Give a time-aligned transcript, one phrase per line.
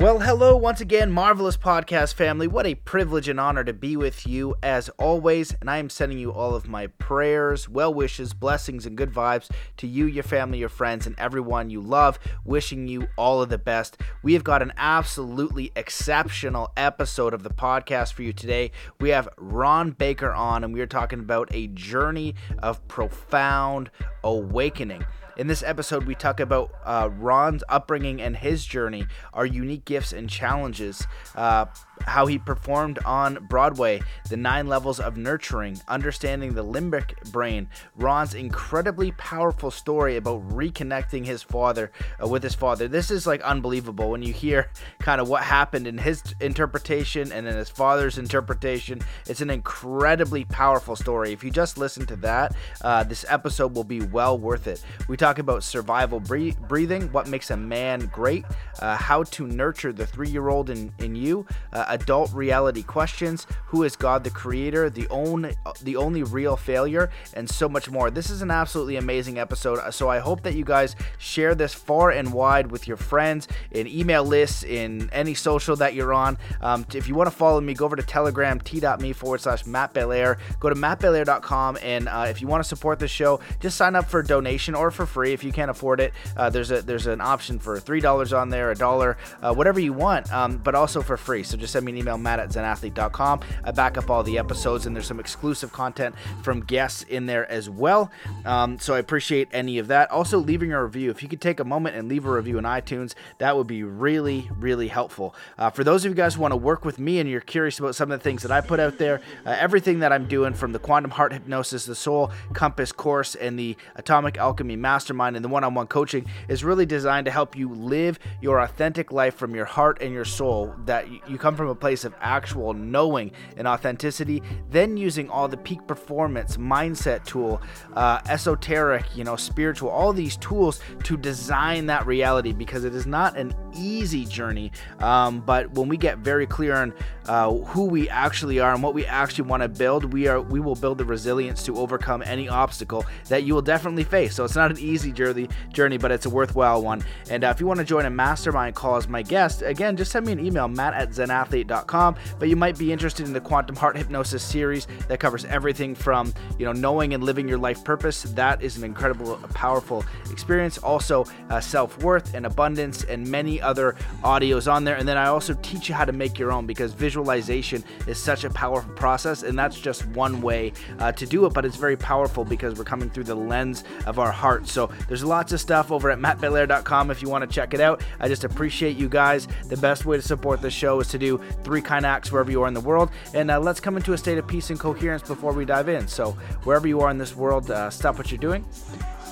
[0.00, 2.48] Well, hello once again, Marvelous Podcast family.
[2.48, 5.54] What a privilege and honor to be with you as always.
[5.60, 9.50] And I am sending you all of my prayers, well wishes, blessings, and good vibes
[9.76, 12.18] to you, your family, your friends, and everyone you love.
[12.46, 14.00] Wishing you all of the best.
[14.22, 18.70] We have got an absolutely exceptional episode of the podcast for you today.
[19.00, 23.90] We have Ron Baker on, and we are talking about a journey of profound
[24.24, 25.04] awakening.
[25.40, 30.12] In this episode, we talk about uh, Ron's upbringing and his journey, our unique gifts
[30.12, 31.64] and challenges, uh,
[32.02, 38.34] how he performed on Broadway, the nine levels of nurturing, understanding the limbic brain, Ron's
[38.34, 41.92] incredibly powerful story about reconnecting his father
[42.22, 42.88] uh, with his father.
[42.88, 47.46] This is like unbelievable when you hear kind of what happened in his interpretation and
[47.46, 49.00] in his father's interpretation.
[49.26, 51.32] It's an incredibly powerful story.
[51.32, 54.84] If you just listen to that, uh, this episode will be well worth it.
[55.08, 58.44] We talk about survival breathing, what makes a man great,
[58.80, 61.46] uh, how to nurture the three year old in, in you.
[61.90, 67.48] Adult reality questions, who is God the creator, the only the only real failure, and
[67.48, 68.10] so much more.
[68.10, 69.92] This is an absolutely amazing episode.
[69.92, 73.86] So I hope that you guys share this far and wide with your friends, in
[73.86, 76.38] email lists, in any social that you're on.
[76.60, 79.92] Um, if you want to follow me, go over to Telegram, t.me forward slash Matt
[79.92, 80.38] Belair.
[80.58, 84.08] Go to mattbelair.com, and uh, if you want to support the show, just sign up
[84.08, 86.12] for a donation or for free if you can't afford it.
[86.36, 89.80] Uh, there's a there's an option for three dollars on there, a dollar, uh, whatever
[89.80, 91.42] you want, um, but also for free.
[91.42, 93.40] So just send me an email, matt at zenathlete.com.
[93.64, 97.50] I back up all the episodes, and there's some exclusive content from guests in there
[97.50, 98.10] as well.
[98.44, 100.10] Um, so I appreciate any of that.
[100.10, 101.10] Also, leaving a review.
[101.10, 103.82] If you could take a moment and leave a review in iTunes, that would be
[103.82, 105.34] really, really helpful.
[105.56, 107.78] Uh, for those of you guys who want to work with me and you're curious
[107.78, 110.52] about some of the things that I put out there, uh, everything that I'm doing
[110.52, 115.42] from the Quantum Heart Hypnosis, the Soul Compass course, and the Atomic Alchemy Mastermind and
[115.42, 119.34] the one on one coaching is really designed to help you live your authentic life
[119.34, 120.74] from your heart and your soul.
[120.84, 125.56] That you come from a place of actual knowing and authenticity, then using all the
[125.56, 127.60] peak performance, mindset tool,
[127.94, 133.06] uh, esoteric, you know, spiritual, all these tools to design that reality because it is
[133.06, 134.72] not an easy journey.
[134.98, 136.92] Um, but when we get very clear on
[137.26, 140.60] uh, who we actually are and what we actually want to build, we are we
[140.60, 144.34] will build the resilience to overcome any obstacle that you will definitely face.
[144.34, 147.04] So it's not an easy journey, journey, but it's a worthwhile one.
[147.30, 150.10] And uh, if you want to join a mastermind call as my guest, again, just
[150.10, 151.10] send me an email, matt at
[151.50, 152.16] zenathlete.com.
[152.38, 156.32] But you might be interested in the Quantum Heart Hypnosis series that covers everything from
[156.58, 158.22] you know knowing and living your life purpose.
[158.22, 160.78] That is an incredible, powerful experience.
[160.78, 164.96] Also, uh, self worth and abundance and many other audios on there.
[164.96, 168.44] And then I also teach you how to make your own because visualization is such
[168.44, 171.52] a powerful process, and that's just one way uh, to do it.
[171.52, 174.66] But it's very powerful because we're coming through the lens of our heart.
[174.68, 178.02] So there's lots of stuff over at mattbelair.com if you want to check it out.
[178.18, 179.48] I just appreciate you guys.
[179.68, 182.62] The best way to support the show is to do three kind acts wherever you
[182.62, 183.10] are in the world.
[183.34, 186.08] And uh, let's come into a state of peace and coherence before we dive in.
[186.08, 186.32] So
[186.64, 188.64] wherever you are in this world, uh, stop what you're doing.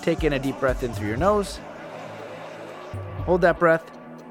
[0.03, 1.61] Take in a deep breath in through your nose.
[3.25, 3.91] Hold that breath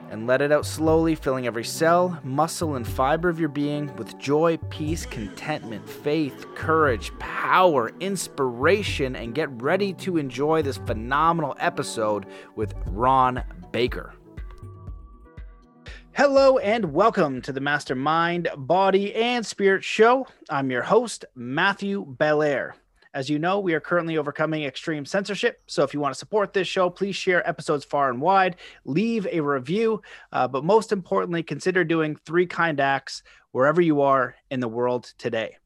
[0.10, 4.18] and let it out slowly, filling every cell, muscle, and fiber of your being with
[4.18, 12.26] joy, peace, contentment, faith, courage, power, inspiration, and get ready to enjoy this phenomenal episode
[12.56, 14.17] with Ron Baker.
[16.18, 20.26] Hello and welcome to the Mastermind Body and Spirit Show.
[20.50, 22.76] I'm your host, Matthew Belair.
[23.14, 25.62] As you know, we are currently overcoming extreme censorship.
[25.68, 29.28] So if you want to support this show, please share episodes far and wide, leave
[29.32, 30.02] a review,
[30.32, 35.14] uh, but most importantly, consider doing three kind acts wherever you are in the world
[35.20, 35.58] today.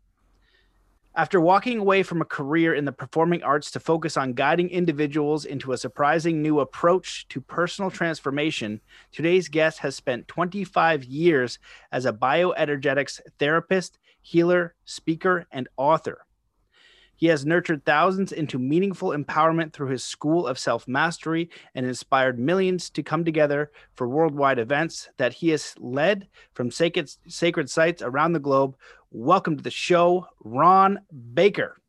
[1.14, 5.44] After walking away from a career in the performing arts to focus on guiding individuals
[5.44, 8.80] into a surprising new approach to personal transformation,
[9.12, 11.60] today's guest has spent 25 years
[11.92, 16.26] as a bioenergetics therapist, healer, speaker, and author.
[17.22, 22.40] He has nurtured thousands into meaningful empowerment through his school of self mastery and inspired
[22.40, 28.02] millions to come together for worldwide events that he has led from sacred, sacred sites
[28.02, 28.76] around the globe.
[29.13, 31.02] Welcome to the show, Ron
[31.34, 31.81] Baker.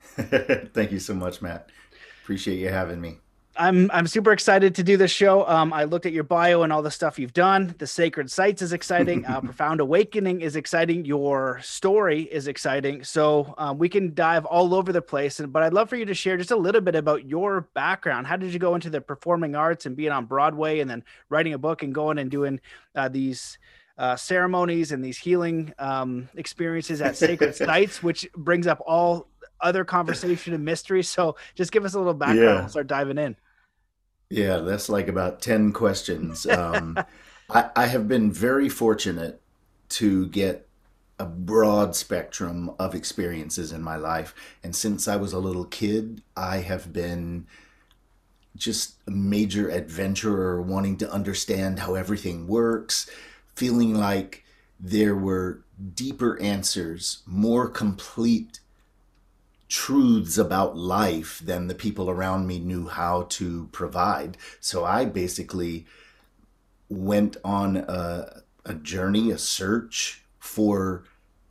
[0.00, 1.68] Thank you so much, Matt.
[2.22, 3.18] Appreciate you having me.
[3.58, 5.46] I'm I'm super excited to do this show.
[5.46, 7.74] Um, I looked at your bio and all the stuff you've done.
[7.76, 9.26] The sacred sites is exciting.
[9.26, 11.04] uh, Profound awakening is exciting.
[11.04, 13.04] Your story is exciting.
[13.04, 15.40] So um, we can dive all over the place.
[15.40, 18.26] And but I'd love for you to share just a little bit about your background.
[18.26, 21.52] How did you go into the performing arts and being on Broadway and then writing
[21.52, 22.60] a book and going and doing
[22.94, 23.58] uh, these
[23.98, 29.26] uh, ceremonies and these healing um, experiences at sacred sites, which brings up all
[29.60, 31.02] other conversation and mystery.
[31.02, 32.40] So just give us a little background.
[32.40, 32.60] Yeah.
[32.60, 33.36] We'll start diving in.
[34.30, 36.46] Yeah, that's like about 10 questions.
[36.46, 36.96] Um,
[37.50, 39.40] I, I have been very fortunate
[39.90, 40.68] to get
[41.18, 44.34] a broad spectrum of experiences in my life.
[44.62, 47.46] And since I was a little kid, I have been
[48.56, 53.10] just a major adventurer wanting to understand how everything works,
[53.58, 54.44] feeling like
[54.78, 55.64] there were
[55.94, 58.60] deeper answers, more complete
[59.68, 64.36] truths about life than the people around me knew how to provide.
[64.60, 65.86] So I basically
[66.88, 71.02] went on a, a journey, a search for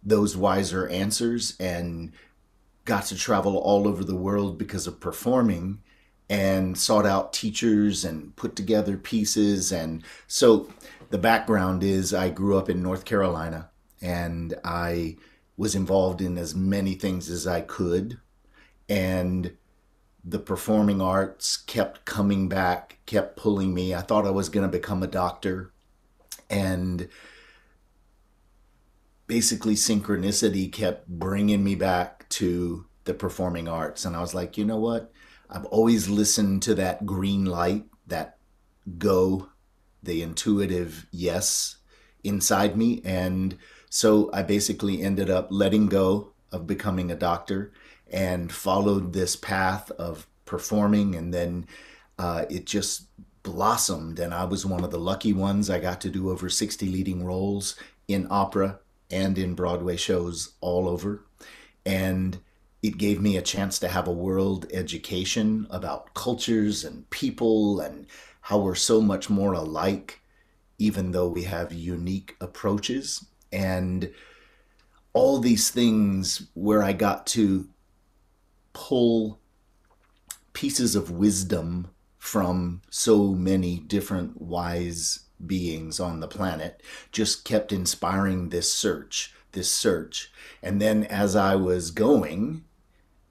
[0.02, 2.14] those wiser answers and
[2.86, 5.80] got to travel all over the world because of performing
[6.30, 9.72] and sought out teachers and put together pieces.
[9.72, 10.70] And so
[11.10, 13.70] the background is I grew up in North Carolina
[14.02, 15.18] and I
[15.56, 18.20] was involved in as many things as I could.
[18.90, 19.58] And
[20.24, 23.96] the performing arts kept coming back, kept pulling me.
[23.96, 25.72] I thought I was going to become a doctor.
[26.50, 27.10] And
[29.26, 34.06] basically, synchronicity kept bringing me back to the performing arts.
[34.06, 35.12] And I was like, you know what?
[35.50, 38.38] I've always listened to that green light, that
[38.98, 39.50] go,
[40.04, 41.78] the intuitive yes
[42.24, 43.02] inside me.
[43.04, 43.58] And
[43.90, 47.72] so I basically ended up letting go of becoming a doctor
[48.12, 51.16] and followed this path of performing.
[51.16, 51.68] And then
[52.18, 53.08] uh, it just
[53.44, 54.20] blossomed.
[54.20, 55.70] And i was one of the lucky ones.
[55.70, 57.76] I got to do over 60 leading roles
[58.08, 58.80] in opera
[59.10, 61.26] and in broadway shows all over.
[61.86, 62.40] And
[62.84, 68.06] it gave me a chance to have a world education about cultures and people and
[68.48, 70.22] how we're so much more alike
[70.78, 73.26] even though we have unique approaches.
[73.52, 74.14] And
[75.12, 77.68] all these things where i got to
[78.72, 79.40] pull
[80.54, 88.50] pieces of wisdom from so many different wise beings on the planet just kept inspiring
[88.50, 90.32] this search this search.
[90.64, 92.64] And then as i was going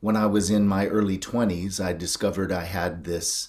[0.00, 3.48] when i was in my early 20s i discovered i had this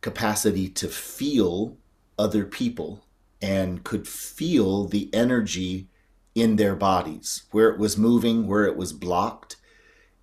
[0.00, 1.76] capacity to feel
[2.18, 3.04] other people
[3.42, 5.88] and could feel the energy
[6.34, 9.56] in their bodies where it was moving where it was blocked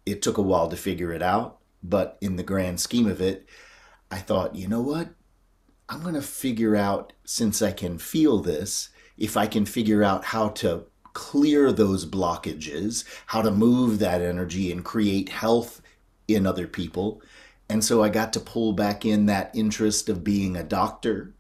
[0.08, 3.46] it took a while to figure it out, but in the grand scheme of it,
[4.10, 5.10] I thought, you know what?
[5.90, 8.88] I'm going to figure out, since I can feel this,
[9.18, 14.72] if I can figure out how to clear those blockages, how to move that energy
[14.72, 15.82] and create health
[16.30, 17.22] in other people.
[17.70, 21.34] And so I got to pull back in that interest of being a doctor,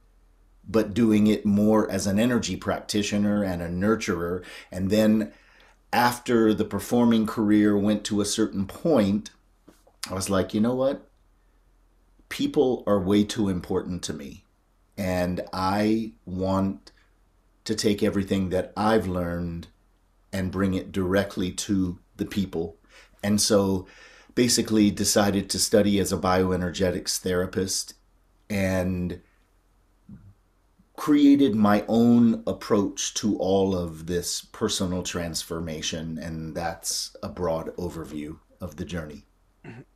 [0.68, 4.44] but doing it more as an energy practitioner and a nurturer.
[4.71, 5.31] And then
[5.94, 9.31] after the performing career went to a certain point,
[10.09, 11.07] I was like, you know what?
[12.30, 14.44] People are way too important to me.
[14.97, 16.91] And I want
[17.63, 19.68] to take everything that I've learned
[20.33, 22.75] and bring it directly to the people.
[23.23, 23.88] And so
[24.38, 27.95] basically decided to study as a bioenergetics therapist
[28.51, 29.19] and
[30.95, 38.38] created my own approach to all of this personal transformation and that's a broad overview
[38.62, 39.25] of the journey.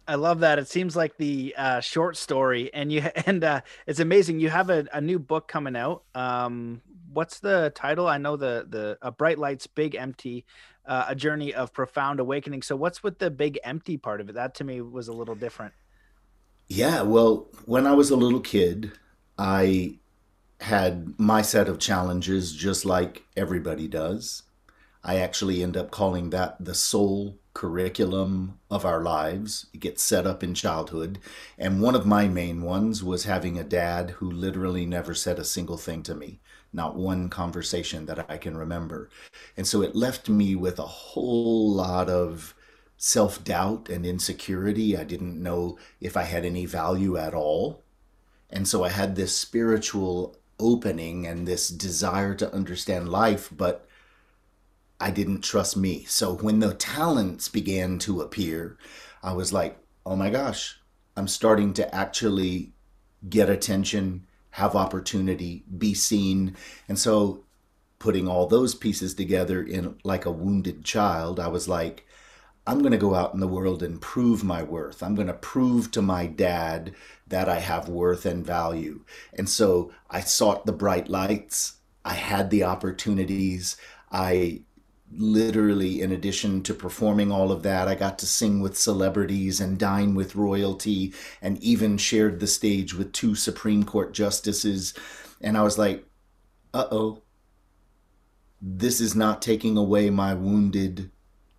[0.08, 0.58] I love that.
[0.58, 4.40] It seems like the uh, short story and you and uh, it's amazing.
[4.40, 6.02] You have a, a new book coming out.
[6.16, 6.82] Um,
[7.14, 8.08] what's the title?
[8.08, 10.46] I know the the a bright lights big empty
[10.92, 14.34] uh, a journey of profound awakening so what's with the big empty part of it
[14.34, 15.74] that to me was a little different
[16.68, 18.92] yeah well when i was a little kid
[19.38, 19.98] i
[20.62, 24.44] had my set of challenges just like everybody does.
[25.04, 29.66] I actually end up calling that the soul curriculum of our lives.
[29.74, 31.18] It gets set up in childhood.
[31.58, 35.44] And one of my main ones was having a dad who literally never said a
[35.44, 36.40] single thing to me,
[36.74, 39.10] not one conversation that I can remember.
[39.58, 42.56] And so it left me with a whole lot of
[42.98, 44.96] self doubt and insecurity.
[44.96, 47.84] I didn't know if I had any value at all.
[48.50, 53.88] And so I had this spiritual opening and this desire to understand life, but
[55.00, 56.04] I didn't trust me.
[56.04, 58.78] So when the talents began to appear,
[59.24, 60.80] I was like, oh my gosh,
[61.18, 62.74] I'm starting to actually
[63.28, 66.56] get attention, have opportunity, be seen.
[66.88, 67.44] And so
[68.00, 72.06] putting all those pieces together in like a wounded child, I was like,
[72.68, 75.02] I'm going to go out in the world and prove my worth.
[75.02, 76.94] I'm going to prove to my dad
[77.28, 79.04] that I have worth and value.
[79.34, 81.78] And so I sought the bright lights.
[82.06, 83.78] I had the opportunities.
[84.12, 84.62] I
[85.16, 89.78] literally, in addition to performing all of that, I got to sing with celebrities and
[89.78, 94.94] dine with royalty and even shared the stage with two Supreme Court justices.
[95.42, 96.06] And I was like,
[96.74, 97.22] uh oh,
[98.62, 101.12] this is not taking away my wounded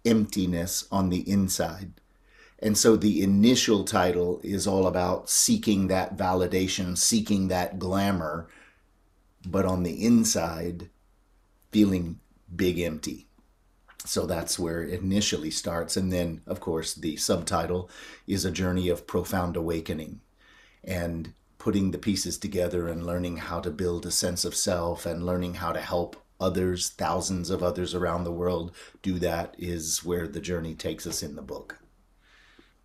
[0.04, 1.92] emptiness on the inside.
[2.60, 8.48] And so the initial title is all about seeking that validation, seeking that glamour,
[9.44, 10.88] but on the inside,
[11.72, 12.20] feeling
[12.54, 13.26] big empty.
[14.04, 15.96] So that's where it initially starts.
[15.96, 17.88] And then, of course, the subtitle
[18.26, 20.20] is a journey of profound awakening
[20.82, 25.24] and putting the pieces together and learning how to build a sense of self and
[25.24, 30.26] learning how to help others, thousands of others around the world do that is where
[30.26, 31.78] the journey takes us in the book.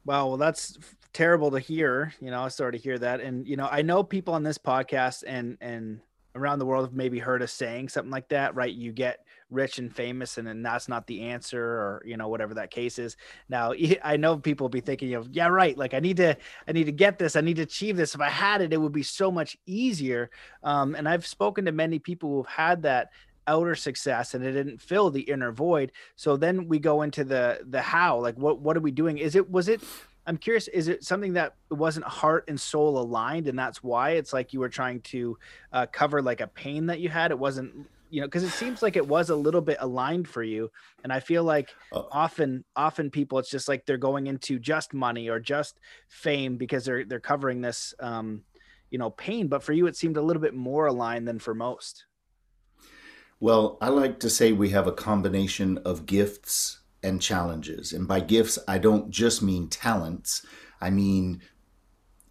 [0.05, 0.77] Wow, well, that's
[1.11, 2.13] terrible to hear.
[2.21, 4.59] You know, I started to hear that, and you know, I know people on this
[4.59, 5.99] podcast and and
[6.35, 8.71] around the world have maybe heard us saying something like that, right?
[8.71, 12.53] You get rich and famous, and then that's not the answer, or you know, whatever
[12.55, 13.17] that case is.
[13.49, 13.73] Now,
[14.03, 15.77] I know people will be thinking of, yeah, right.
[15.77, 16.35] Like I need to,
[16.67, 17.35] I need to get this.
[17.35, 18.15] I need to achieve this.
[18.15, 20.29] If I had it, it would be so much easier.
[20.63, 23.11] Um, and I've spoken to many people who've had that
[23.47, 27.59] outer success and it didn't fill the inner void so then we go into the
[27.69, 29.81] the how like what what are we doing is it was it
[30.25, 34.33] i'm curious is it something that wasn't heart and soul aligned and that's why it's
[34.33, 35.37] like you were trying to
[35.71, 37.73] uh, cover like a pain that you had it wasn't
[38.09, 40.69] you know because it seems like it was a little bit aligned for you
[41.03, 42.07] and i feel like oh.
[42.11, 46.85] often often people it's just like they're going into just money or just fame because
[46.85, 48.41] they're they're covering this um
[48.89, 51.53] you know pain but for you it seemed a little bit more aligned than for
[51.53, 52.05] most
[53.39, 57.93] well, I like to say we have a combination of gifts and challenges.
[57.93, 60.45] And by gifts, I don't just mean talents,
[60.81, 61.41] I mean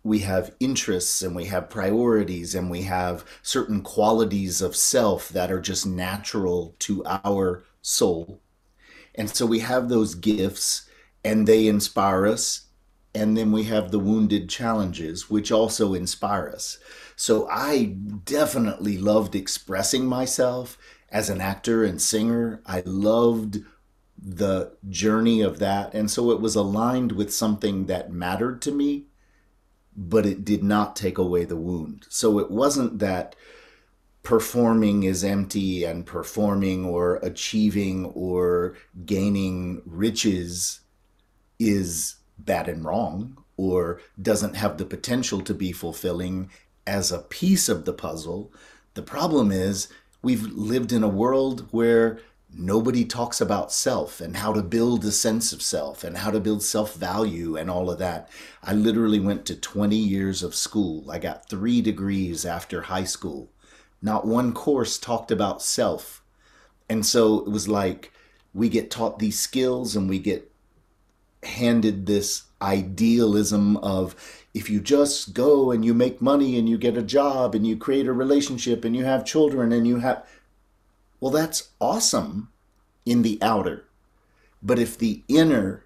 [0.07, 5.51] we have interests and we have priorities and we have certain qualities of self that
[5.51, 8.41] are just natural to our soul.
[9.17, 10.89] And so we have those gifts
[11.25, 12.63] and they inspire us.
[13.15, 16.79] And then we have the wounded challenges, which also inspire us.
[17.17, 20.79] So I definitely loved expressing myself
[21.11, 22.61] as an actor and singer.
[22.67, 23.65] I loved
[24.19, 25.95] the journey of that.
[25.95, 29.07] And so it was aligned with something that mattered to me,
[29.97, 32.07] but it did not take away the wound.
[32.09, 33.35] So it wasn't that
[34.23, 40.81] performing is empty and performing or achieving or gaining riches
[41.59, 46.50] is bad and wrong or doesn't have the potential to be fulfilling
[46.87, 48.53] as a piece of the puzzle.
[48.95, 49.88] The problem is
[50.26, 52.19] We've lived in a world where
[52.59, 56.41] nobody talks about self and how to build a sense of self and how to
[56.41, 58.29] build self value and all of that.
[58.63, 61.11] I literally went to 20 years of school.
[61.11, 63.51] I got three degrees after high school.
[64.01, 66.23] Not one course talked about self.
[66.89, 68.13] And so it was like
[68.55, 70.51] we get taught these skills and we get
[71.43, 74.17] handed this idealism of
[74.55, 77.77] if you just go and you make money and you get a job and you
[77.77, 80.27] create a relationship and you have children and you have
[81.20, 82.50] well that's awesome
[83.04, 83.85] in the outer
[84.62, 85.85] but if the inner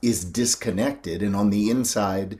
[0.00, 2.38] is disconnected and on the inside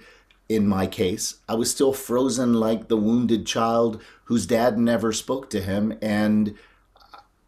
[0.48, 5.48] in my case i was still frozen like the wounded child whose dad never spoke
[5.50, 6.54] to him and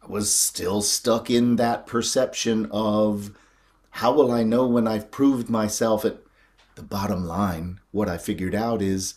[0.01, 3.31] I was still stuck in that perception of
[3.89, 6.19] how will i know when i've proved myself at
[6.75, 9.15] the bottom line, what I figured out is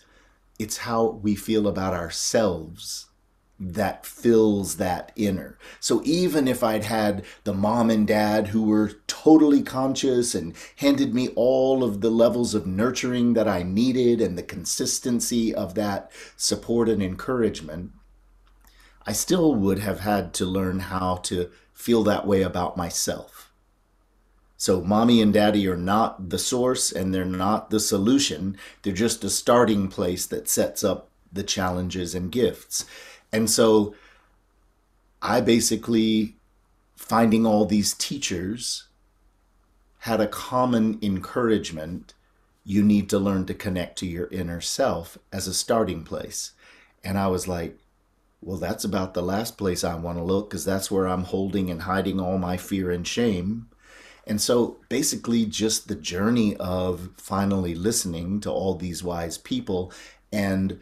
[0.58, 3.06] it's how we feel about ourselves
[3.60, 5.58] that fills that inner.
[5.80, 11.12] So even if I'd had the mom and dad who were totally conscious and handed
[11.12, 16.12] me all of the levels of nurturing that I needed and the consistency of that
[16.36, 17.90] support and encouragement,
[19.06, 23.50] I still would have had to learn how to feel that way about myself.
[24.60, 28.56] So, mommy and daddy are not the source and they're not the solution.
[28.82, 32.84] They're just a starting place that sets up the challenges and gifts.
[33.32, 33.94] And so,
[35.20, 36.36] I basically,
[36.96, 38.84] finding all these teachers,
[40.00, 42.14] had a common encouragement
[42.64, 46.52] you need to learn to connect to your inner self as a starting place.
[47.02, 47.78] And I was like,
[48.42, 51.70] well, that's about the last place I want to look because that's where I'm holding
[51.70, 53.68] and hiding all my fear and shame.
[54.26, 59.90] And so basically, just the journey of finally listening to all these wise people
[60.30, 60.78] and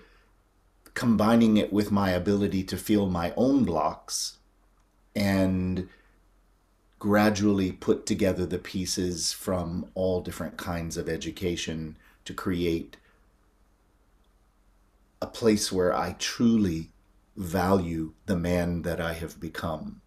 [0.96, 4.38] combining it with my ability to feel my own blocks
[5.14, 5.88] and
[6.98, 12.96] gradually put together the pieces from all different kinds of education to create
[15.20, 16.88] a place where I truly
[17.36, 20.00] value the man that I have become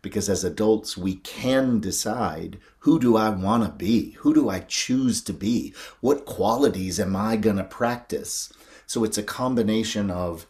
[0.00, 4.12] because as adults we can decide who do I want to be?
[4.20, 5.74] Who do I choose to be?
[6.00, 8.52] What qualities am I going to practice?
[8.86, 10.46] So it's a combination of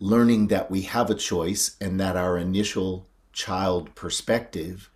[0.00, 4.90] learning that we have a choice and that our initial child perspective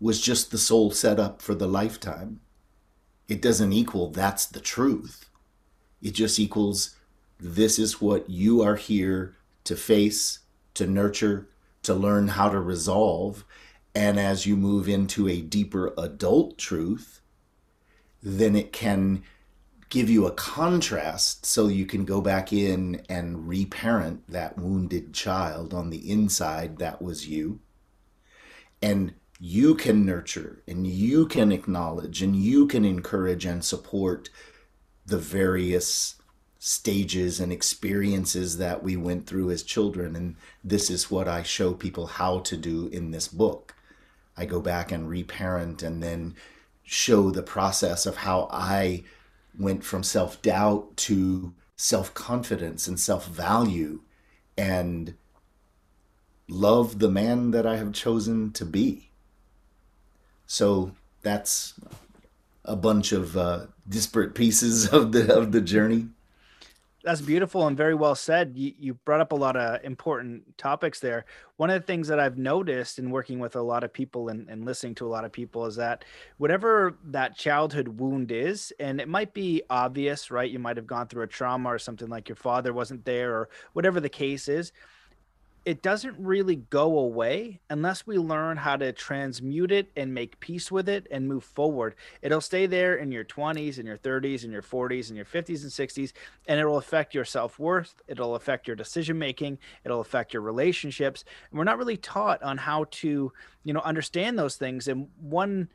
[0.00, 2.40] was just the soul set up for the lifetime.
[3.28, 5.28] It doesn't equal that's the truth.
[6.02, 6.96] It just equals
[7.38, 10.40] this is what you are here to face,
[10.74, 11.48] to nurture,
[11.82, 13.44] to learn how to resolve.
[13.94, 17.20] And as you move into a deeper adult truth,
[18.22, 19.22] then it can
[19.90, 25.74] give you a contrast so you can go back in and reparent that wounded child
[25.74, 27.58] on the inside that was you.
[28.80, 34.30] And you can nurture and you can acknowledge and you can encourage and support
[35.04, 36.14] the various
[36.60, 40.14] stages and experiences that we went through as children.
[40.14, 43.74] And this is what I show people how to do in this book.
[44.36, 46.36] I go back and reparent and then
[46.84, 49.04] show the process of how I
[49.58, 54.00] went from self doubt to self confidence and self value
[54.56, 55.14] and
[56.48, 59.10] love the man that I have chosen to be.
[60.46, 60.92] So
[61.22, 61.74] that's
[62.64, 66.08] a bunch of uh, disparate pieces of the of the journey
[67.02, 68.52] that's beautiful and very well said.
[68.54, 71.24] You, you brought up a lot of important topics there.
[71.56, 74.48] One of the things that I've noticed in working with a lot of people and,
[74.48, 76.04] and listening to a lot of people is that
[76.38, 80.50] whatever that childhood wound is, and it might be obvious, right?
[80.50, 83.48] You might have gone through a trauma or something like your father wasn't there or
[83.72, 84.72] whatever the case is
[85.64, 90.70] it doesn't really go away unless we learn how to transmute it and make peace
[90.72, 91.94] with it and move forward.
[92.22, 95.62] It'll stay there in your 20s and your 30s and your 40s and your 50s
[95.62, 96.12] and 60s,
[96.48, 97.94] and it'll affect your self worth.
[98.08, 99.58] It'll affect your decision making.
[99.84, 101.24] It'll affect your relationships.
[101.50, 103.32] And we're not really taught on how to,
[103.64, 104.88] you know, understand those things.
[104.88, 105.68] And one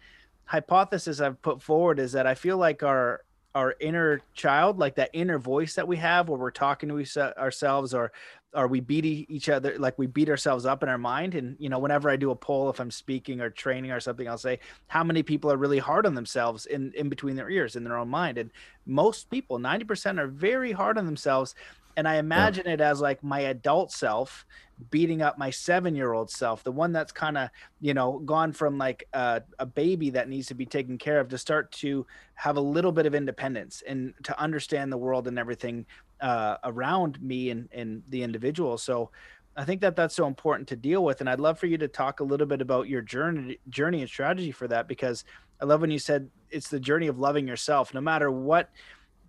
[0.46, 3.22] hypothesis I've put forward is that I feel like our
[3.56, 7.94] our inner child, like that inner voice that we have where we're talking to ourselves
[7.94, 8.12] or
[8.55, 11.35] or we beat each other like we beat ourselves up in our mind?
[11.35, 14.27] And you know whenever i do a poll if i'm speaking or training or something
[14.27, 17.75] i'll say how many people are really hard on themselves in in between their ears
[17.75, 18.38] in their own mind?
[18.38, 18.51] And
[18.86, 21.56] most people 90% are very hard on themselves.
[21.97, 22.73] And i imagine yeah.
[22.73, 24.45] it as like my adult self
[24.91, 27.49] beating up my seven year old self the one that's kind of
[27.80, 31.30] you know gone from like a, a, baby that needs to be taken care of
[31.30, 35.39] to start to have a little bit of independence and to understand the world and
[35.39, 35.86] everything
[36.21, 38.78] uh, around me and, and the individual.
[38.78, 39.12] So
[39.58, 41.21] I think that that's so important to deal with.
[41.21, 44.10] And I'd love for you to talk a little bit about your journey, journey and
[44.10, 45.23] strategy for that, because
[45.62, 48.69] I love when you said it's the journey of loving yourself, no matter what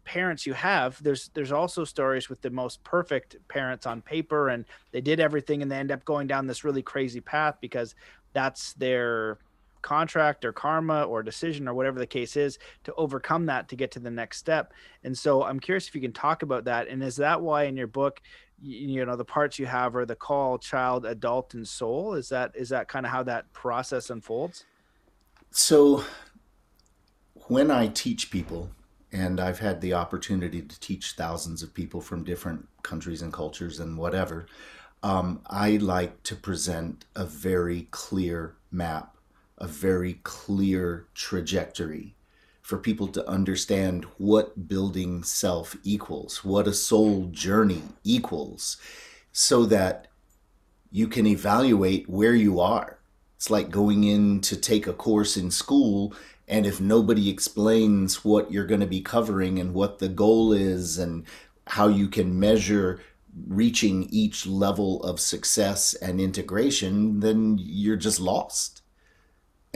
[0.07, 4.65] parents you have there's there's also stories with the most perfect parents on paper and
[4.93, 7.97] they did everything and they end up going down this really crazy path because
[8.33, 9.39] that's their
[9.87, 13.93] contract or karma or decision or whatever the case is to overcome that to get
[13.93, 14.75] to the next step.
[15.05, 16.89] And so I'm curious if you can talk about that.
[16.89, 18.21] And is that why in your book,
[18.61, 22.15] you, know, the parts you have are the call, child, adult, and soul?
[22.15, 24.65] Is that is that kind of how that process unfolds?
[25.53, 26.05] So
[27.47, 28.71] when I teach people,
[29.13, 33.79] and I've had the opportunity to teach thousands of people from different countries and cultures
[33.79, 34.47] and whatever,
[35.05, 39.16] um, I like to present a very clear map
[39.59, 42.15] a very clear trajectory
[42.63, 48.77] for people to understand what building self equals, what a soul journey equals,
[49.31, 50.09] so that
[50.91, 52.99] you can evaluate where you are.
[53.37, 56.13] It's like going in to take a course in school,
[56.49, 60.99] and if nobody explains what you're going to be covering and what the goal is
[60.99, 61.25] and
[61.69, 63.01] how you can measure
[63.47, 68.83] reaching each level of success and integration, then you're just lost.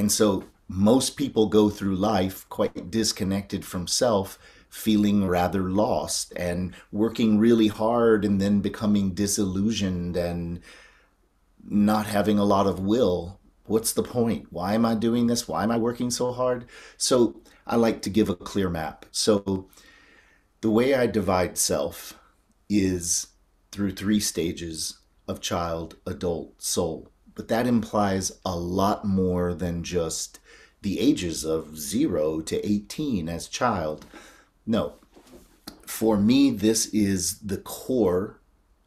[0.01, 4.39] And so most people go through life quite disconnected from self,
[4.71, 10.61] feeling rather lost and working really hard and then becoming disillusioned and
[11.69, 13.39] not having a lot of will.
[13.67, 14.47] What's the point?
[14.49, 15.47] Why am I doing this?
[15.47, 16.65] Why am I working so hard?
[16.97, 19.05] So I like to give a clear map.
[19.11, 19.69] So
[20.63, 22.19] the way I divide self
[22.71, 23.27] is
[23.71, 24.97] through three stages
[25.29, 27.11] of child, adult, soul.
[27.35, 30.41] But that implies a lot more than just
[30.83, 34.07] the ages of 0 to 18 as child.
[34.67, 34.95] No.
[35.87, 38.41] For me, this is the core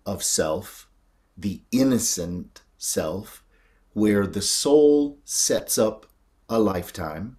[0.06, 0.89] of self,
[1.38, 3.43] the innocent self,
[3.93, 6.08] where the soul sets up
[6.49, 7.38] a lifetime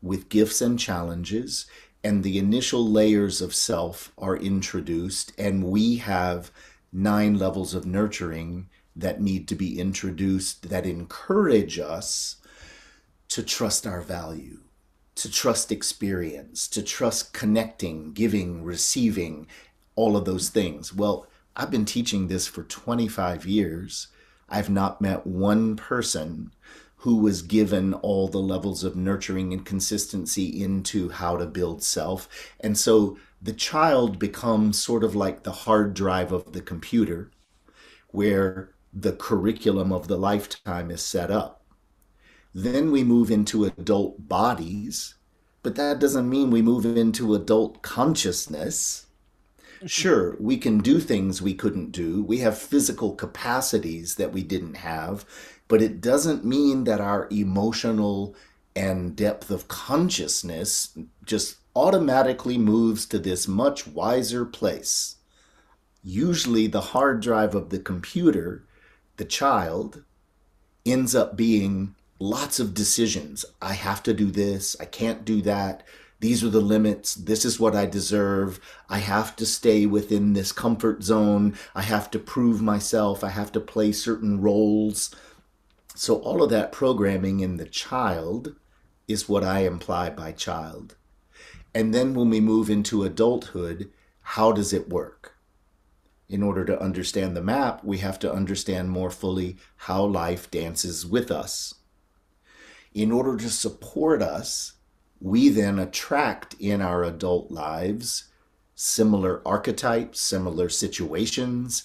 [0.00, 1.66] with gifts and challenges,
[2.02, 6.50] and the initial layers of self are introduced, and we have
[6.92, 12.36] nine levels of nurturing that need to be introduced that encourage us
[13.28, 14.60] to trust our value,
[15.16, 19.46] to trust experience, to trust connecting, giving, receiving,
[19.96, 20.92] all of those things.
[20.92, 21.26] Well,
[21.56, 24.08] I've been teaching this for 25 years.
[24.48, 26.52] I've not met one person
[26.96, 32.28] who was given all the levels of nurturing and consistency into how to build self.
[32.60, 37.30] And so the child becomes sort of like the hard drive of the computer,
[38.08, 41.62] where the curriculum of the lifetime is set up.
[42.54, 45.16] Then we move into adult bodies,
[45.62, 49.06] but that doesn't mean we move into adult consciousness.
[49.86, 52.22] Sure, we can do things we couldn't do.
[52.22, 55.24] We have physical capacities that we didn't have,
[55.66, 58.36] but it doesn't mean that our emotional
[58.76, 65.16] and depth of consciousness just automatically moves to this much wiser place.
[66.02, 68.66] Usually, the hard drive of the computer,
[69.16, 70.02] the child,
[70.84, 73.44] ends up being lots of decisions.
[73.60, 75.82] I have to do this, I can't do that.
[76.20, 77.14] These are the limits.
[77.14, 78.58] This is what I deserve.
[78.88, 81.54] I have to stay within this comfort zone.
[81.74, 83.22] I have to prove myself.
[83.22, 85.14] I have to play certain roles.
[85.94, 88.54] So, all of that programming in the child
[89.06, 90.96] is what I imply by child.
[91.74, 93.90] And then when we move into adulthood,
[94.22, 95.33] how does it work?
[96.34, 101.06] In order to understand the map, we have to understand more fully how life dances
[101.06, 101.74] with us.
[102.92, 104.72] In order to support us,
[105.20, 108.32] we then attract in our adult lives
[108.74, 111.84] similar archetypes, similar situations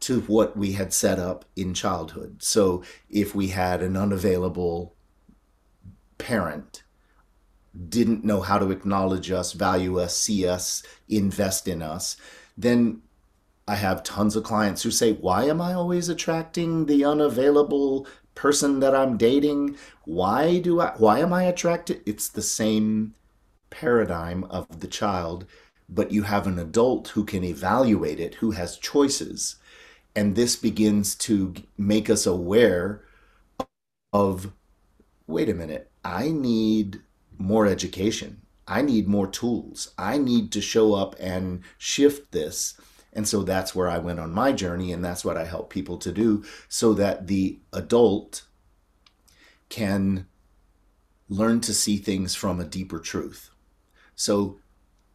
[0.00, 2.42] to what we had set up in childhood.
[2.42, 4.94] So if we had an unavailable
[6.16, 6.82] parent,
[7.90, 12.16] didn't know how to acknowledge us, value us, see us, invest in us,
[12.56, 13.02] then
[13.66, 18.80] I have tons of clients who say, Why am I always attracting the unavailable person
[18.80, 19.76] that I'm dating?
[20.04, 22.02] Why do I why am I attracted?
[22.06, 23.14] It's the same
[23.70, 25.46] paradigm of the child,
[25.88, 29.56] but you have an adult who can evaluate it, who has choices.
[30.14, 33.02] And this begins to make us aware
[34.12, 34.52] of
[35.26, 37.00] wait a minute, I need
[37.38, 38.42] more education.
[38.66, 39.92] I need more tools.
[39.98, 42.74] I need to show up and shift this.
[43.12, 45.98] And so that's where I went on my journey, and that's what I help people
[45.98, 48.44] to do so that the adult
[49.68, 50.26] can
[51.28, 53.50] learn to see things from a deeper truth.
[54.14, 54.58] So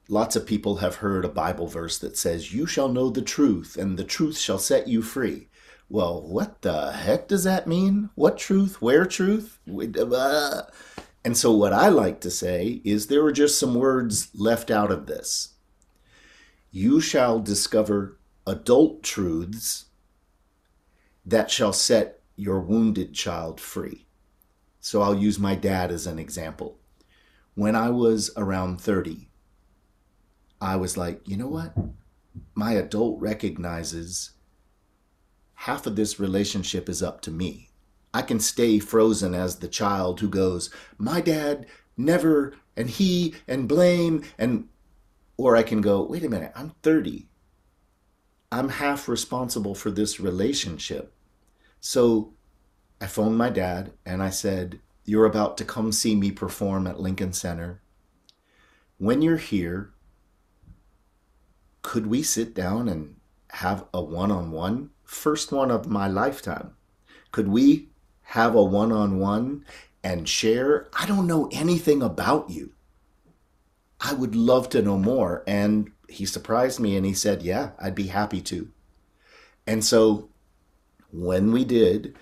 [0.10, 3.78] lots of people have heard a Bible verse that says, You shall know the truth,
[3.78, 5.50] and the truth shall set you free.
[5.90, 8.10] Well, what the heck does that mean?
[8.16, 8.82] What truth?
[8.82, 9.60] Where truth?
[9.68, 10.64] Uh,
[11.24, 14.92] and so, what I like to say is there were just some words left out
[14.92, 15.54] of this.
[16.80, 19.86] You shall discover adult truths
[21.26, 24.06] that shall set your wounded child free.
[24.80, 26.78] So, I'll use my dad as an example.
[27.56, 29.28] When I was around 30,
[30.62, 31.74] I was like, you know what?
[32.54, 34.34] My adult recognizes
[35.56, 37.72] half of this relationship is up to me.
[38.14, 41.66] I can stay frozen as the child who goes, My dad
[41.98, 44.70] never, and he, and blame, and,
[45.38, 47.28] or I can go, Wait a minute, I'm 30.
[48.52, 51.14] I'm half responsible for this relationship.
[51.80, 52.34] So
[53.00, 57.00] I phoned my dad and I said, You're about to come see me perform at
[57.00, 57.82] Lincoln Center.
[58.98, 59.94] When you're here,
[61.82, 63.16] could we sit down and
[63.52, 64.90] have a one on one?
[65.04, 66.74] First one of my lifetime.
[67.32, 67.90] Could we
[68.28, 69.64] have a one on one
[70.04, 70.88] and share.
[70.94, 72.74] I don't know anything about you.
[74.00, 75.44] I would love to know more.
[75.48, 78.70] And he surprised me and he said, Yeah, I'd be happy to.
[79.66, 80.30] And so
[81.12, 82.16] when we did,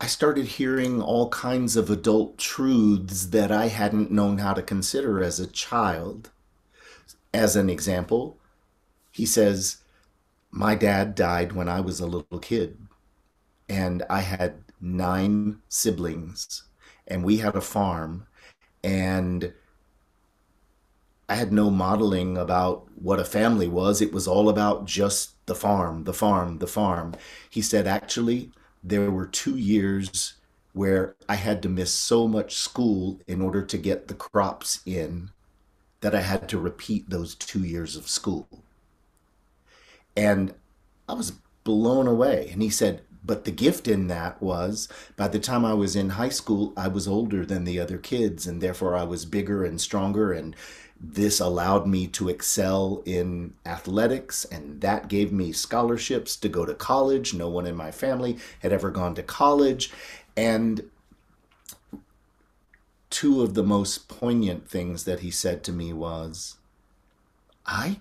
[0.00, 5.22] I started hearing all kinds of adult truths that I hadn't known how to consider
[5.22, 6.30] as a child.
[7.34, 8.38] As an example,
[9.10, 9.78] he says,
[10.50, 12.78] My dad died when I was a little kid,
[13.68, 16.64] and I had nine siblings,
[17.06, 18.26] and we had a farm,
[18.82, 19.52] and
[21.30, 24.02] I had no modeling about what a family was.
[24.02, 27.14] It was all about just the farm, the farm, the farm.
[27.48, 28.50] He said, actually,
[28.82, 30.34] there were two years
[30.72, 35.30] where I had to miss so much school in order to get the crops in
[36.00, 38.48] that I had to repeat those two years of school.
[40.16, 40.54] And
[41.08, 42.48] I was blown away.
[42.52, 46.10] And he said, but the gift in that was by the time I was in
[46.10, 49.80] high school, I was older than the other kids, and therefore I was bigger and
[49.80, 50.32] stronger.
[50.32, 50.56] And
[51.00, 56.74] this allowed me to excel in athletics, and that gave me scholarships to go to
[56.74, 57.32] college.
[57.32, 59.90] No one in my family had ever gone to college.
[60.36, 60.90] And
[63.08, 66.56] two of the most poignant things that he said to me was,
[67.64, 68.00] I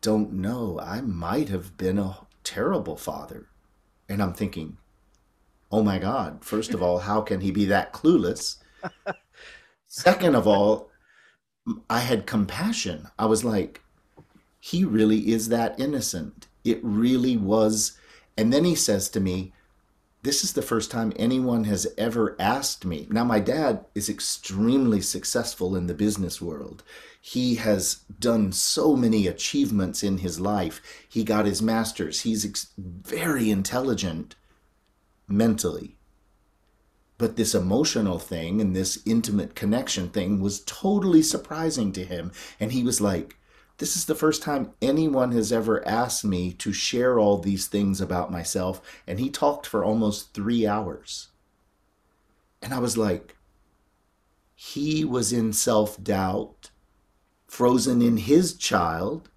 [0.00, 0.80] don't know.
[0.80, 3.48] I might have been a terrible father.
[4.08, 4.78] And I'm thinking,
[5.70, 8.56] oh my God, first of all, how can he be that clueless?
[9.86, 10.90] Second of all,
[11.88, 13.08] I had compassion.
[13.18, 13.82] I was like,
[14.60, 16.46] he really is that innocent.
[16.64, 17.98] It really was.
[18.36, 19.52] And then he says to me,
[20.22, 23.06] this is the first time anyone has ever asked me.
[23.10, 26.82] Now, my dad is extremely successful in the business world.
[27.20, 30.80] He has done so many achievements in his life.
[31.06, 32.22] He got his master's.
[32.22, 34.34] He's ex- very intelligent
[35.28, 35.96] mentally.
[37.16, 42.32] But this emotional thing and this intimate connection thing was totally surprising to him.
[42.58, 43.36] And he was like,
[43.78, 48.00] this is the first time anyone has ever asked me to share all these things
[48.00, 48.80] about myself.
[49.06, 51.28] And he talked for almost three hours.
[52.62, 53.36] And I was like,
[54.54, 56.70] he was in self doubt,
[57.46, 59.28] frozen in his child.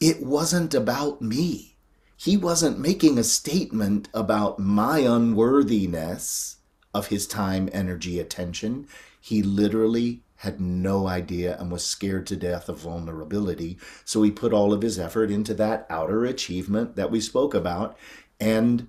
[0.00, 1.76] It wasn't about me.
[2.16, 6.58] He wasn't making a statement about my unworthiness
[6.94, 8.86] of his time, energy, attention.
[9.20, 13.78] He literally had no idea and was scared to death of vulnerability.
[14.04, 17.96] So he put all of his effort into that outer achievement that we spoke about.
[18.40, 18.88] And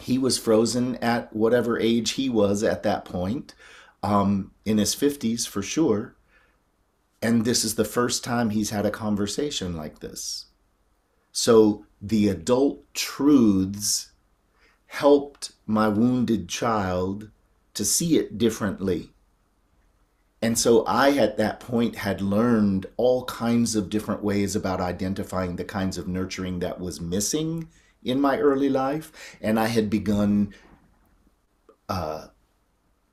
[0.00, 3.54] he was frozen at whatever age he was at that point,
[4.02, 6.14] um, in his 50s for sure.
[7.22, 10.46] And this is the first time he's had a conversation like this.
[11.32, 14.07] So the adult truths
[14.88, 17.30] helped my wounded child
[17.74, 19.12] to see it differently
[20.40, 25.56] and so I, at that point, had learned all kinds of different ways about identifying
[25.56, 27.68] the kinds of nurturing that was missing
[28.04, 29.10] in my early life.
[29.40, 30.54] And I had begun
[31.88, 32.28] uh,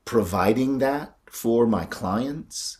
[0.04, 2.78] providing that for my clients.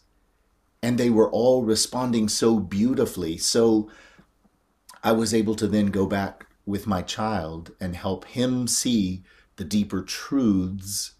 [0.81, 3.39] And they were all responding so beautifully.
[3.39, 3.91] So
[5.03, 9.23] I was able to then go back with my child and help him see
[9.55, 11.13] the deeper truths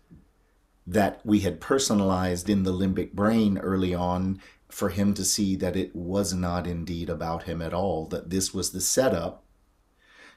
[0.87, 5.77] that we had personalized in the limbic brain early on for him to see that
[5.77, 9.45] it was not indeed about him at all, that this was the setup.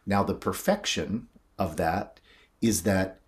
[0.06, 2.20] Now, the perfection of that
[2.62, 3.20] is that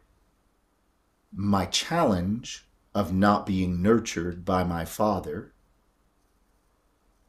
[1.33, 5.53] my challenge of not being nurtured by my father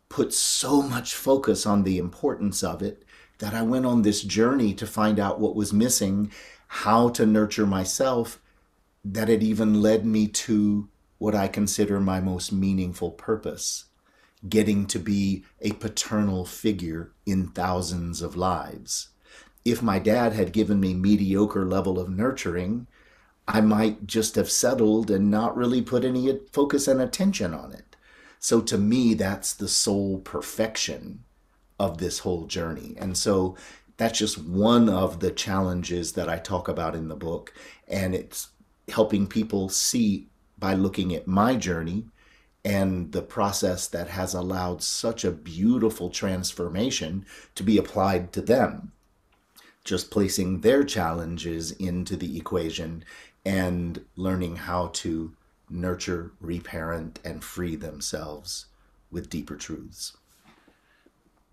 [0.09, 3.05] put so much focus on the importance of it
[3.42, 6.31] that I went on this journey to find out what was missing,
[6.68, 8.40] how to nurture myself,
[9.05, 13.87] that it even led me to what I consider my most meaningful purpose
[14.48, 19.09] getting to be a paternal figure in thousands of lives.
[19.64, 22.87] If my dad had given me mediocre level of nurturing,
[23.48, 27.96] I might just have settled and not really put any focus and attention on it.
[28.38, 31.24] So to me, that's the sole perfection
[31.83, 32.95] of this whole journey.
[32.97, 33.57] And so
[33.97, 37.53] that's just one of the challenges that I talk about in the book.
[37.88, 38.51] And it's
[38.88, 42.05] helping people see by looking at my journey
[42.64, 48.92] and the process that has allowed such a beautiful transformation to be applied to them.
[49.83, 53.05] Just placing their challenges into the equation
[53.45, 55.33] and learning how to
[55.68, 58.66] nurture, reparent, and free themselves
[59.11, 60.16] with deeper truths.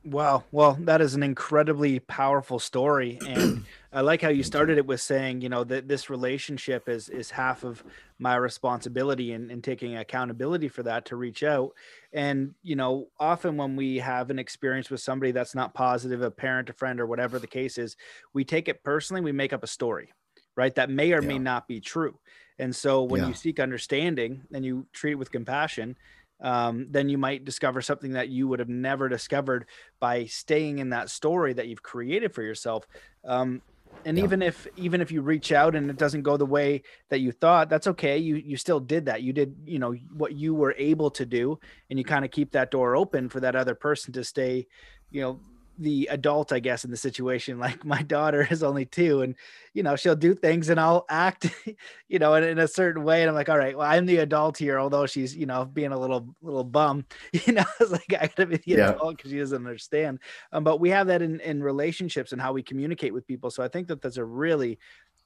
[0.05, 0.45] Wow.
[0.51, 3.19] Well, that is an incredibly powerful story.
[3.27, 7.09] And I like how you started it with saying, you know, that this relationship is
[7.09, 7.83] is half of
[8.17, 11.71] my responsibility and, and taking accountability for that to reach out.
[12.13, 16.31] And, you know, often when we have an experience with somebody that's not positive, a
[16.31, 17.97] parent, a friend, or whatever the case is,
[18.33, 20.13] we take it personally, we make up a story,
[20.55, 20.73] right?
[20.75, 21.27] That may or yeah.
[21.27, 22.17] may not be true.
[22.57, 23.29] And so when yeah.
[23.29, 25.95] you seek understanding and you treat it with compassion,
[26.41, 29.65] um, then you might discover something that you would have never discovered
[29.99, 32.87] by staying in that story that you've created for yourself.
[33.25, 33.61] Um,
[34.05, 34.23] and yeah.
[34.23, 37.31] even if even if you reach out and it doesn't go the way that you
[37.31, 38.17] thought, that's okay.
[38.17, 39.23] You you still did that.
[39.23, 42.51] You did you know what you were able to do, and you kind of keep
[42.51, 44.67] that door open for that other person to stay,
[45.11, 45.39] you know,
[45.79, 47.59] the adult, I guess, in the situation.
[47.69, 49.35] Like my daughter is only two, and
[49.73, 51.53] you know she'll do things, and I'll act,
[52.07, 54.17] you know, in, in, a certain way, and I'm like, all right, well, I'm the
[54.17, 58.13] adult here, although she's, you know, being a little little bum, you know, it's like
[58.13, 58.91] I gotta be the yeah.
[58.91, 60.19] adult because she doesn't understand.
[60.51, 63.51] Um, but we have that in in relationships and how we communicate with people.
[63.51, 64.79] So I think that that's a really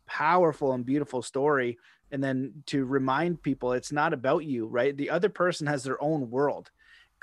[0.07, 1.77] powerful and beautiful story.
[2.11, 4.95] And then to remind people, it's not about you, right?
[4.95, 6.71] The other person has their own world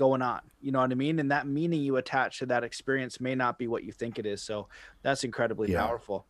[0.01, 3.21] going on you know what i mean and that meaning you attach to that experience
[3.21, 4.67] may not be what you think it is so
[5.03, 5.85] that's incredibly yeah.
[5.85, 6.27] powerful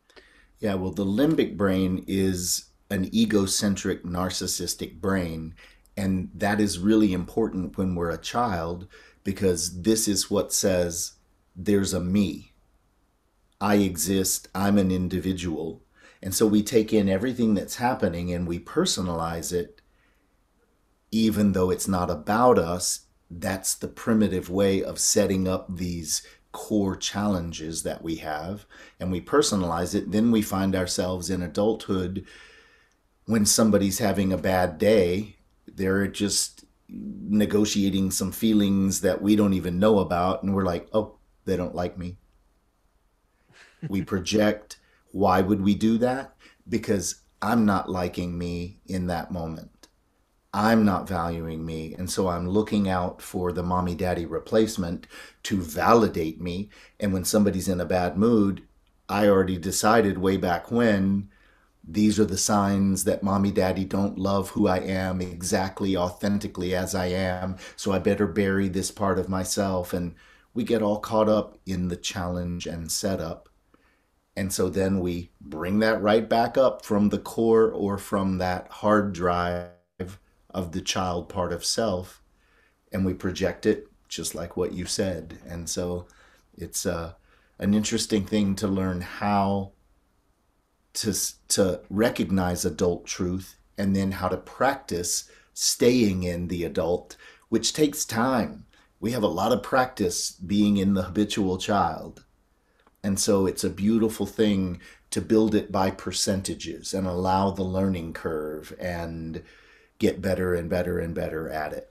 [0.59, 5.55] yeah well the limbic brain is an egocentric narcissistic brain
[5.97, 8.89] and that is really important when we're a child
[9.23, 11.13] because this is what says
[11.55, 12.53] there's a me.
[13.61, 15.83] I exist, I'm an individual.
[16.23, 19.81] And so we take in everything that's happening and we personalize it,
[21.11, 23.01] even though it's not about us.
[23.31, 28.67] That's the primitive way of setting up these core challenges that we have.
[28.99, 30.11] And we personalize it.
[30.11, 32.27] Then we find ourselves in adulthood
[33.31, 39.79] when somebody's having a bad day, they're just negotiating some feelings that we don't even
[39.79, 40.43] know about.
[40.43, 42.17] And we're like, oh, they don't like me.
[43.89, 44.79] we project.
[45.13, 46.35] Why would we do that?
[46.69, 49.80] Because I'm not liking me in that moment.
[50.53, 51.95] I'm not valuing me.
[51.95, 55.07] And so I'm looking out for the mommy daddy replacement
[55.45, 56.71] to validate me.
[56.99, 58.63] And when somebody's in a bad mood,
[59.09, 61.31] I already decided way back when
[61.87, 66.95] these are the signs that mommy daddy don't love who I am exactly authentically as
[66.95, 67.57] I am.
[67.77, 69.93] So I better bury this part of myself.
[69.93, 70.15] And
[70.53, 73.49] we get all caught up in the challenge and setup.
[74.37, 78.69] And so then we bring that right back up from the core or from that
[78.69, 79.71] hard drive
[80.53, 82.23] of the child part of self.
[82.93, 85.39] And we project it just like what you said.
[85.47, 86.07] And so
[86.57, 87.15] it's uh,
[87.59, 89.73] an interesting thing to learn how
[90.93, 91.15] to
[91.49, 97.17] to recognize adult truth and then how to practice staying in the adult
[97.49, 98.67] which takes time
[98.99, 102.25] we have a lot of practice being in the habitual child
[103.05, 108.13] and so it's a beautiful thing to build it by percentages and allow the learning
[108.13, 109.43] curve and
[110.01, 111.91] get better and better and better at it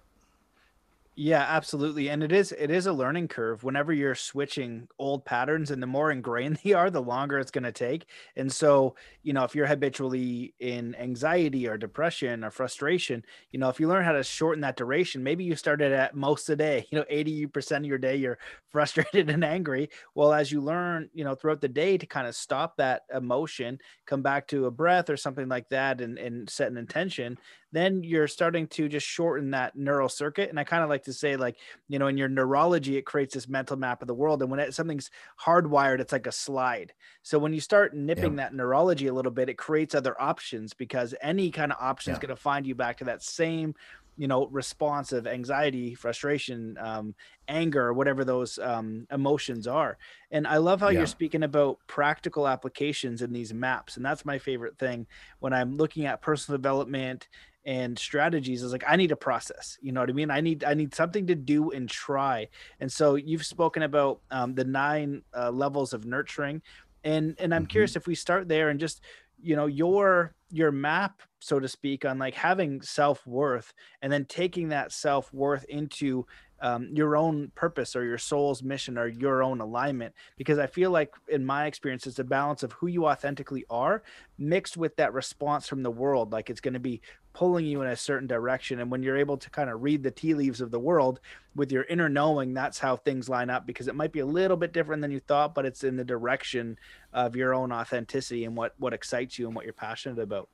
[1.21, 2.09] yeah, absolutely.
[2.09, 5.87] And it is it is a learning curve whenever you're switching old patterns and the
[5.87, 8.05] more ingrained they are, the longer it's going to take.
[8.37, 13.67] And so, you know, if you're habitually in anxiety or depression or frustration, you know,
[13.67, 16.63] if you learn how to shorten that duration, maybe you started at most of the
[16.63, 19.89] day, you know, 80% of your day you're frustrated and angry.
[20.15, 23.79] Well, as you learn, you know, throughout the day to kind of stop that emotion,
[24.05, 27.37] come back to a breath or something like that and, and set an intention,
[27.71, 30.49] then you're starting to just shorten that neural circuit.
[30.49, 33.33] And I kind of like to say, like, you know, in your neurology, it creates
[33.33, 34.41] this mental map of the world.
[34.41, 35.11] And when it, something's
[35.43, 36.93] hardwired, it's like a slide.
[37.21, 38.43] So when you start nipping yeah.
[38.43, 42.15] that neurology a little bit, it creates other options because any kind of option yeah.
[42.15, 43.75] is going to find you back to that same
[44.19, 47.15] you know response of anxiety frustration um,
[47.47, 49.97] anger whatever those um, emotions are
[50.29, 50.99] and i love how yeah.
[50.99, 55.07] you're speaking about practical applications in these maps and that's my favorite thing
[55.39, 57.29] when i'm looking at personal development
[57.65, 60.63] and strategies is like i need a process you know what i mean i need
[60.63, 62.47] i need something to do and try
[62.79, 66.61] and so you've spoken about um, the nine uh, levels of nurturing
[67.03, 67.69] and and i'm mm-hmm.
[67.69, 69.01] curious if we start there and just
[69.41, 74.69] you know your your map so to speak on like having self-worth and then taking
[74.69, 76.25] that self-worth into
[76.61, 80.91] um, your own purpose or your soul's mission or your own alignment because i feel
[80.91, 84.03] like in my experience it's a balance of who you authentically are
[84.37, 87.01] mixed with that response from the world like it's going to be
[87.33, 90.11] pulling you in a certain direction and when you're able to kind of read the
[90.11, 91.19] tea leaves of the world
[91.55, 94.57] with your inner knowing that's how things line up because it might be a little
[94.57, 96.77] bit different than you thought but it's in the direction
[97.13, 100.49] of your own authenticity and what what excites you and what you're passionate about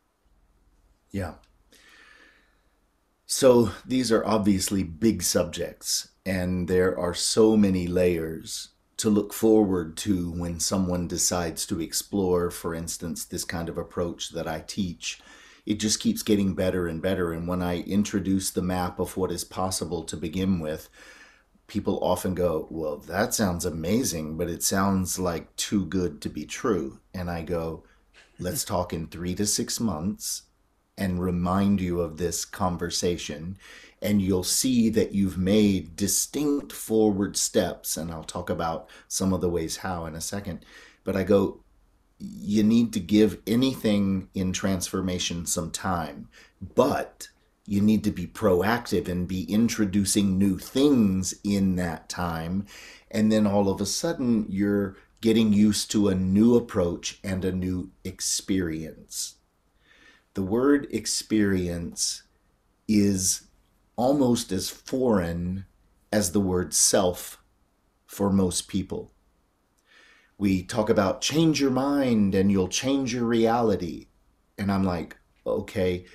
[1.12, 1.34] yeah
[3.28, 9.98] so these are obviously big subjects, and there are so many layers to look forward
[9.98, 15.20] to when someone decides to explore, for instance, this kind of approach that I teach.
[15.66, 17.34] It just keeps getting better and better.
[17.34, 20.90] And when I introduce the map of what is possible to begin with,
[21.68, 26.46] people often go, Well, that sounds amazing, but it sounds like too good to be
[26.46, 27.00] true.
[27.14, 27.84] And I go,
[28.40, 30.44] Let's talk in three to six months
[30.98, 33.58] and remind you of this conversation.
[34.02, 37.98] And you'll see that you've made distinct forward steps.
[37.98, 40.64] And I'll talk about some of the ways how in a second.
[41.04, 41.62] But I go,
[42.20, 46.30] you need to give anything in transformation some time,
[46.76, 47.30] but
[47.66, 52.66] you need to be proactive and be introducing new things in that time.
[53.10, 57.52] And then all of a sudden, you're getting used to a new approach and a
[57.52, 59.36] new experience
[60.36, 62.24] the word experience
[62.88, 63.48] is
[63.96, 65.66] almost as foreign
[66.12, 67.42] as the word self
[68.06, 69.12] for most people.
[70.38, 74.08] We talk about change your mind and you'll change your reality.
[74.58, 76.06] And I'm like, okay,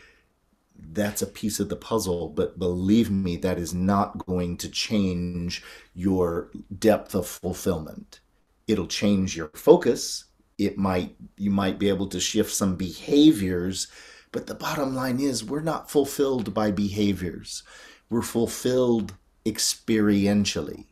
[0.76, 5.62] that's a piece of the puzzle, but believe me, that is not going to change
[5.94, 8.20] your depth of fulfillment.
[8.66, 10.26] It'll change your focus.
[10.58, 13.88] It might, you might be able to shift some behaviors
[14.32, 17.62] but the bottom line is, we're not fulfilled by behaviors,
[18.08, 19.14] we're fulfilled
[19.44, 20.86] experientially.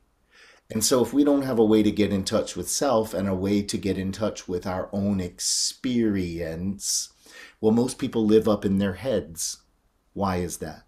[0.70, 3.26] And so, if we don't have a way to get in touch with self and
[3.26, 7.08] a way to get in touch with our own experience,
[7.60, 9.62] well, most people live up in their heads.
[10.12, 10.82] Why is that?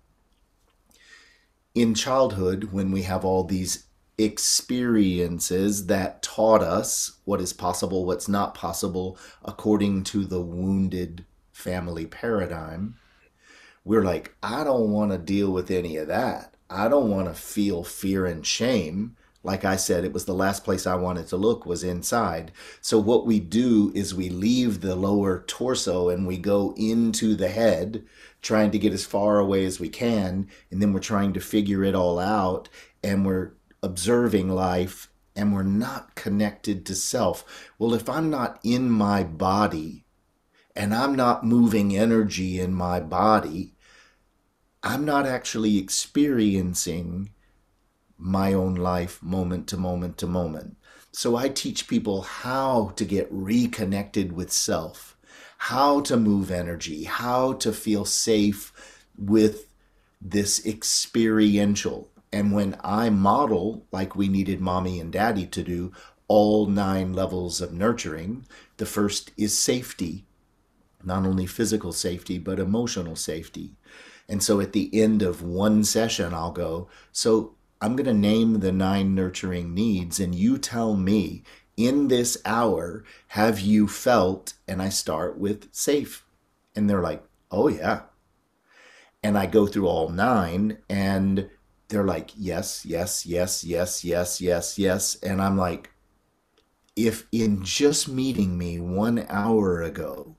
[1.75, 3.87] In childhood, when we have all these
[4.19, 12.05] experiences that taught us what is possible, what's not possible, according to the wounded family
[12.05, 12.97] paradigm,
[13.85, 16.55] we're like, I don't want to deal with any of that.
[16.69, 19.17] I don't want to feel fear and shame.
[19.43, 22.53] Like I said, it was the last place I wanted to look was inside.
[22.83, 27.49] So what we do is we leave the lower torso and we go into the
[27.49, 28.05] head,
[28.43, 31.83] trying to get as far away as we can, and then we're trying to figure
[31.85, 32.69] it all out
[33.03, 37.71] and we're observing life and we're not connected to self.
[37.79, 40.05] Well, if I'm not in my body
[40.77, 43.75] and I'm not moving energy in my body,
[44.83, 47.31] I'm not actually experiencing
[48.21, 50.77] my own life moment to moment to moment.
[51.13, 55.17] So I teach people how to get reconnected with self,
[55.59, 58.73] how to move energy, how to feel safe
[59.19, 59.67] with
[60.21, 62.11] this experiential.
[62.33, 65.93] And when I model, like we needed mommy and daddy to do,
[66.29, 68.47] all nine levels of nurturing,
[68.77, 70.27] the first is safety,
[71.03, 73.75] not only physical safety, but emotional safety.
[74.29, 78.61] And so at the end of one session, I'll go, So I'm going to name
[78.61, 81.43] the nine nurturing needs, and you tell me
[81.77, 84.55] in this hour, have you felt?
[84.69, 86.25] And I start with safe.
[86.77, 88.03] And they're like, Oh, yeah.
[89.23, 91.49] And I go through all nine, and
[91.89, 95.17] they're like, Yes, yes, yes, yes, yes, yes, yes.
[95.23, 95.91] And I'm like,
[96.97, 100.37] if in just meeting me one hour ago,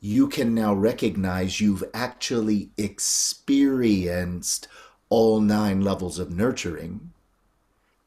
[0.00, 4.66] you can now recognize you've actually experienced
[5.10, 7.12] all nine levels of nurturing.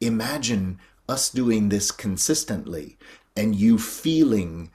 [0.00, 2.96] Imagine us doing this consistently
[3.36, 4.70] and you feeling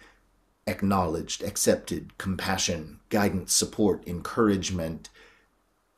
[0.68, 5.10] acknowledged, accepted, compassion, guidance, support, encouragement,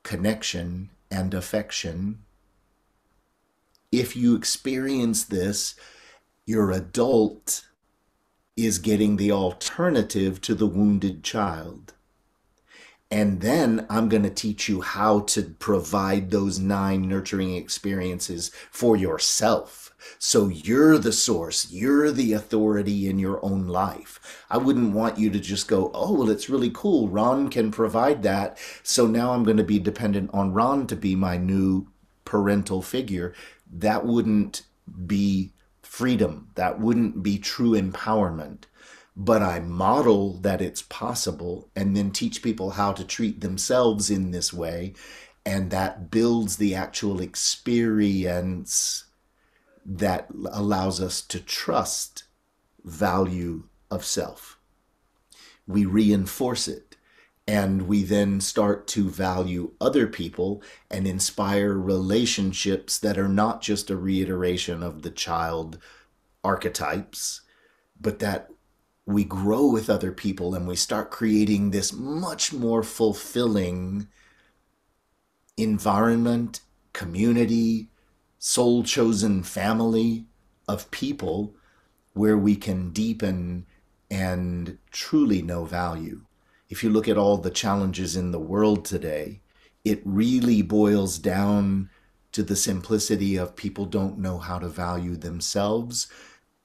[0.04, 2.20] connection, and affection.
[3.92, 5.76] If you experience this,
[6.46, 7.68] your adult
[8.56, 11.94] is getting the alternative to the wounded child.
[13.12, 18.95] And then I'm going to teach you how to provide those nine nurturing experiences for
[18.95, 19.93] yourself.
[20.18, 24.45] So you're the source, you're the authority in your own life.
[24.49, 27.09] I wouldn't want you to just go, oh, well, it's really cool.
[27.09, 28.57] Ron can provide that.
[28.82, 31.88] So now I'm going to be dependent on Ron to be my new
[32.24, 33.34] parental figure.
[33.72, 34.64] That wouldn't
[35.05, 35.51] be
[35.84, 36.47] freedom.
[36.55, 38.64] That wouldn't be true empowerment.
[39.16, 44.32] But I model that it's possible and then teach people how to treat themselves in
[44.32, 44.93] this way.
[45.45, 49.05] And that builds the actual experience
[49.86, 52.24] that allows us to trust
[52.84, 54.59] value of self.
[55.68, 56.97] We reinforce it
[57.47, 63.89] and we then start to value other people and inspire relationships that are not just
[63.89, 65.80] a reiteration of the child
[66.43, 67.41] archetypes,
[67.99, 68.49] but that
[69.06, 74.08] we grow with other people and we start creating this much more fulfilling
[75.58, 76.62] environment,
[76.93, 77.89] community,
[78.39, 80.26] soul chosen family
[80.68, 81.56] of people
[82.14, 83.66] where we can deepen
[84.10, 86.22] and truly know value
[86.72, 89.41] if you look at all the challenges in the world today,
[89.84, 91.89] it really boils down
[92.32, 96.08] to the simplicity of people don't know how to value themselves.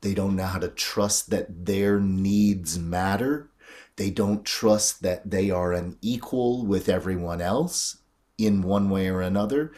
[0.07, 3.51] They don't know how to trust that their needs matter.
[3.97, 7.97] They don't trust that they are an equal with everyone else
[8.39, 9.73] in one way or another.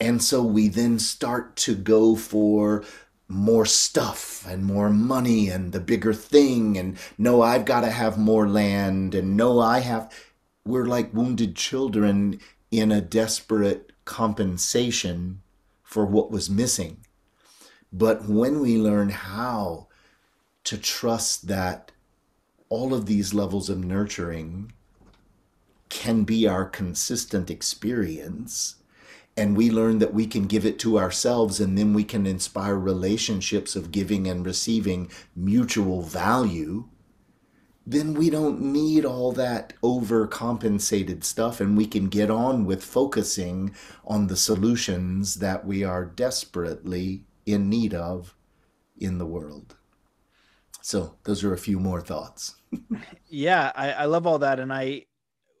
[0.00, 2.84] And so we then start to go for
[3.28, 8.16] more stuff and more money and the bigger thing and no i've got to have
[8.16, 10.10] more land and no i have
[10.64, 15.42] we're like wounded children in a desperate compensation
[15.82, 17.04] for what was missing
[17.92, 19.88] but when we learn how
[20.64, 21.92] to trust that
[22.68, 24.72] all of these levels of nurturing
[25.88, 28.76] can be our consistent experience
[29.36, 32.74] and we learn that we can give it to ourselves and then we can inspire
[32.74, 36.84] relationships of giving and receiving mutual value
[37.86, 43.74] then we don't need all that overcompensated stuff and we can get on with focusing
[44.04, 48.36] on the solutions that we are desperately in need of
[48.98, 49.76] in the world.
[50.82, 52.56] So, those are a few more thoughts.
[53.28, 54.60] yeah, I, I love all that.
[54.60, 55.06] And I,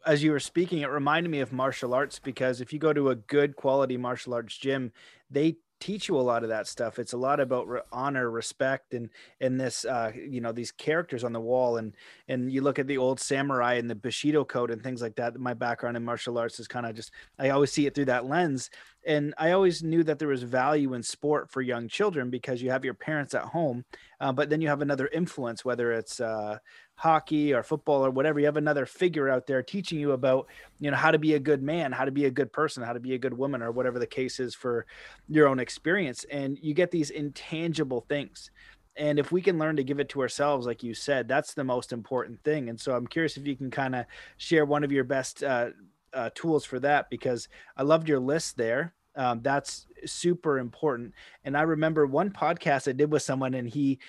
[0.06, 3.10] as you were speaking, it reminded me of martial arts because if you go to
[3.10, 4.92] a good quality martial arts gym,
[5.30, 6.98] they teach you a lot of that stuff.
[6.98, 9.10] It's a lot about re- honor, respect, and
[9.40, 11.94] and this uh, you know these characters on the wall, and
[12.28, 15.38] and you look at the old samurai and the Bushido code and things like that.
[15.38, 18.26] My background in martial arts is kind of just I always see it through that
[18.26, 18.70] lens,
[19.06, 22.70] and I always knew that there was value in sport for young children because you
[22.70, 23.84] have your parents at home,
[24.20, 26.58] uh, but then you have another influence, whether it's uh,
[26.98, 28.40] hockey or football or whatever.
[28.40, 30.48] You have another figure out there teaching you about
[30.80, 32.92] you know how to be a good man, how to be a good person, how
[32.92, 34.84] to be a good woman, or whatever the case is for
[35.28, 38.50] your own experience, and you get these intangible things.
[38.96, 41.62] And if we can learn to give it to ourselves, like you said, that's the
[41.62, 42.68] most important thing.
[42.68, 44.06] And so I'm curious if you can kind of
[44.38, 45.68] share one of your best uh,
[46.12, 48.94] uh, tools for that because I loved your list there.
[49.14, 51.14] Um, that's super important.
[51.44, 54.00] And I remember one podcast I did with someone, and he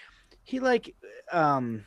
[0.44, 0.96] he like
[1.32, 1.86] um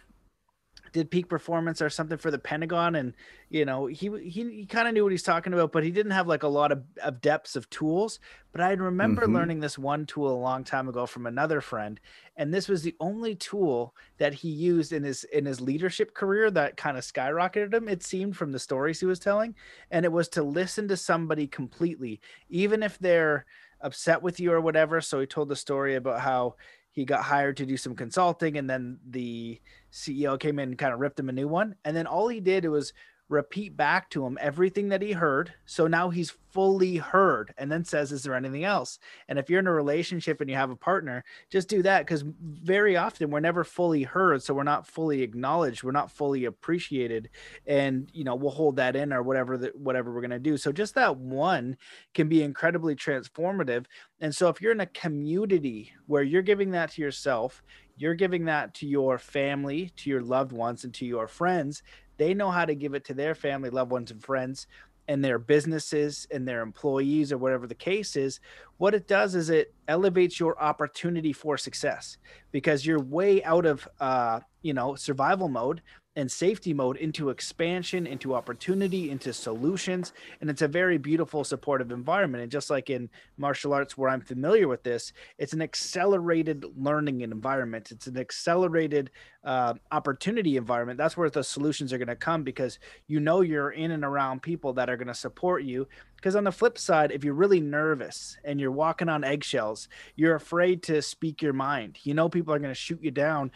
[0.93, 3.15] did peak performance or something for the Pentagon, and
[3.49, 6.13] you know he he, he kind of knew what he's talking about, but he didn't
[6.13, 8.21] have like a lot of, of depths of tools.
[8.53, 9.35] But I remember mm-hmm.
[9.35, 11.99] learning this one tool a long time ago from another friend,
[12.37, 16.51] and this was the only tool that he used in his in his leadership career
[16.51, 17.89] that kind of skyrocketed him.
[17.89, 19.55] It seemed from the stories he was telling,
[19.91, 23.47] and it was to listen to somebody completely, even if they're
[23.81, 25.01] upset with you or whatever.
[25.01, 26.57] So he told the story about how
[26.93, 29.61] he got hired to do some consulting and then the
[29.93, 31.77] CEO came in and kind of ripped him a new one.
[31.85, 32.93] And then all he did was
[33.33, 35.55] repeat back to him everything that he heard.
[35.65, 38.99] So now he's fully heard and then says, Is there anything else?
[39.27, 42.25] And if you're in a relationship and you have a partner, just do that because
[42.41, 44.43] very often we're never fully heard.
[44.43, 45.83] So we're not fully acknowledged.
[45.83, 47.31] We're not fully appreciated.
[47.67, 50.57] And, you know, we'll hold that in or whatever that whatever we're going to do.
[50.57, 51.77] So just that one
[52.15, 53.87] can be incredibly transformative.
[54.21, 57.63] And so if you're in a community where you're giving that to yourself,
[57.97, 61.83] you're giving that to your family, to your loved ones, and to your friends,
[62.17, 64.67] they know how to give it to their family, loved ones, and friends
[65.09, 68.41] and their businesses and their employees or whatever the case is.
[68.79, 72.19] What it does is it elevates your opportunity for success
[72.53, 75.83] because you're way out of uh, you know survival mode
[76.15, 80.13] and safety mode into expansion, into opportunity, into solutions.
[80.41, 82.43] And it's a very beautiful, supportive environment.
[82.43, 83.09] And just like in
[83.39, 87.91] martial arts, where I'm familiar with this, it's an accelerated learning environment.
[87.91, 89.11] It's an accelerated
[89.45, 90.99] uh, opportunity environment.
[90.99, 94.43] That's where the solutions are going to come because you know you're in and around
[94.43, 95.89] people that are going to support you.
[96.17, 100.37] Because on the flip side, if you're really nervous and you're walking on eggshells, you're
[100.37, 101.99] afraid to speak your mind.
[102.05, 103.51] You know people are going to shoot you down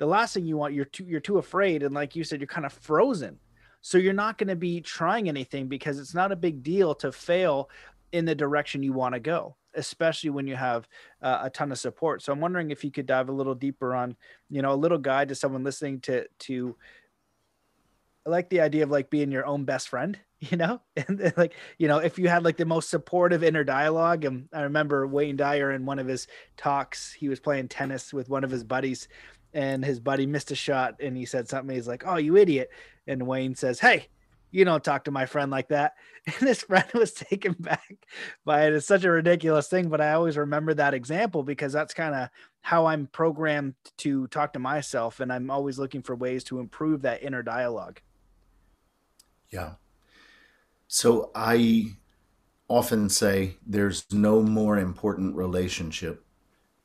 [0.00, 2.46] the last thing you want you're too you're too afraid and like you said you're
[2.46, 3.38] kind of frozen
[3.82, 7.12] so you're not going to be trying anything because it's not a big deal to
[7.12, 7.68] fail
[8.12, 10.88] in the direction you want to go especially when you have
[11.22, 13.94] uh, a ton of support so i'm wondering if you could dive a little deeper
[13.94, 14.16] on
[14.48, 16.74] you know a little guide to someone listening to to
[18.26, 21.54] I like the idea of like being your own best friend, you know, and like
[21.78, 24.24] you know, if you had like the most supportive inner dialogue.
[24.24, 26.26] And I remember Wayne Dyer in one of his
[26.56, 29.08] talks, he was playing tennis with one of his buddies,
[29.52, 32.70] and his buddy missed a shot and he said something he's like oh you idiot.
[33.06, 34.08] And wayne says hey
[34.52, 35.94] you don't talk to my friend like that.
[36.26, 37.96] And this friend was taken back
[38.44, 38.74] by it.
[38.74, 42.28] It's such a ridiculous thing but i always remember that example because that's kind of
[42.60, 47.02] how i'm programmed to talk to myself and i'm always looking for ways to improve
[47.02, 48.00] that inner dialogue.
[49.48, 49.74] Yeah.
[50.88, 51.86] So i
[52.70, 56.24] often say there's no more important relationship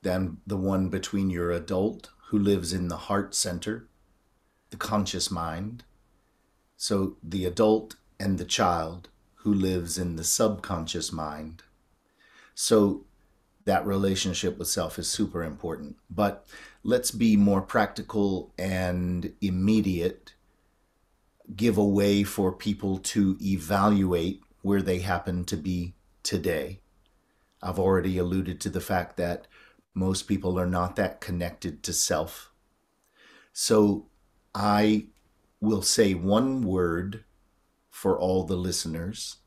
[0.01, 3.87] than the one between your adult who lives in the heart center,
[4.69, 5.85] the conscious mind.
[6.75, 11.63] So the adult and the child who lives in the subconscious mind.
[12.53, 13.05] So
[13.63, 15.95] that relationship with self is super important.
[16.09, 16.45] But
[16.83, 20.33] let's be more practical and immediate,
[21.55, 26.81] give a way for people to evaluate where they happen to be today.
[27.63, 29.47] I've already alluded to the fact that
[29.95, 32.51] most people are not that connected to self.
[33.53, 34.07] So
[34.53, 35.07] I
[35.61, 37.23] will say one word
[37.89, 39.37] for all the listeners.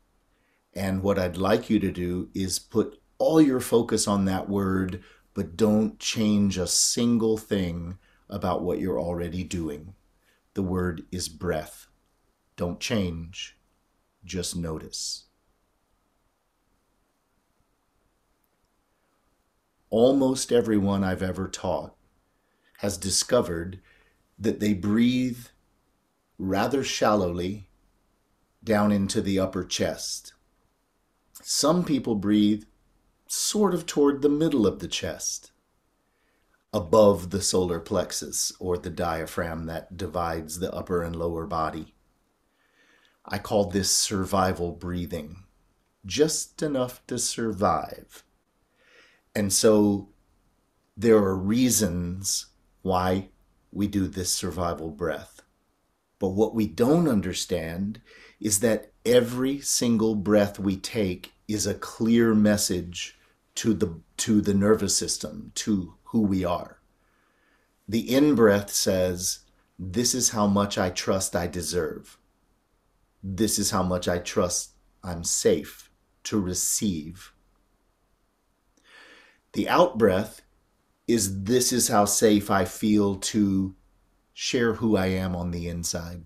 [0.73, 5.03] And what I'd like you to do is put all your focus on that word,
[5.35, 9.93] but don't change a single thing about what you're already doing.
[10.55, 11.87] The word is breath.
[12.55, 13.57] Don't change,
[14.25, 15.28] just notice.
[19.89, 21.95] Almost everyone I've ever taught
[22.77, 23.79] has discovered
[24.37, 25.47] that they breathe
[26.37, 27.69] rather shallowly
[28.63, 30.33] down into the upper chest.
[31.41, 32.63] Some people breathe
[33.27, 35.51] sort of toward the middle of the chest,
[36.73, 41.95] above the solar plexus or the diaphragm that divides the upper and lower body.
[43.25, 45.43] I call this survival breathing,
[46.05, 48.23] just enough to survive
[49.35, 50.09] And so
[50.97, 52.47] there are reasons
[52.81, 53.29] why
[53.71, 55.41] we do this survival breath.
[56.19, 58.01] But what we don't understand
[58.39, 63.17] is that every single breath we take is a clear message
[63.55, 66.79] to the to the nervous system, to who we are.
[67.87, 69.39] The in breath says,
[69.77, 72.17] This is how much I trust I deserve.
[73.23, 74.71] This is how much I trust
[75.03, 75.89] I'm safe
[76.25, 77.33] to receive.
[79.53, 80.41] The out breath
[81.07, 83.75] is this is how safe I feel to
[84.33, 86.23] share who I am on the inside.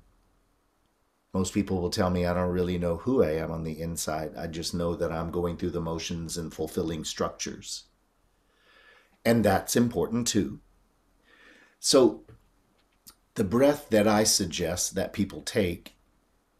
[1.33, 4.33] Most people will tell me I don't really know who I am on the inside.
[4.37, 7.85] I just know that I'm going through the motions and fulfilling structures.
[9.25, 10.59] And that's important too.
[11.79, 12.23] So,
[13.35, 15.95] the breath that I suggest that people take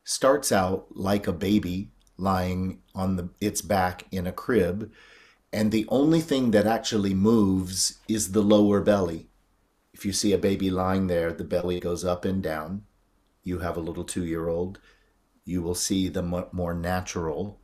[0.03, 4.91] starts out like a baby lying on the, its back in a crib
[5.53, 9.27] and the only thing that actually moves is the lower belly.
[9.93, 12.85] If you see a baby lying there, the belly goes up and down.
[13.43, 14.79] You have a little two year old,
[15.45, 17.59] you will see the more natural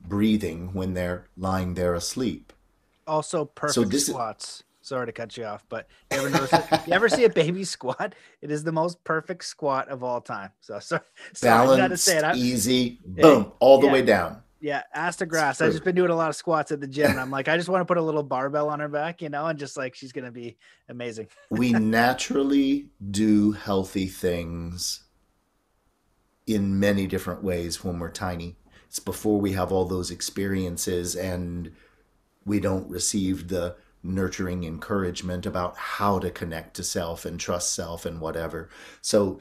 [0.00, 2.52] breathing when they're lying there asleep.
[3.06, 4.58] Also, perfect so this squats.
[4.58, 4.64] Is...
[4.82, 6.52] Sorry to cut you off, but you ever notice
[6.86, 8.14] you ever see a baby squat?
[8.42, 10.50] It is the most perfect squat of all time.
[10.60, 11.00] So, so,
[11.32, 13.92] so balanced, easy, boom, all the yeah.
[13.92, 14.43] way down.
[14.64, 15.60] Yeah, ass to grass.
[15.60, 17.10] I've just been doing a lot of squats at the gym.
[17.10, 19.28] And I'm like, I just want to put a little barbell on her back, you
[19.28, 20.56] know, and just like she's gonna be
[20.88, 21.28] amazing.
[21.50, 25.04] we naturally do healthy things
[26.46, 28.56] in many different ways when we're tiny.
[28.86, 31.70] It's before we have all those experiences and
[32.46, 38.06] we don't receive the nurturing encouragement about how to connect to self and trust self
[38.06, 38.70] and whatever.
[39.02, 39.40] So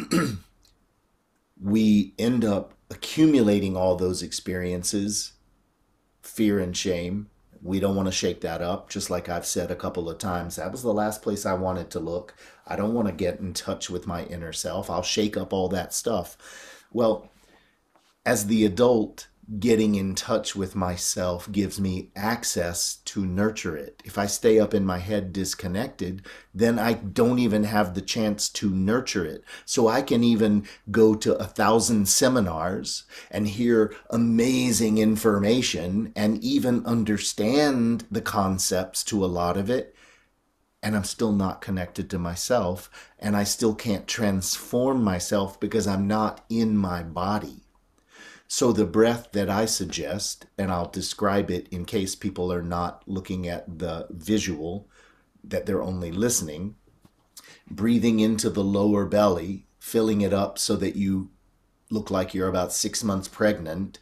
[1.62, 5.32] we end up accumulating all those experiences,
[6.22, 7.28] fear and shame.
[7.62, 10.56] We don't want to shake that up, just like I've said a couple of times.
[10.56, 12.34] That was the last place I wanted to look.
[12.66, 14.90] I don't want to get in touch with my inner self.
[14.90, 16.36] I'll shake up all that stuff.
[16.92, 17.30] Well,
[18.24, 19.28] as the adult,
[19.60, 24.02] getting in touch with myself gives me access to nurture it.
[24.04, 28.48] If I stay up in my head disconnected, then I don't even have the chance
[28.50, 29.44] to nurture it.
[29.64, 36.84] So I can even go to a thousand seminars and hear amazing information and even
[36.84, 39.94] understand the concepts to a lot of it.
[40.82, 46.06] And I'm still not connected to myself, and I still can't transform myself because I'm
[46.06, 47.65] not in my body.
[48.48, 53.02] So, the breath that I suggest, and I'll describe it in case people are not
[53.06, 54.88] looking at the visual,
[55.42, 56.76] that they're only listening,
[57.68, 61.30] breathing into the lower belly, filling it up so that you
[61.90, 63.98] look like you're about six months pregnant.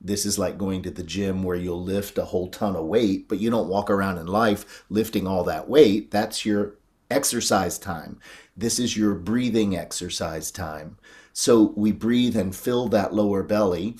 [0.00, 3.28] This is like going to the gym where you'll lift a whole ton of weight,
[3.28, 6.10] but you don't walk around in life lifting all that weight.
[6.10, 6.76] That's your
[7.10, 8.20] exercise time.
[8.56, 10.98] This is your breathing exercise time.
[11.40, 13.94] So we breathe and fill that lower belly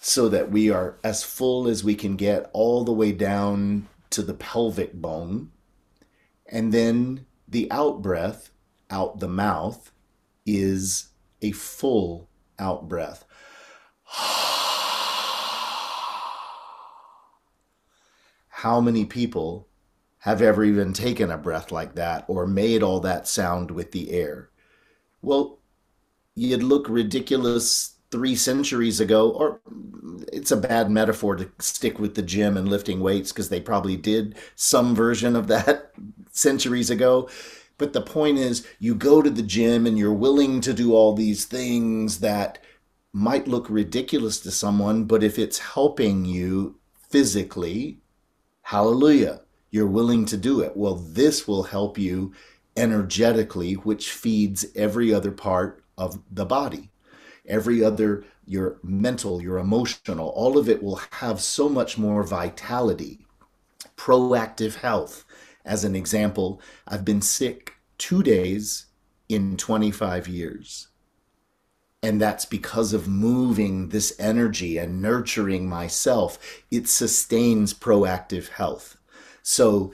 [0.00, 4.22] so that we are as full as we can get all the way down to
[4.22, 5.52] the pelvic bone.
[6.50, 8.50] And then the out breath
[8.90, 9.92] out the mouth
[10.44, 11.10] is
[11.42, 13.24] a full out breath.
[18.48, 19.68] How many people
[20.18, 24.10] have ever even taken a breath like that or made all that sound with the
[24.10, 24.50] air?
[25.22, 25.60] Well,
[26.36, 29.60] you'd look ridiculous three centuries ago, or
[30.32, 33.96] it's a bad metaphor to stick with the gym and lifting weights because they probably
[33.96, 35.92] did some version of that
[36.30, 37.28] centuries ago.
[37.78, 41.14] But the point is, you go to the gym and you're willing to do all
[41.14, 42.58] these things that
[43.12, 46.76] might look ridiculous to someone, but if it's helping you
[47.08, 47.98] physically,
[48.62, 50.76] hallelujah, you're willing to do it.
[50.76, 52.32] Well, this will help you
[52.76, 56.90] energetically, which feeds every other part of the body.
[57.46, 63.26] Every other, your mental, your emotional, all of it will have so much more vitality.
[63.96, 65.24] Proactive health.
[65.64, 68.86] As an example, I've been sick two days
[69.28, 70.88] in 25 years.
[72.02, 76.38] And that's because of moving this energy and nurturing myself.
[76.70, 78.96] It sustains proactive health.
[79.42, 79.92] So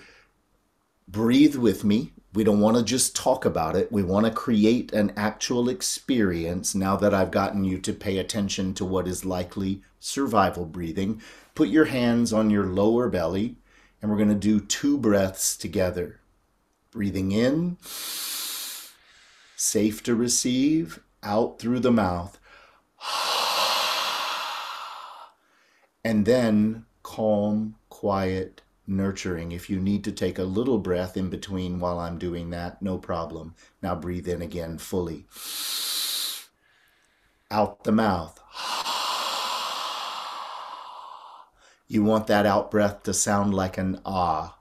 [1.08, 3.92] breathe with me we don't want to just talk about it.
[3.92, 8.72] We want to create an actual experience now that I've gotten you to pay attention
[8.74, 11.20] to what is likely survival breathing.
[11.54, 13.56] Put your hands on your lower belly,
[14.00, 16.20] and we're going to do two breaths together.
[16.90, 17.76] Breathing in,
[19.56, 22.38] safe to receive, out through the mouth.
[26.04, 29.52] And then calm, quiet, nurturing.
[29.52, 32.98] If you need to take a little breath in between while I'm doing that, no
[32.98, 33.54] problem.
[33.82, 35.26] Now breathe in again fully.
[37.50, 38.38] Out the mouth.
[41.88, 44.56] You want that out breath to sound like an ah.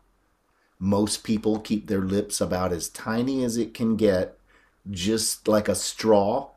[0.78, 4.38] Most people keep their lips about as tiny as it can get,
[4.90, 6.50] just like a straw,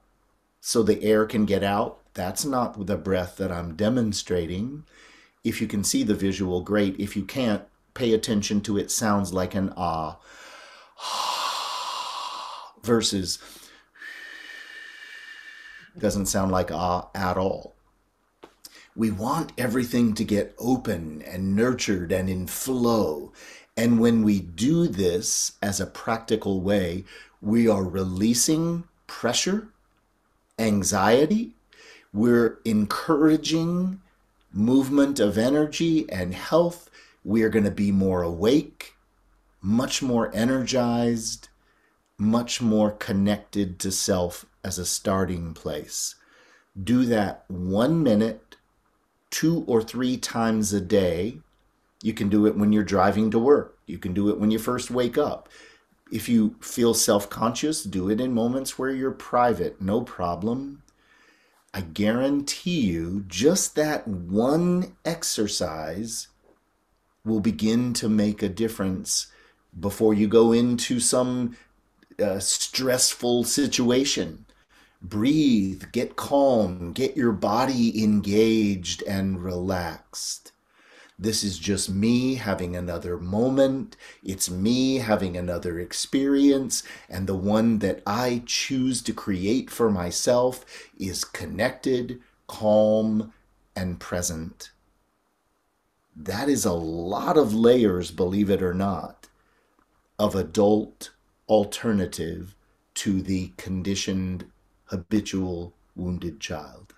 [0.61, 2.01] so the air can get out.
[2.15, 4.85] That's not the breath that I'm demonstrating.
[5.45, 6.99] If you can see the visual, great.
[6.99, 10.19] If you can't, pay attention to it sounds like an ah.
[12.83, 13.39] Versus
[15.97, 17.75] doesn't sound like ah at all.
[18.97, 23.33] We want everything to get open and nurtured and in flow.
[23.77, 27.05] And when we do this as a practical way,
[27.41, 29.69] we are releasing pressure,
[30.59, 31.55] anxiety,
[32.13, 34.01] we're encouraging
[34.55, 36.89] movement of energy and health.
[37.25, 38.95] We are going to be more awake,
[39.61, 41.49] much more energized,
[42.17, 46.15] much more connected to self as a starting place.
[46.81, 48.57] Do that one minute
[49.35, 51.39] two or three times a day.
[52.03, 53.77] You can do it when you're driving to work.
[53.87, 55.49] You can do it when you first wake up.
[56.13, 60.84] If you feel self conscious, do it in moments where you're private, no problem.
[61.75, 66.29] I guarantee you, just that one exercise
[67.25, 69.27] will begin to make a difference
[69.79, 71.57] before you go into some
[72.23, 74.47] uh, stressful situation
[75.03, 80.53] breathe, get calm, get your body engaged and relaxed.
[81.19, 83.97] This is just me having another moment.
[84.23, 86.83] It's me having another experience.
[87.09, 90.65] And the one that I choose to create for myself
[90.99, 93.33] is connected, calm,
[93.77, 94.71] and present.
[96.17, 99.29] That is a lot of layers, believe it or not,
[100.19, 101.11] of adult
[101.49, 102.55] alternative
[102.95, 104.47] to the conditioned
[104.87, 106.95] habitual wounded child.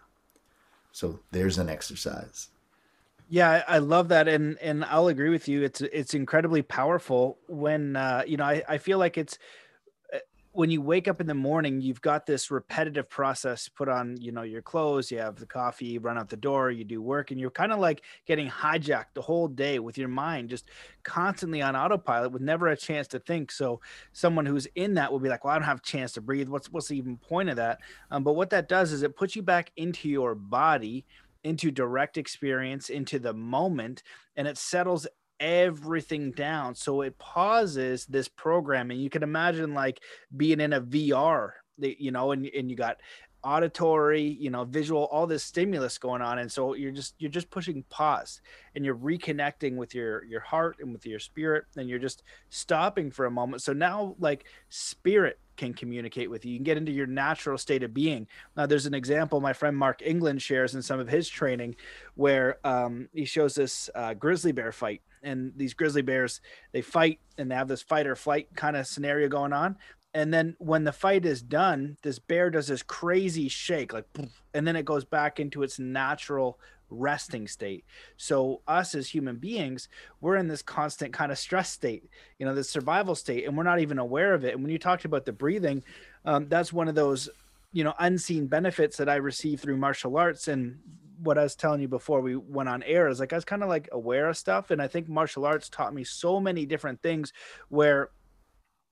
[0.92, 2.48] So there's an exercise.
[3.28, 5.64] Yeah, I love that, and and I'll agree with you.
[5.64, 9.36] It's it's incredibly powerful when uh, you know I, I feel like it's
[10.52, 13.68] when you wake up in the morning, you've got this repetitive process.
[13.68, 16.70] Put on, you know, your clothes, you have the coffee, you run out the door,
[16.70, 20.08] you do work, and you're kind of like getting hijacked the whole day with your
[20.08, 20.70] mind just
[21.02, 23.52] constantly on autopilot with never a chance to think.
[23.52, 23.82] So
[24.14, 26.48] someone who's in that will be like, "Well, I don't have a chance to breathe.
[26.48, 29.36] What's what's the even point of that?" Um, but what that does is it puts
[29.36, 31.04] you back into your body
[31.46, 34.02] into direct experience into the moment
[34.36, 35.06] and it settles
[35.38, 36.74] everything down.
[36.74, 38.98] So it pauses this programming.
[38.98, 40.00] You can imagine like
[40.36, 42.96] being in a VR, you know, and, and you got
[43.44, 46.40] auditory, you know, visual, all this stimulus going on.
[46.40, 48.40] And so you're just you're just pushing pause
[48.74, 53.10] and you're reconnecting with your your heart and with your spirit and you're just stopping
[53.10, 53.62] for a moment.
[53.62, 56.52] So now like spirit can communicate with you.
[56.52, 58.26] You can get into your natural state of being.
[58.56, 61.76] Now, there's an example my friend Mark England shares in some of his training
[62.14, 66.40] where um, he shows this uh, grizzly bear fight and these grizzly bears
[66.72, 69.76] they fight and they have this fight or flight kind of scenario going on
[70.14, 74.06] and then when the fight is done this bear does this crazy shake like
[74.54, 76.58] and then it goes back into its natural
[76.90, 77.84] resting state
[78.16, 79.88] so us as human beings
[80.20, 82.04] we're in this constant kind of stress state
[82.38, 84.78] you know this survival state and we're not even aware of it and when you
[84.78, 85.82] talked about the breathing
[86.24, 87.28] um, that's one of those
[87.72, 90.78] you know unseen benefits that i received through martial arts and
[91.22, 93.62] what I was telling you before we went on air is like I was kind
[93.62, 97.00] of like aware of stuff, and I think martial arts taught me so many different
[97.02, 97.32] things
[97.68, 98.10] where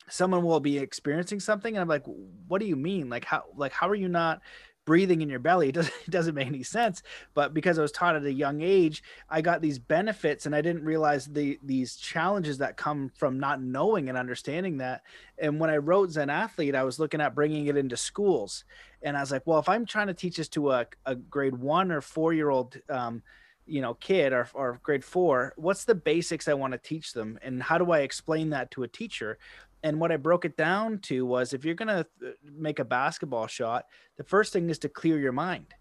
[0.08, 2.04] someone will be experiencing something and I'm like,
[2.46, 3.08] what do you mean?
[3.08, 4.40] Like how like how are you not
[4.84, 5.68] breathing in your belly.
[5.68, 7.02] It doesn't, it doesn't make any sense.
[7.34, 10.60] But because I was taught at a young age, I got these benefits and I
[10.60, 15.02] didn't realize the these challenges that come from not knowing and understanding that.
[15.38, 18.64] And when I wrote Zen Athlete, I was looking at bringing it into schools.
[19.02, 21.56] And I was like, well, if I'm trying to teach this to a, a grade
[21.56, 23.22] one or four year old, um,
[23.66, 27.38] you know kid or, or grade four what's the basics i want to teach them
[27.42, 29.38] and how do i explain that to a teacher
[29.84, 32.84] and what I broke it down to was if you're going to uh, make a
[32.84, 33.84] basketball shot,
[34.16, 35.74] the first thing is to clear your mind.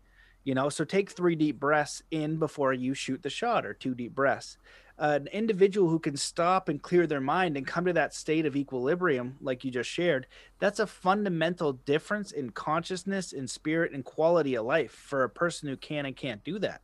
[0.43, 3.95] You know, so take three deep breaths in before you shoot the shot or two
[3.95, 4.57] deep breaths.
[4.99, 8.45] Uh, an individual who can stop and clear their mind and come to that state
[8.45, 10.27] of equilibrium, like you just shared,
[10.59, 15.69] that's a fundamental difference in consciousness, in spirit, and quality of life for a person
[15.69, 16.81] who can and can't do that.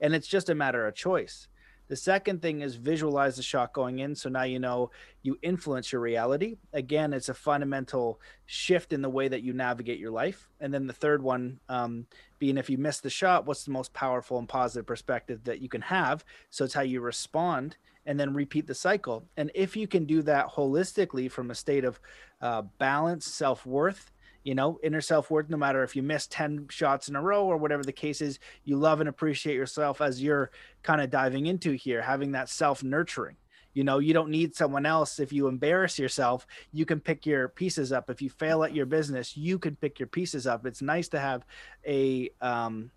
[0.00, 1.48] And it's just a matter of choice
[1.90, 4.14] The second thing is visualize the shot going in.
[4.14, 6.54] So now you know you influence your reality.
[6.72, 10.48] Again, it's a fundamental shift in the way that you navigate your life.
[10.60, 12.06] And then the third one um,
[12.38, 15.68] being if you miss the shot, what's the most powerful and positive perspective that you
[15.68, 16.24] can have?
[16.48, 17.76] So it's how you respond
[18.06, 19.24] and then repeat the cycle.
[19.36, 21.98] And if you can do that holistically from a state of
[22.40, 24.12] uh, balance, self worth,
[24.44, 27.44] you know, inner self worth, no matter if you miss 10 shots in a row
[27.44, 30.50] or whatever the case is, you love and appreciate yourself as you're
[30.82, 33.36] kind of diving into here, having that self nurturing.
[33.72, 35.20] You know, you don't need someone else.
[35.20, 38.10] If you embarrass yourself, you can pick your pieces up.
[38.10, 40.66] If you fail at your business, you can pick your pieces up.
[40.66, 41.44] It's nice to have
[41.86, 42.90] a, um,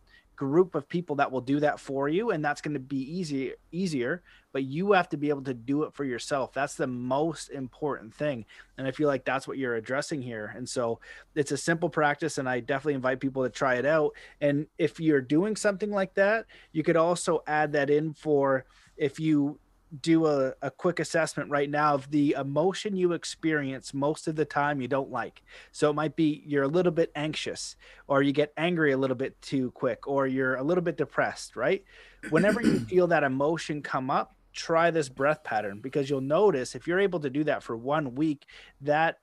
[0.44, 3.54] group of people that will do that for you and that's going to be easy
[3.72, 4.22] easier
[4.52, 6.54] but you have to be able to do it for yourself.
[6.54, 8.46] That's the most important thing
[8.78, 11.00] and i feel like that's what you're addressing here and so
[11.36, 15.00] it's a simple practice and i definitely invite people to try it out and if
[15.00, 18.66] you're doing something like that you could also add that in for
[18.98, 19.60] if you
[20.02, 24.46] do a, a quick assessment right now of the emotion you experience most of the
[24.46, 25.44] time you don't like.
[25.72, 27.76] So it might be you're a little bit anxious,
[28.08, 31.56] or you get angry a little bit too quick, or you're a little bit depressed,
[31.56, 31.84] right?
[32.30, 36.88] Whenever you feel that emotion come up, try this breath pattern because you'll notice if
[36.88, 38.46] you're able to do that for one week,
[38.82, 39.18] that,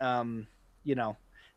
[0.00, 0.46] um,
[0.84, 1.16] you know,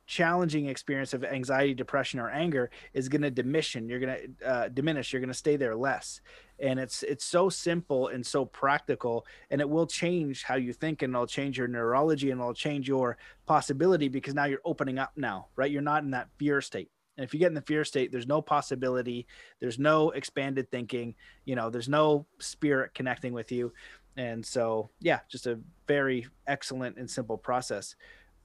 [0.10, 3.76] challenging experience of anxiety, depression, or anger is going to diminish.
[3.76, 5.14] You're going to uh, diminish.
[5.14, 6.20] You're going to stay there less.
[6.57, 11.03] And it's it's so simple and so practical, and it will change how you think,
[11.03, 15.12] and it'll change your neurology, and it'll change your possibility because now you're opening up
[15.16, 15.72] now, right?
[15.72, 16.89] You're not in that fear state.
[17.16, 19.28] And if you get in the fear state, there's no possibility,
[19.60, 21.14] there's no expanded thinking,
[21.45, 23.74] you know, there's no spirit connecting with you.
[24.18, 27.95] And so, yeah, just a very excellent and simple process.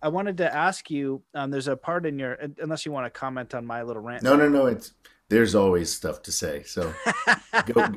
[0.05, 1.23] I wanted to ask you.
[1.33, 4.23] Um, there's a part in your, unless you want to comment on my little rant.
[4.23, 4.67] No, no, no.
[4.67, 4.93] It's
[5.31, 6.63] there's always stuff to say.
[6.65, 6.93] So
[7.67, 7.89] go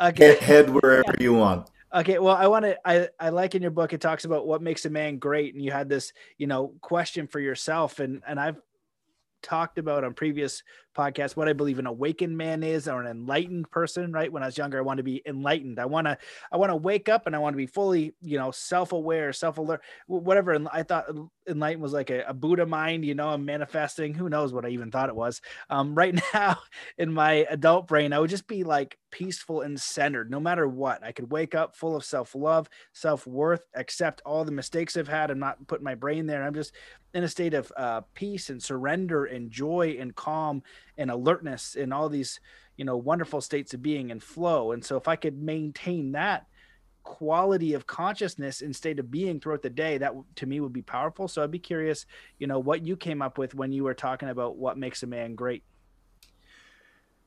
[0.00, 0.36] okay.
[0.36, 1.22] head wherever yeah.
[1.22, 1.68] you want.
[1.94, 2.78] Okay, well, I want to.
[2.88, 5.62] I I like in your book it talks about what makes a man great, and
[5.62, 8.56] you had this, you know, question for yourself, and and I've
[9.42, 10.62] talked about on previous
[10.94, 14.32] podcasts what I believe an awakened man is or an enlightened person, right?
[14.32, 15.78] When I was younger, I want to be enlightened.
[15.78, 16.18] I want to
[16.50, 19.82] I want to wake up and I want to be fully, you know, self-aware, self-alert,
[20.06, 20.52] whatever.
[20.52, 21.06] And I thought
[21.48, 24.14] enlightened was like a, a, Buddha mind, you know, I'm manifesting.
[24.14, 25.40] Who knows what I even thought it was.
[25.70, 26.58] Um, right now
[26.98, 31.02] in my adult brain, I would just be like peaceful and centered no matter what.
[31.04, 35.30] I could wake up full of self-love, self-worth, accept all the mistakes I've had.
[35.30, 36.42] I'm not putting my brain there.
[36.42, 36.72] I'm just
[37.14, 40.62] in a state of uh, peace and surrender and joy and calm
[40.98, 42.40] and alertness and all these
[42.76, 44.72] you know wonderful states of being and flow.
[44.72, 46.46] And so if i could maintain that
[47.02, 50.82] quality of consciousness and state of being throughout the day that to me would be
[50.82, 51.28] powerful.
[51.28, 52.06] So i'd be curious
[52.38, 55.06] you know what you came up with when you were talking about what makes a
[55.06, 55.64] man great.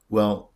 [0.09, 0.51] Well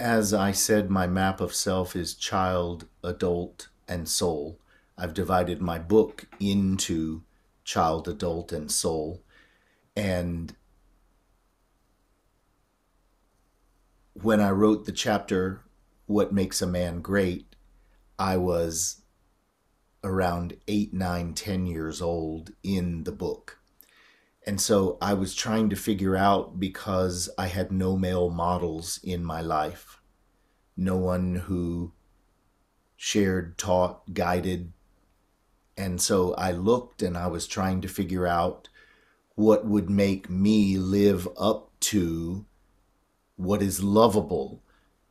[0.00, 4.60] as i said my map of self is child adult and soul.
[4.96, 7.22] I've divided my book into
[7.64, 9.22] child adult and soul.
[9.94, 10.54] And
[14.22, 15.62] when I wrote the chapter,
[16.06, 17.54] What Makes a Man Great,
[18.18, 19.02] I was
[20.02, 23.58] around eight, nine, ten years old in the book.
[24.46, 29.24] And so I was trying to figure out because I had no male models in
[29.24, 30.00] my life,
[30.76, 31.92] no one who
[32.96, 34.72] shared, taught, guided.
[35.76, 38.68] And so I looked and I was trying to figure out
[39.34, 42.46] what would make me live up to
[43.38, 44.60] what is lovable,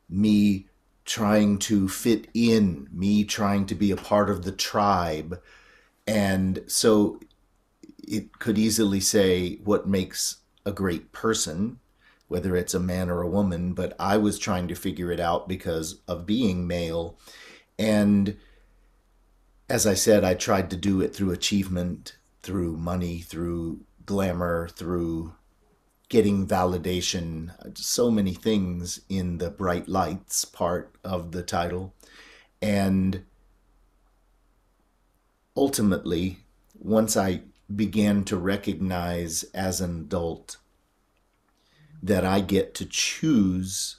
[0.08, 0.66] me
[1.04, 5.40] trying to fit in, me trying to be a part of the tribe.
[6.06, 7.18] And so
[8.06, 11.80] it could easily say what makes a great person,
[12.28, 15.48] whether it's a man or a woman, but I was trying to figure it out
[15.48, 17.18] because of being male.
[17.78, 18.36] And
[19.70, 25.34] as I said, I tried to do it through achievement, through money, through glamour, through
[26.08, 31.94] getting validation, so many things in the bright lights part of the title.
[32.62, 33.24] And
[35.56, 36.38] ultimately,
[36.78, 37.42] once I
[37.74, 40.56] began to recognize as an adult
[42.02, 43.96] that I get to choose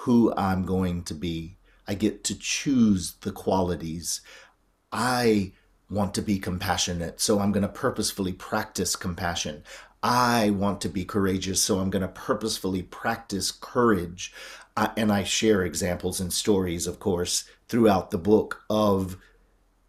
[0.00, 1.56] who I'm going to be,
[1.88, 4.20] I get to choose the qualities.
[4.92, 5.52] I
[5.88, 9.62] want to be compassionate, so I'm going to purposefully practice compassion.
[10.08, 14.32] I want to be courageous, so I'm going to purposefully practice courage.
[14.76, 19.16] Uh, and I share examples and stories, of course, throughout the book of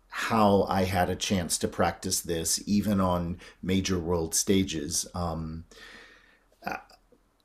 [0.07, 5.05] how I had a chance to practice this, even on major world stages.
[5.13, 5.65] Um,
[6.65, 6.77] uh,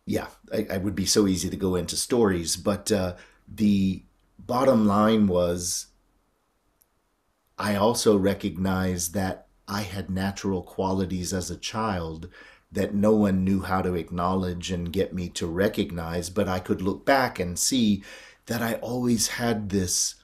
[0.07, 3.17] yeah, I, I, would be so easy to go into stories, but uh,
[3.47, 4.03] the
[4.39, 5.89] bottom line was
[7.59, 12.31] I also recognized that I had natural qualities as a child
[12.73, 16.81] that no one knew how to acknowledge and get me to recognize, but I could
[16.81, 18.03] look back and see
[18.47, 20.17] that I always had this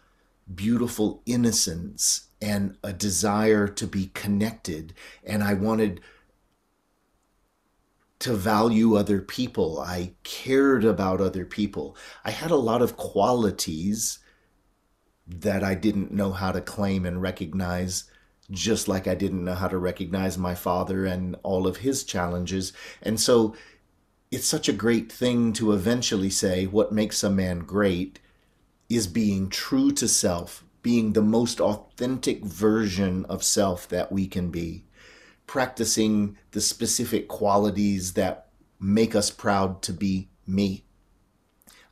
[0.52, 4.94] beautiful innocence and a desire to be connected.
[5.24, 6.00] And I wanted
[8.20, 9.78] to value other people.
[9.78, 11.96] I cared about other people.
[12.24, 14.18] I had a lot of qualities
[15.26, 18.04] that I didn't know how to claim and recognize,
[18.50, 22.72] just like I didn't know how to recognize my father and all of his challenges.
[23.02, 23.54] And so
[24.30, 28.20] it's such a great thing to eventually say what makes a man great
[28.88, 34.50] is being true to self, being the most authentic version of self that we can
[34.50, 34.84] be,
[35.46, 38.48] practicing the specific qualities that
[38.80, 40.84] make us proud to be me.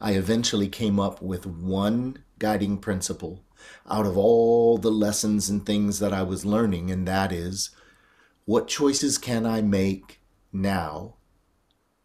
[0.00, 3.42] I eventually came up with one guiding principle
[3.90, 7.70] out of all the lessons and things that I was learning, and that is
[8.44, 10.20] what choices can I make
[10.52, 11.14] now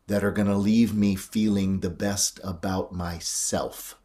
[0.07, 3.97] that are going to leave me feeling the best about myself?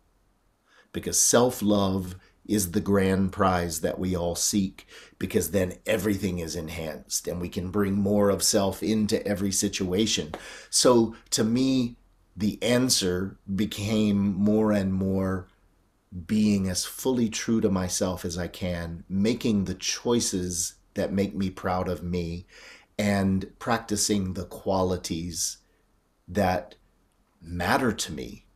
[0.92, 4.86] Because self love is the grand prize that we all seek,
[5.18, 10.32] because then everything is enhanced and we can bring more of self into every situation.
[10.70, 11.96] So to me,
[12.36, 15.48] the answer became more and more
[16.26, 21.50] being as fully true to myself as I can, making the choices that make me
[21.50, 22.46] proud of me,
[22.98, 25.58] and practicing the qualities
[26.26, 26.76] that
[27.42, 28.46] matter to me.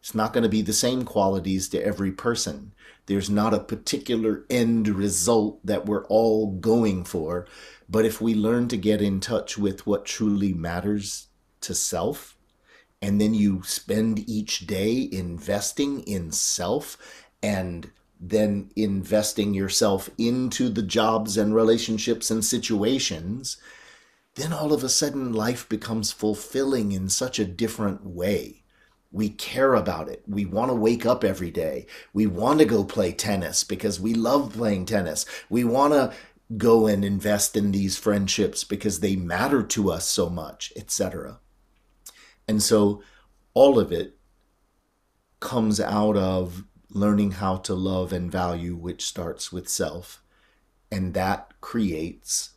[0.00, 2.72] It's not going to be the same qualities to every person.
[3.06, 7.46] There's not a particular end result that we're all going for.
[7.88, 11.28] But if we learn to get in touch with what truly matters
[11.62, 12.37] to self,
[13.00, 16.96] and then you spend each day investing in self
[17.42, 17.90] and
[18.20, 23.56] then investing yourself into the jobs and relationships and situations,
[24.34, 28.64] then all of a sudden life becomes fulfilling in such a different way.
[29.10, 30.22] We care about it.
[30.26, 31.86] We want to wake up every day.
[32.12, 35.24] We want to go play tennis because we love playing tennis.
[35.48, 36.12] We want to
[36.56, 41.38] go and invest in these friendships because they matter to us so much, etc.
[42.48, 43.02] And so
[43.54, 44.16] all of it
[45.38, 50.22] comes out of learning how to love and value, which starts with self.
[50.90, 52.50] And that creates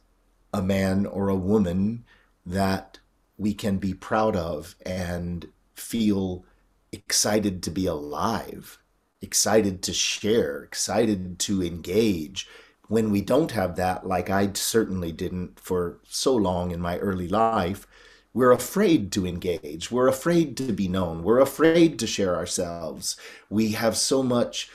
[0.54, 2.06] a man or a woman
[2.46, 3.00] that
[3.38, 6.46] we can be proud of and feel
[6.92, 8.80] excited to be alive,
[9.22, 12.48] excited to share, excited to engage.
[12.88, 17.28] When we don't have that, like I certainly didn't for so long in my early
[17.28, 17.88] life,
[18.34, 19.91] we're afraid to engage.
[19.91, 21.23] We're afraid to be known.
[21.23, 23.17] We're afraid to share ourselves.
[23.49, 24.69] We have so much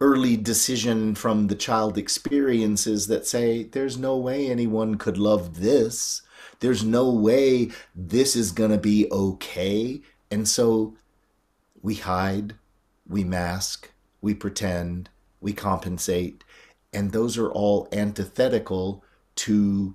[0.00, 6.22] early decision from the child experiences that say, there's no way anyone could love this.
[6.60, 10.02] There's no way this is going to be okay.
[10.30, 10.96] And so
[11.80, 12.54] we hide,
[13.08, 16.42] we mask, we pretend, we compensate.
[16.92, 19.04] And those are all antithetical
[19.36, 19.94] to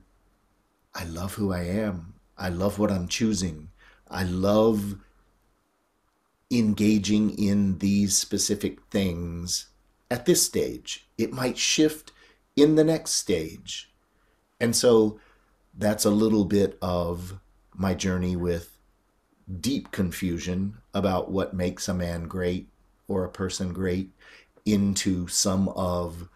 [0.95, 2.12] I love who I am.
[2.38, 3.70] I love what I'm choosing.
[4.10, 4.96] I love
[6.52, 9.68] engaging in these specific things
[10.10, 11.08] at this stage.
[11.18, 12.12] It might shift
[12.56, 13.92] in the next stage.
[14.60, 15.20] And so
[15.76, 17.40] that's a little bit of
[17.74, 18.78] my journey with
[19.60, 22.70] deep confusion about what makes a man great
[23.08, 24.12] or a person great
[24.66, 26.30] into some of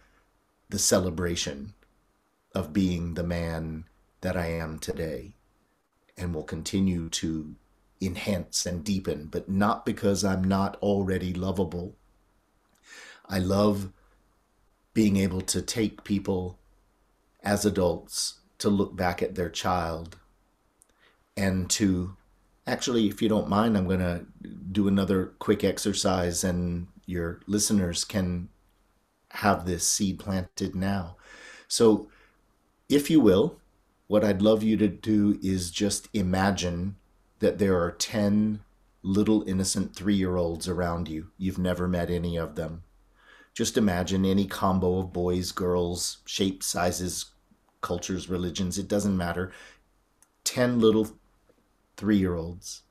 [0.70, 1.74] the celebration
[2.54, 3.86] of being the man
[4.22, 5.37] that I am today
[6.18, 7.56] and will continue to
[8.02, 11.96] enhance and deepen, but not because I'm not already lovable.
[13.28, 13.92] I love
[14.94, 16.58] being able to take people
[17.44, 20.18] as adults to look back at their child
[21.36, 22.18] and to
[22.66, 24.26] actually, if you don't mind, I'm going to
[24.72, 28.50] do another quick exercise and your listeners can
[29.32, 31.16] have this seed planted now.
[31.68, 32.10] So,
[32.90, 33.58] if you will,
[34.08, 36.96] what I'd love you to do is just imagine
[37.40, 38.62] that there are 10
[39.04, 41.28] little innocent three year olds around you.
[41.38, 42.84] You've never met any of them.
[43.54, 47.32] Just imagine any combo of boys, girls, shapes, sizes,
[47.82, 49.52] cultures, religions, it doesn't matter.
[50.46, 51.10] 10 little
[51.98, 52.84] three year olds.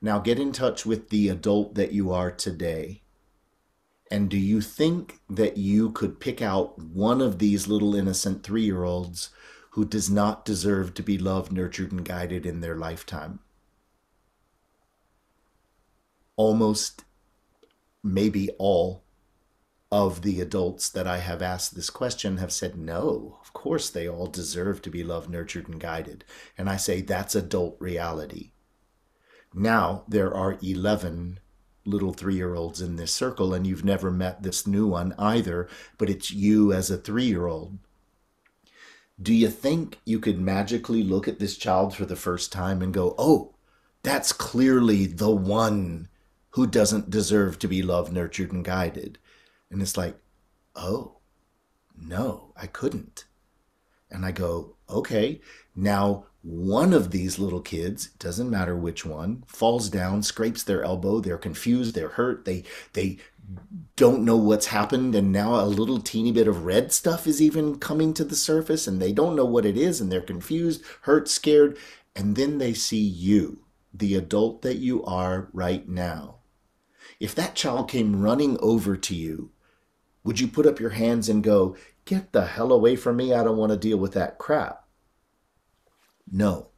[0.00, 3.02] Now get in touch with the adult that you are today
[4.10, 8.62] and do you think that you could pick out one of these little innocent three
[8.62, 9.30] year olds
[9.76, 13.40] who does not deserve to be loved, nurtured, and guided in their lifetime?
[16.34, 17.04] Almost
[18.02, 19.04] maybe all
[19.92, 24.08] of the adults that I have asked this question have said, no, of course they
[24.08, 26.24] all deserve to be loved, nurtured, and guided.
[26.56, 28.52] And I say, that's adult reality.
[29.52, 31.38] Now there are 11
[31.84, 35.68] little three year olds in this circle, and you've never met this new one either,
[35.98, 37.78] but it's you as a three year old.
[39.20, 42.92] Do you think you could magically look at this child for the first time and
[42.92, 43.54] go, oh,
[44.02, 46.08] that's clearly the one
[46.50, 49.18] who doesn't deserve to be loved, nurtured, and guided?
[49.70, 50.16] And it's like,
[50.74, 51.16] oh,
[51.98, 53.24] no, I couldn't.
[54.10, 55.40] And I go, okay,
[55.74, 61.18] now one of these little kids, doesn't matter which one, falls down, scrapes their elbow,
[61.20, 62.62] they're confused, they're hurt, they
[62.92, 63.18] they
[63.96, 67.78] don't know what's happened and now a little teeny bit of red stuff is even
[67.78, 71.28] coming to the surface and they don't know what it is and they're confused, hurt,
[71.28, 71.78] scared,
[72.14, 76.36] and then they see you, the adult that you are right now.
[77.20, 79.52] If that child came running over to you
[80.26, 83.32] would you put up your hands and go, Get the hell away from me?
[83.32, 84.84] I don't want to deal with that crap?
[86.30, 86.68] No.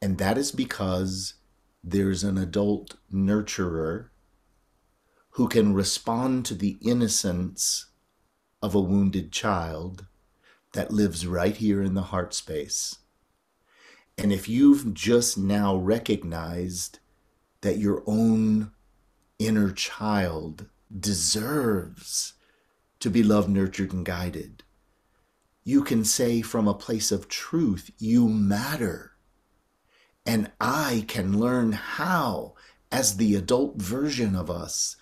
[0.00, 1.34] And that is because
[1.82, 4.10] there's an adult nurturer
[5.34, 7.86] who can respond to the innocence
[8.62, 10.06] of a wounded child
[10.72, 12.98] that lives right here in the heart space.
[14.16, 17.00] And if you've just now recognized
[17.62, 18.70] that your own
[19.38, 20.66] inner child
[21.00, 22.34] deserves
[23.00, 24.62] to be loved, nurtured, and guided.
[25.64, 29.12] You can say from a place of truth, you matter.
[30.24, 32.54] And I can learn how,
[32.92, 34.96] as the adult version of us,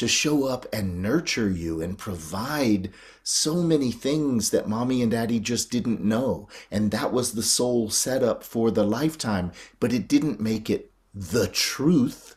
[0.00, 2.90] to show up and nurture you and provide
[3.22, 6.48] so many things that mommy and daddy just didn't know.
[6.70, 11.48] And that was the soul setup for the lifetime, but it didn't make it the
[11.48, 12.34] truth.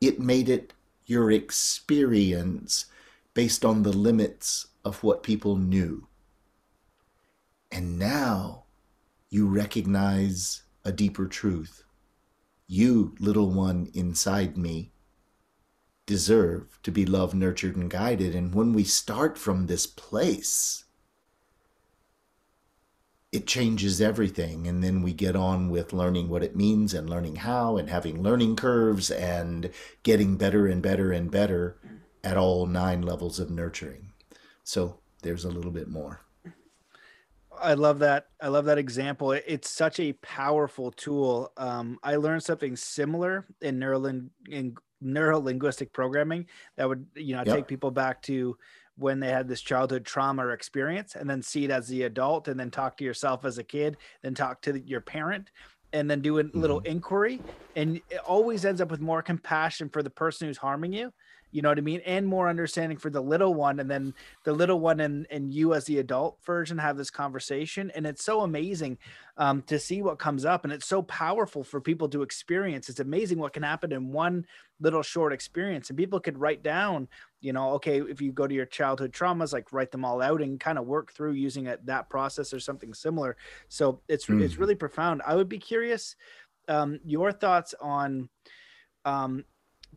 [0.00, 0.72] It made it
[1.04, 2.86] your experience
[3.34, 6.08] based on the limits of what people knew.
[7.70, 8.64] And now
[9.28, 11.84] you recognize a deeper truth.
[12.66, 14.92] You, little one inside me,
[16.06, 18.34] deserve to be loved, nurtured, and guided.
[18.34, 20.84] And when we start from this place,
[23.32, 24.66] it changes everything.
[24.66, 28.22] And then we get on with learning what it means and learning how and having
[28.22, 29.70] learning curves and
[30.04, 31.76] getting better and better and better
[32.22, 34.12] at all nine levels of nurturing.
[34.62, 36.20] So there's a little bit more.
[37.60, 38.28] I love that.
[38.40, 39.32] I love that example.
[39.32, 41.52] It's such a powerful tool.
[41.56, 44.30] Um, I learned something similar in neural in
[45.00, 47.54] neuro linguistic programming that would, you know, yep.
[47.54, 48.56] take people back to
[48.96, 52.48] when they had this childhood trauma or experience and then see it as the adult
[52.48, 55.50] and then talk to yourself as a kid then talk to your parent
[55.92, 56.92] and then do a little mm-hmm.
[56.92, 57.40] inquiry
[57.76, 61.12] and it always ends up with more compassion for the person who's harming you
[61.52, 62.02] you know what I mean?
[62.04, 63.80] And more understanding for the little one.
[63.80, 67.90] And then the little one and, and you as the adult version have this conversation.
[67.94, 68.98] And it's so amazing
[69.36, 70.64] um, to see what comes up.
[70.64, 72.88] And it's so powerful for people to experience.
[72.88, 74.46] It's amazing what can happen in one
[74.80, 75.88] little short experience.
[75.88, 77.08] And people could write down,
[77.40, 80.42] you know, okay, if you go to your childhood traumas, like write them all out
[80.42, 83.36] and kind of work through using it, that process or something similar.
[83.68, 84.42] So it's, mm.
[84.42, 85.22] it's really profound.
[85.26, 86.16] I would be curious
[86.68, 88.28] um, your thoughts on
[89.04, 89.44] um,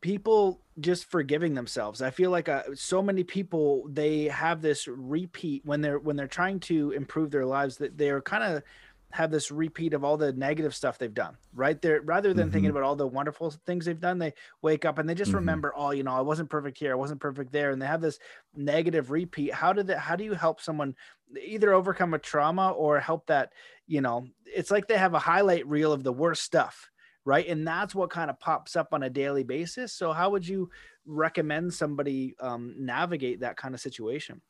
[0.01, 5.61] people just forgiving themselves i feel like uh, so many people they have this repeat
[5.65, 8.63] when they're when they're trying to improve their lives that they're kind of
[9.11, 12.53] have this repeat of all the negative stuff they've done right there rather than mm-hmm.
[12.53, 15.37] thinking about all the wonderful things they've done they wake up and they just mm-hmm.
[15.37, 18.01] remember oh you know i wasn't perfect here i wasn't perfect there and they have
[18.01, 18.19] this
[18.55, 20.95] negative repeat how did that how do you help someone
[21.43, 23.51] either overcome a trauma or help that
[23.87, 26.89] you know it's like they have a highlight reel of the worst stuff
[27.29, 27.47] right?
[27.47, 29.93] And that's what kind of pops up on a daily basis.
[29.93, 30.71] So how would you
[31.05, 34.41] recommend somebody um, navigate that kind of situation?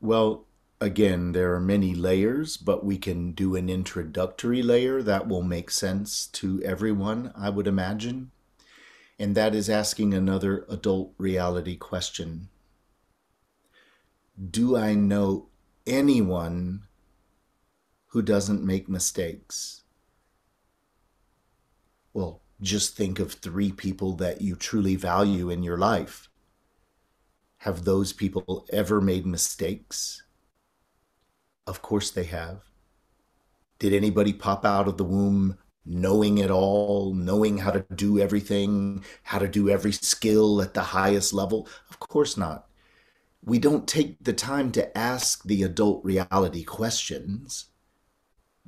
[0.00, 0.46] Well
[0.78, 5.70] again there are many layers but we can do an introductory layer that will make
[5.70, 8.30] sense to everyone i would imagine.
[9.18, 12.48] And that is asking another adult reality question.
[14.50, 15.48] Do i know
[15.86, 16.82] anyone
[18.08, 19.82] who doesn't make mistakes
[22.16, 26.30] well, just think of three people that you truly value in your life.
[27.58, 30.22] Have those people ever made mistakes?
[31.66, 32.62] Of course they have.
[33.78, 39.04] Did anybody pop out of the womb knowing it all, knowing how to do everything,
[39.22, 41.68] how to do every skill at the highest level?
[41.90, 42.66] Of course not.
[43.44, 47.66] We don't take the time to ask the adult reality questions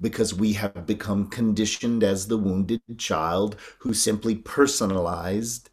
[0.01, 5.71] because we have become conditioned as the wounded child who simply personalized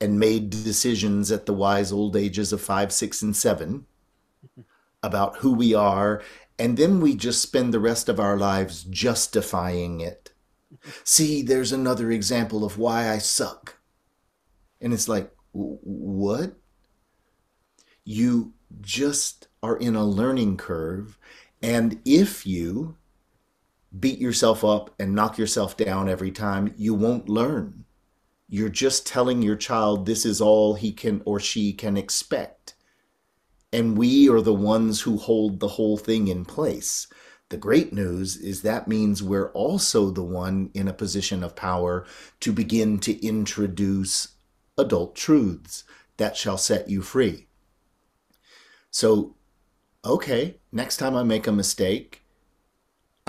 [0.00, 3.86] and made decisions at the wise old ages of five, six, and seven
[5.02, 6.22] about who we are.
[6.58, 10.32] And then we just spend the rest of our lives justifying it.
[11.04, 13.76] See, there's another example of why I suck.
[14.80, 16.54] And it's like, what?
[18.04, 21.18] You just are in a learning curve.
[21.62, 22.96] And if you
[23.98, 27.84] beat yourself up and knock yourself down every time, you won't learn.
[28.48, 32.74] You're just telling your child this is all he can or she can expect.
[33.72, 37.06] And we are the ones who hold the whole thing in place.
[37.50, 42.06] The great news is that means we're also the one in a position of power
[42.40, 44.28] to begin to introduce
[44.78, 45.84] adult truths
[46.16, 47.46] that shall set you free.
[48.90, 49.36] So,
[50.04, 52.19] okay, next time I make a mistake,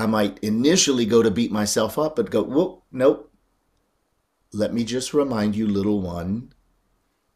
[0.01, 3.31] I might initially go to beat myself up, but go, whoop, nope.
[4.51, 6.53] Let me just remind you, little one,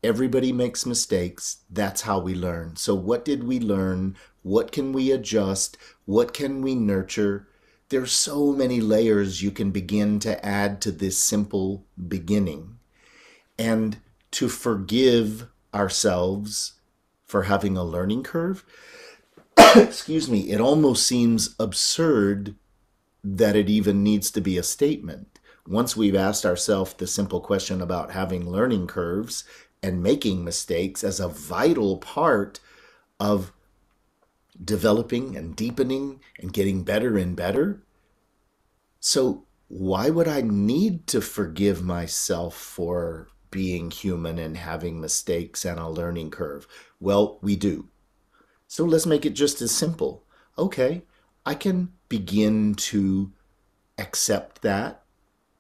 [0.04, 1.58] everybody makes mistakes.
[1.70, 2.76] That's how we learn.
[2.76, 4.18] So, what did we learn?
[4.42, 5.78] What can we adjust?
[6.06, 7.48] What can we nurture?
[7.90, 12.80] There's so many layers you can begin to add to this simple beginning.
[13.60, 14.00] And
[14.32, 16.74] to forgive ourselves
[17.26, 18.66] for having a learning curve,
[19.58, 22.56] excuse me, it almost seems absurd
[23.24, 25.40] that it even needs to be a statement.
[25.68, 29.44] Once we've asked ourselves the simple question about having learning curves
[29.82, 32.60] and making mistakes as a vital part
[33.20, 33.52] of
[34.64, 37.84] developing and deepening and getting better and better.
[39.00, 45.80] So, why would I need to forgive myself for being human and having mistakes and
[45.80, 46.68] a learning curve?
[47.00, 47.90] Well, we do.
[48.76, 50.26] So let's make it just as simple.
[50.58, 51.04] Okay,
[51.46, 53.32] I can begin to
[53.98, 55.06] accept that.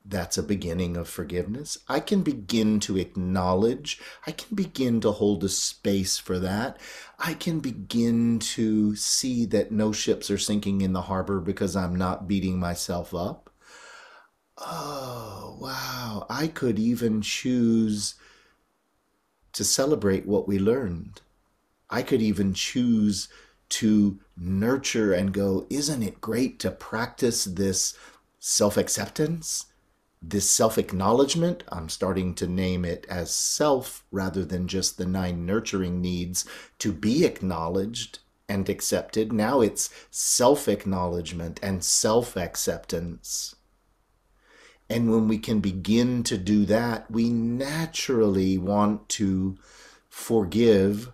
[0.03, 1.77] That's a beginning of forgiveness.
[1.87, 4.01] I can begin to acknowledge.
[4.27, 6.77] I can begin to hold a space for that.
[7.17, 11.95] I can begin to see that no ships are sinking in the harbor because I'm
[11.95, 13.49] not beating myself up.
[14.57, 16.25] Oh, wow.
[16.29, 18.15] I could even choose
[19.53, 21.21] to celebrate what we learned.
[21.89, 23.27] I could even choose
[23.69, 27.97] to nurture and go, isn't it great to practice this
[28.39, 29.65] self acceptance,
[30.21, 31.63] this self acknowledgement?
[31.69, 36.45] I'm starting to name it as self rather than just the nine nurturing needs
[36.79, 39.33] to be acknowledged and accepted.
[39.33, 43.55] Now it's self acknowledgement and self acceptance.
[44.89, 49.57] And when we can begin to do that, we naturally want to
[50.09, 51.11] forgive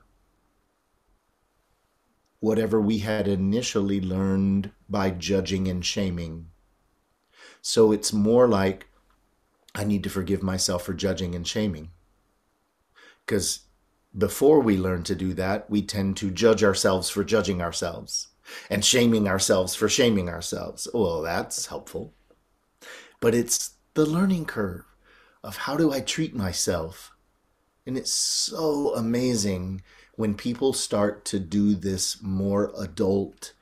[2.41, 6.47] whatever we had initially learned by judging and shaming.
[7.61, 8.88] So it's more like
[9.76, 11.91] I need to forgive myself for judging and shaming.
[13.26, 13.61] Because
[14.18, 18.30] before we learn to do that, we tend to judge ourselves for judging ourselves
[18.72, 20.88] and shaming ourselves for shaming ourselves.
[20.93, 22.13] Well, that's helpful.
[23.19, 24.84] But it's the learning curve
[25.43, 27.11] of how do I treat myself?
[27.85, 29.84] And it's so amazing
[30.22, 33.53] when people start to do this more adult,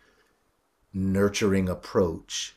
[0.94, 2.54] nurturing approach,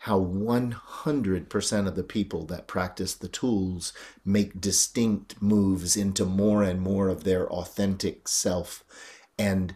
[0.00, 3.94] how 100% of the people that practice the tools
[4.26, 8.84] make distinct moves into more and more of their authentic self
[9.38, 9.74] and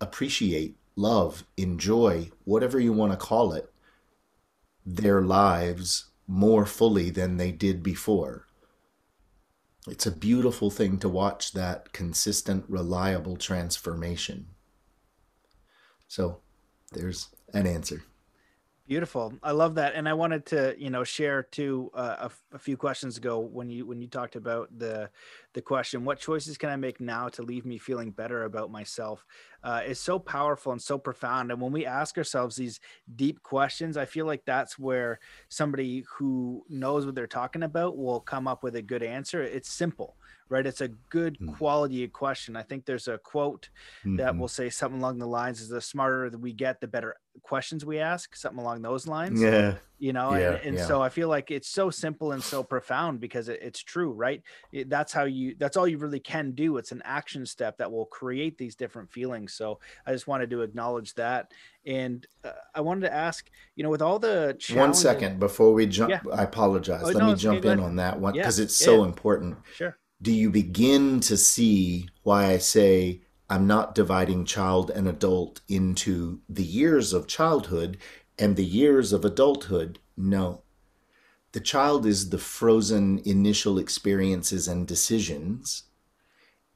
[0.00, 3.70] appreciate, love, enjoy, whatever you want to call it,
[4.86, 8.47] their lives more fully than they did before
[9.90, 14.46] it's a beautiful thing to watch that consistent, reliable transformation.
[16.06, 16.40] So
[16.92, 18.02] there's an answer.
[18.86, 19.34] Beautiful.
[19.42, 22.78] I love that, and I wanted to, you know, share too uh, a, a, few
[22.78, 25.10] questions ago when you when you talked about the
[25.54, 29.24] the question, "What choices can I make now to leave me feeling better about myself?"
[29.62, 31.50] Uh, is so powerful and so profound.
[31.50, 32.80] And when we ask ourselves these
[33.16, 35.18] deep questions, I feel like that's where
[35.48, 39.42] somebody who knows what they're talking about will come up with a good answer.
[39.42, 40.16] It's simple
[40.48, 40.66] right?
[40.66, 41.56] It's a good mm.
[41.56, 42.56] quality question.
[42.56, 43.68] I think there's a quote
[44.00, 44.16] mm-hmm.
[44.16, 47.16] that will say something along the lines is the smarter that we get, the better
[47.42, 49.40] questions we ask, something along those lines.
[49.40, 49.74] Yeah.
[49.98, 50.86] You know, yeah, and, and yeah.
[50.86, 54.42] so I feel like it's so simple and so profound because it, it's true, right?
[54.72, 56.76] It, that's how you, that's all you really can do.
[56.76, 59.54] It's an action step that will create these different feelings.
[59.54, 61.52] So I just wanted to acknowledge that.
[61.86, 65.86] And uh, I wanted to ask, you know, with all the one second before we
[65.86, 66.20] jump, yeah.
[66.32, 67.02] I apologize.
[67.02, 69.56] Oh, Let no, me jump in on that one because it's so important.
[69.74, 75.60] Sure do you begin to see why I say I'm not dividing child and adult
[75.68, 77.98] into the years of childhood
[78.38, 79.98] and the years of adulthood?
[80.16, 80.62] No.
[81.52, 85.84] The child is the frozen initial experiences and decisions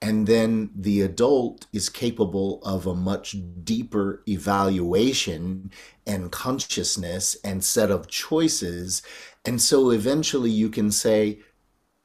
[0.03, 5.71] and then the adult is capable of a much deeper evaluation
[6.05, 9.03] and consciousness and set of choices.
[9.45, 11.39] And so eventually you can say,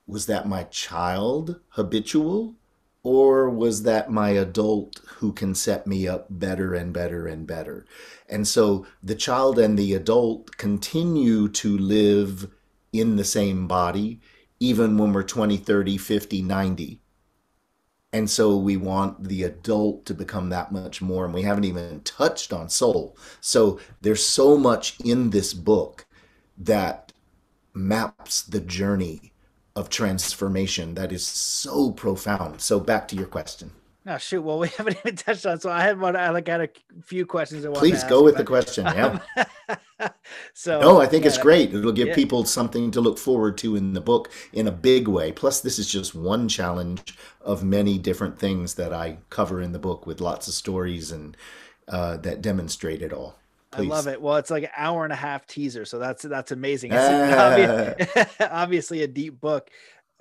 [0.06, 2.54] was that my child habitual?
[3.02, 7.88] Or was that my adult who can set me up better and better and better?
[8.30, 12.52] And so the child and the adult continue to live
[13.00, 14.20] in the same body,
[14.60, 17.02] even when we're 20, 30, 50, 90
[18.14, 21.26] and so we want the adult to become that much more.
[21.26, 23.18] And we haven't even touched on soul.
[23.42, 26.06] So there's so much in this book
[26.58, 27.12] that
[27.74, 29.34] maps the journey
[29.76, 32.62] of transformation that is so profound.
[32.62, 33.72] So back to your question.
[34.08, 34.42] No, shoot.
[34.42, 35.60] Well, we haven't even touched on.
[35.60, 36.16] So I had one.
[36.16, 36.70] I like had a
[37.04, 37.66] few questions.
[37.66, 38.86] I Please go with the question.
[38.86, 39.20] Yeah.
[40.54, 41.74] so no, I think yeah, it's great.
[41.74, 42.16] It'll give yeah.
[42.16, 45.34] people something to look forward to in the book in a big way.
[45.34, 49.80] Plus, this is just one challenge of many different things that I cover in the
[49.80, 51.36] book with lots of stories and
[51.90, 53.36] uh, that demonstrate it all.
[53.72, 53.92] Please.
[53.92, 54.22] I love it.
[54.22, 56.92] Well, it's like an hour and a half teaser, so that's that's amazing.
[56.94, 59.70] It's obviously a deep book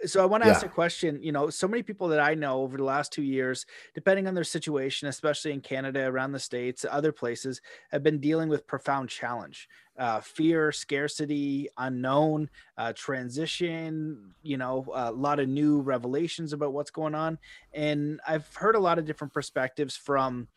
[0.05, 0.55] so I want to yeah.
[0.55, 1.19] ask a question.
[1.23, 3.65] You know, so many people that I know over the last two years,
[3.95, 7.61] depending on their situation, especially in Canada, around the states, other places,
[7.91, 9.69] have been dealing with profound challenge,
[9.99, 14.35] uh, fear, scarcity, unknown, uh, transition.
[14.43, 17.39] You know, a lot of new revelations about what's going on,
[17.73, 20.49] and I've heard a lot of different perspectives from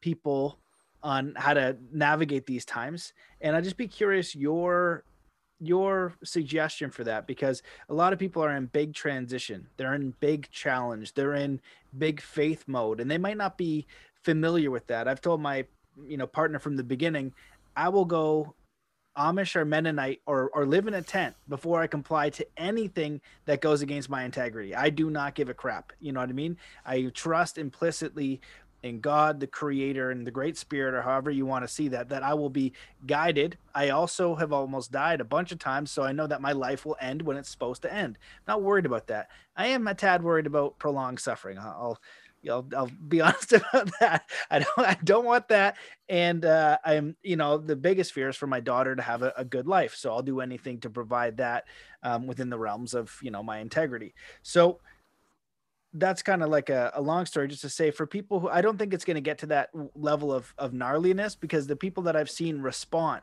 [0.00, 0.58] people
[1.02, 3.12] on how to navigate these times.
[3.40, 5.04] And I'd just be curious your
[5.60, 10.14] your suggestion for that because a lot of people are in big transition they're in
[10.20, 11.60] big challenge they're in
[11.98, 13.84] big faith mode and they might not be
[14.22, 15.08] familiar with that.
[15.08, 15.64] I've told my
[16.06, 17.32] you know partner from the beginning
[17.76, 18.54] i will go
[19.16, 23.60] amish or mennonite or, or live in a tent before i comply to anything that
[23.60, 24.76] goes against my integrity.
[24.76, 25.92] I do not give a crap.
[25.98, 26.56] You know what i mean?
[26.86, 28.40] I trust implicitly
[28.82, 32.08] in God, the creator, and the great spirit, or however you want to see that,
[32.10, 32.72] that I will be
[33.06, 33.58] guided.
[33.74, 36.86] I also have almost died a bunch of times, so I know that my life
[36.86, 38.18] will end when it's supposed to end.
[38.46, 39.28] Not worried about that.
[39.56, 41.58] I am a tad worried about prolonged suffering.
[41.58, 41.98] I'll
[42.48, 44.24] I'll, I'll be honest about that.
[44.50, 45.76] I don't I don't want that.
[46.08, 49.32] And uh, I'm you know the biggest fear is for my daughter to have a,
[49.36, 49.94] a good life.
[49.94, 51.64] So I'll do anything to provide that
[52.02, 54.14] um, within the realms of you know my integrity.
[54.42, 54.80] So
[55.94, 58.60] that's kind of like a, a, long story just to say for people who I
[58.60, 62.02] don't think it's going to get to that level of, of gnarliness because the people
[62.04, 63.22] that I've seen respond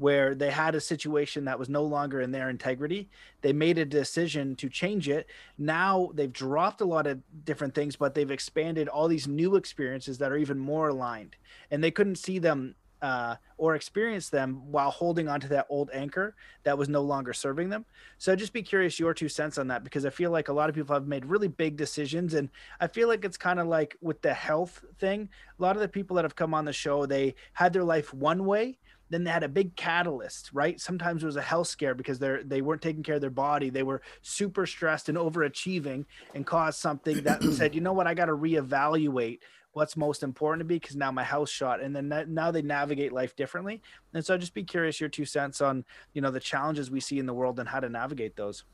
[0.00, 3.06] where they had a situation that was no longer in their integrity.
[3.42, 5.26] They made a decision to change it.
[5.58, 10.16] Now they've dropped a lot of different things, but they've expanded all these new experiences
[10.18, 11.36] that are even more aligned.
[11.70, 15.90] And they couldn't see them uh, or experience them while holding on to that old
[15.92, 17.84] anchor that was no longer serving them.
[18.18, 20.68] So just be curious your two cents on that because I feel like a lot
[20.68, 22.48] of people have made really big decisions, and
[22.80, 25.28] I feel like it's kind of like with the health thing.
[25.58, 28.12] A lot of the people that have come on the show, they had their life
[28.12, 28.78] one way.
[29.10, 30.80] Then they had a big catalyst, right?
[30.80, 33.68] Sometimes it was a health scare because they're they weren't taking care of their body.
[33.68, 38.14] They were super stressed and overachieving and caused something that said, you know what, I
[38.14, 39.40] got to reevaluate
[39.72, 43.12] what's most important to me because now my house shot and then now they navigate
[43.12, 43.80] life differently.
[44.14, 47.18] And so just be curious your two cents on you know the challenges we see
[47.18, 48.64] in the world and how to navigate those.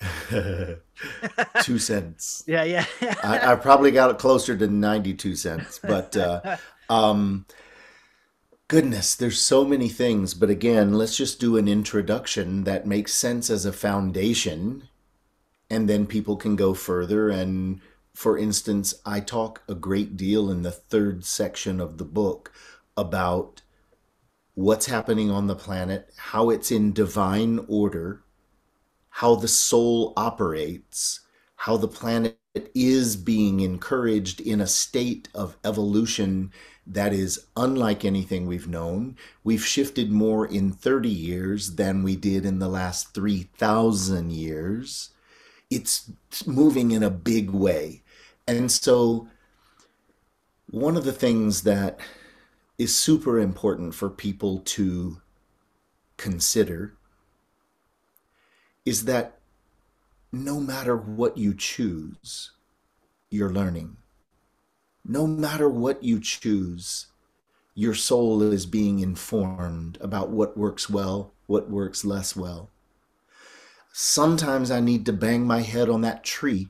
[1.62, 2.44] Two cents.
[2.48, 2.84] Yeah yeah.
[3.22, 6.56] I, I, probably got it closer to 92 cents but uh,
[6.90, 7.46] um
[8.68, 10.34] goodness there's so many things.
[10.34, 14.88] But again let's just do an introduction that makes sense as a foundation
[15.70, 17.80] and then people can go further and
[18.14, 22.52] for instance, I talk a great deal in the third section of the book
[22.96, 23.62] about
[24.54, 28.22] what's happening on the planet, how it's in divine order,
[29.10, 31.20] how the soul operates,
[31.56, 32.38] how the planet
[32.74, 36.52] is being encouraged in a state of evolution
[36.86, 39.16] that is unlike anything we've known.
[39.42, 45.10] We've shifted more in 30 years than we did in the last 3,000 years.
[45.70, 46.12] It's
[46.46, 48.03] moving in a big way.
[48.46, 49.28] And so,
[50.68, 51.98] one of the things that
[52.78, 55.20] is super important for people to
[56.16, 56.94] consider
[58.84, 59.38] is that
[60.32, 62.52] no matter what you choose,
[63.30, 63.96] you're learning.
[65.04, 67.06] No matter what you choose,
[67.74, 72.70] your soul is being informed about what works well, what works less well.
[73.92, 76.68] Sometimes I need to bang my head on that tree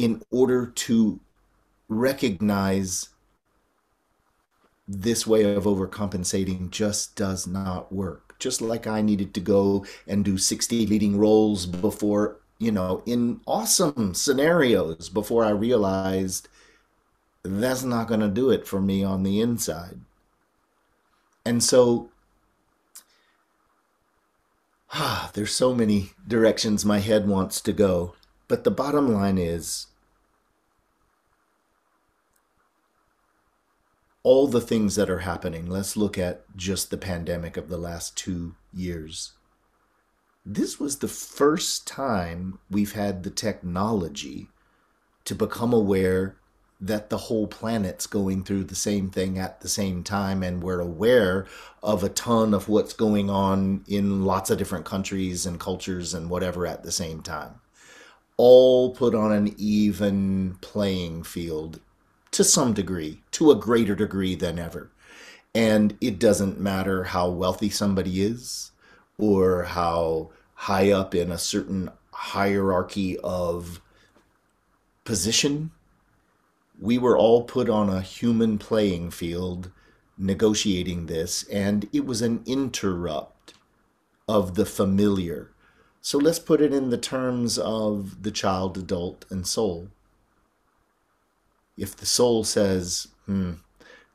[0.00, 1.20] in order to
[1.88, 3.10] recognize
[4.88, 8.34] this way of overcompensating just does not work.
[8.38, 13.42] just like I needed to go and do 60 leading roles before, you know, in
[13.46, 16.48] awesome scenarios before I realized
[17.42, 20.00] that's not going to do it for me on the inside.
[21.44, 22.08] And so
[24.94, 28.14] ah, there's so many directions my head wants to go.
[28.50, 29.86] But the bottom line is
[34.24, 35.70] all the things that are happening.
[35.70, 39.34] Let's look at just the pandemic of the last two years.
[40.44, 44.48] This was the first time we've had the technology
[45.26, 46.34] to become aware
[46.80, 50.80] that the whole planet's going through the same thing at the same time and we're
[50.80, 51.46] aware
[51.84, 56.28] of a ton of what's going on in lots of different countries and cultures and
[56.28, 57.60] whatever at the same time
[58.42, 61.78] all put on an even playing field
[62.30, 64.90] to some degree to a greater degree than ever
[65.54, 68.70] and it doesn't matter how wealthy somebody is
[69.18, 73.80] or how high up in a certain hierarchy of
[75.04, 75.70] position
[76.80, 79.70] we were all put on a human playing field
[80.20, 83.54] negotiating this, and it was an interrupt
[84.28, 85.50] of the familiar.
[86.02, 89.88] So let's put it in the terms of the child, adult, and soul.
[91.76, 93.54] If the soul says, hmm,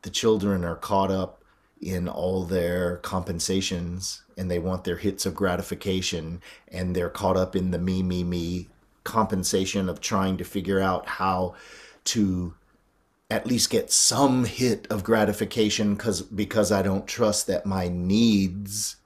[0.01, 1.43] the children are caught up
[1.81, 7.55] in all their compensations and they want their hits of gratification and they're caught up
[7.55, 8.69] in the me, me, me
[9.03, 11.53] compensation of trying to figure out how
[12.03, 12.55] to
[13.29, 18.97] at least get some hit of gratification because because I don't trust that my needs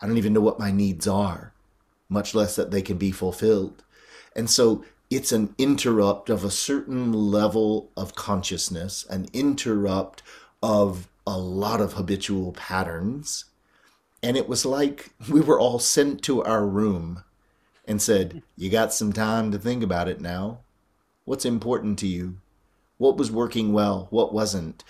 [0.00, 1.52] I don't even know what my needs are
[2.08, 3.82] much less that they can be fulfilled
[4.34, 10.22] and so it's an interrupt of a certain level of consciousness an interrupt
[10.62, 13.46] of a lot of habitual patterns
[14.22, 17.22] and it was like we were all sent to our room
[17.86, 20.60] and said you got some time to think about it now
[21.24, 22.36] what's important to you
[22.98, 24.06] what was working well?
[24.10, 24.82] What wasn't?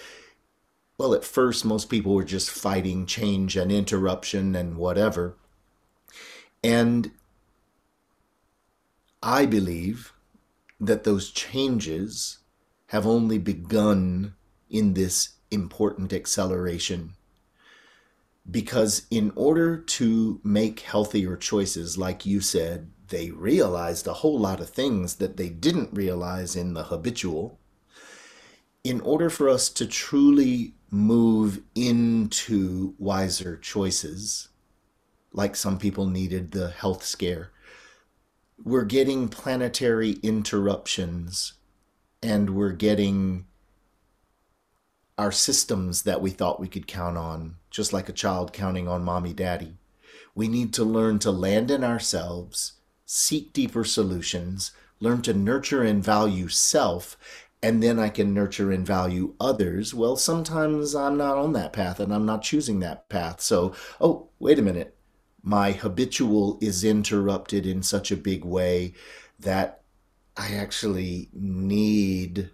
[0.98, 5.36] Well, at first, most people were just fighting change and interruption and whatever.
[6.66, 7.12] And
[9.22, 10.12] I believe
[10.80, 12.38] that those changes
[12.88, 14.34] have only begun
[14.68, 17.12] in this important acceleration.
[18.50, 24.58] Because in order to make healthier choices, like you said, they realized a whole lot
[24.58, 27.60] of things that they didn't realize in the habitual
[28.82, 34.48] in order for us to truly move into wiser choices,
[35.36, 37.52] like some people needed the health scare,
[38.64, 41.52] we're getting planetary interruptions
[42.22, 43.46] and we're getting
[45.18, 49.04] our systems that we thought we could count on, just like a child counting on
[49.04, 49.76] mommy, daddy.
[50.34, 52.72] We need to learn to land in ourselves,
[53.04, 57.18] seek deeper solutions, learn to nurture and value self,
[57.62, 59.92] and then I can nurture and value others.
[59.92, 63.40] Well, sometimes I'm not on that path and I'm not choosing that path.
[63.40, 64.95] So, oh, wait a minute.
[65.46, 68.94] My habitual is interrupted in such a big way
[69.38, 69.82] that
[70.36, 72.50] I actually need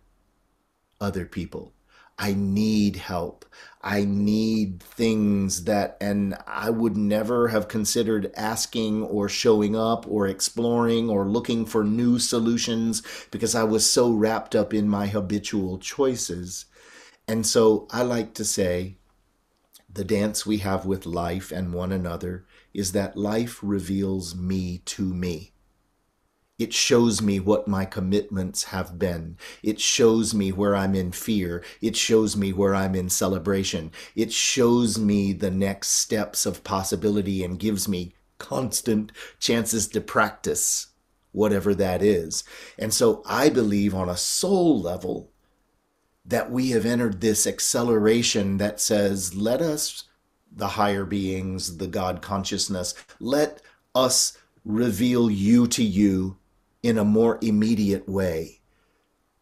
[1.01, 1.73] other people.
[2.19, 3.47] I need help.
[3.81, 10.27] I need things that, and I would never have considered asking or showing up or
[10.27, 15.79] exploring or looking for new solutions because I was so wrapped up in my habitual
[15.79, 16.67] choices.
[17.27, 18.99] And so I like to say
[19.91, 22.45] the dance we have with life and one another
[22.75, 25.53] is that life reveals me to me.
[26.59, 29.37] It shows me what my commitments have been.
[29.63, 31.65] It shows me where I'm in fear.
[31.81, 33.91] It shows me where I'm in celebration.
[34.15, 40.89] It shows me the next steps of possibility and gives me constant chances to practice
[41.33, 42.45] whatever that is.
[42.79, 45.33] And so I believe on a soul level
[46.25, 50.05] that we have entered this acceleration that says, let us,
[50.55, 53.63] the higher beings, the God consciousness, let
[53.95, 56.37] us reveal you to you
[56.83, 58.61] in a more immediate way,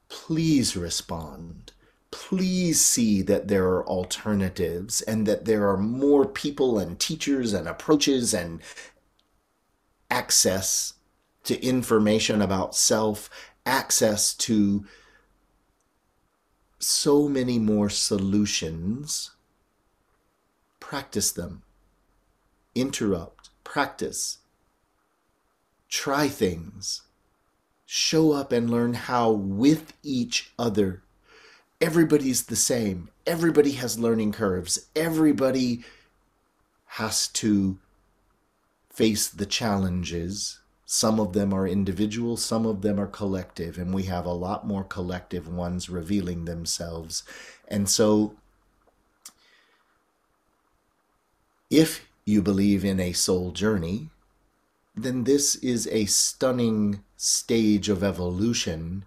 [0.08, 1.72] please respond.
[2.10, 7.68] Please see that there are alternatives and that there are more people and teachers and
[7.68, 8.60] approaches and
[10.10, 10.94] access
[11.44, 13.30] to information about self,
[13.64, 14.84] access to
[16.78, 19.30] so many more solutions.
[20.90, 21.62] Practice them.
[22.74, 23.50] Interrupt.
[23.62, 24.38] Practice.
[25.88, 27.02] Try things
[27.86, 31.02] show up and learn how with each other.
[31.80, 33.08] Everybody's the same.
[33.24, 34.86] Everybody has learning curves.
[34.96, 35.84] Everybody
[36.86, 37.78] has to
[38.90, 40.58] face the challenges.
[40.86, 44.66] Some of them are individual, some of them are collective, and we have a lot
[44.66, 47.22] more collective ones revealing themselves.
[47.68, 48.34] And so,
[51.70, 54.10] if you believe in a soul journey,
[54.94, 59.04] then this is a stunning stage of evolution,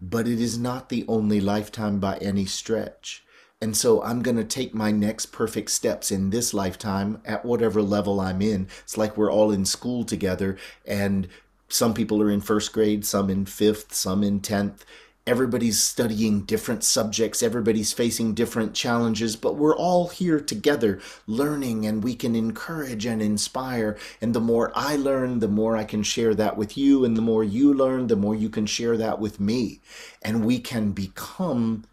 [0.00, 3.24] but it is not the only lifetime by any stretch.
[3.60, 7.80] And so I'm going to take my next perfect steps in this lifetime at whatever
[7.80, 8.68] level I'm in.
[8.82, 11.28] It's like we're all in school together, and
[11.68, 14.80] some people are in first grade, some in fifth, some in 10th
[15.26, 22.02] everybody's studying different subjects, everybody's facing different challenges, but we're all here together learning and
[22.02, 23.96] we can encourage and inspire.
[24.20, 27.04] And the more I learn, the more I can share that with you.
[27.04, 29.80] And the more you learn, the more you can share that with me.
[30.22, 31.84] And we can become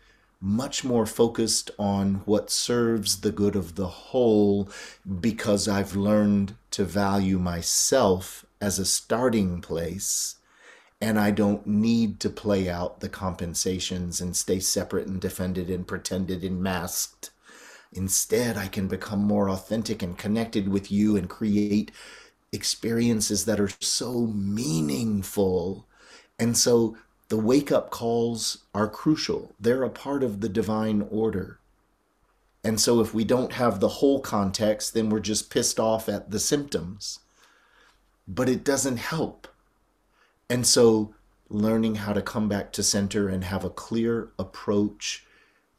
[0.41, 4.69] much more focused on what serves the good of the whole
[5.19, 10.35] because I've learned to value myself as a starting place
[11.01, 15.87] and I don't need to play out the compensations and stay separate and defended and
[15.87, 17.31] pretended and masked.
[17.93, 21.91] Instead, I can become more authentic and connected with you and create
[22.51, 25.87] experiences that are so meaningful.
[26.37, 26.97] And so
[27.29, 31.59] the wake up calls are crucial, they're a part of the divine order.
[32.63, 36.29] And so if we don't have the whole context, then we're just pissed off at
[36.29, 37.19] the symptoms.
[38.27, 39.47] But it doesn't help
[40.49, 41.13] and so
[41.49, 45.25] learning how to come back to center and have a clear approach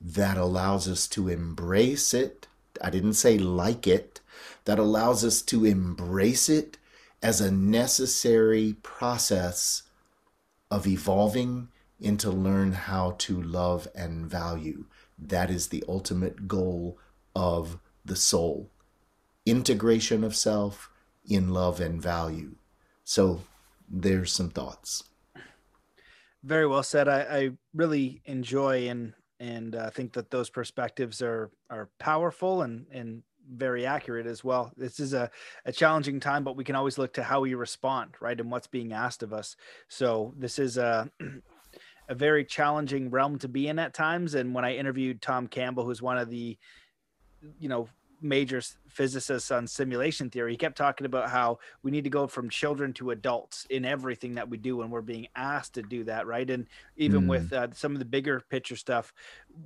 [0.01, 2.47] that allows us to embrace it.
[2.83, 4.21] I didn't say like it,
[4.65, 6.79] that allows us to embrace it
[7.23, 9.83] as a necessary process
[10.71, 11.69] of evolving
[11.99, 14.87] into learn how to love and value.
[15.19, 16.99] That is the ultimate goal
[17.37, 18.71] of the soul.
[19.45, 20.91] Integration of self
[21.29, 22.55] in love and value.
[23.05, 23.43] So
[23.91, 25.05] there's some thoughts.
[26.43, 27.09] Very well said.
[27.09, 32.87] I, I really enjoy and and uh, think that those perspectives are are powerful and
[32.93, 33.23] and
[33.53, 34.71] very accurate as well.
[34.77, 35.31] This is a,
[35.65, 38.69] a challenging time, but we can always look to how we respond, right, and what's
[38.69, 39.57] being asked of us.
[39.89, 41.11] So this is a
[42.09, 44.35] a very challenging realm to be in at times.
[44.35, 46.57] And when I interviewed Tom Campbell, who's one of the
[47.59, 47.89] you know
[48.23, 50.53] major physicists on simulation theory.
[50.53, 54.35] He kept talking about how we need to go from children to adults in everything
[54.35, 56.49] that we do, and we're being asked to do that, right?
[56.49, 57.29] And even mm.
[57.29, 59.13] with uh, some of the bigger picture stuff,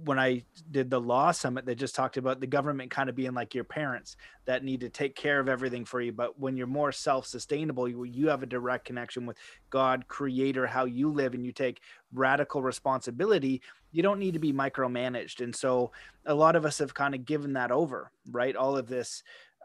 [0.05, 3.35] when I did the law summit, they just talked about the government kind of being
[3.35, 6.13] like your parents that need to take care of everything for you.
[6.13, 9.37] But when you're more self-sustainable, you, you have a direct connection with
[9.71, 11.81] God, Creator, how you live, and you take
[12.13, 13.61] radical responsibility
[13.95, 15.93] you don't need to be micromanaged and so
[16.27, 19.14] a lot of us have kind of given that over right all of this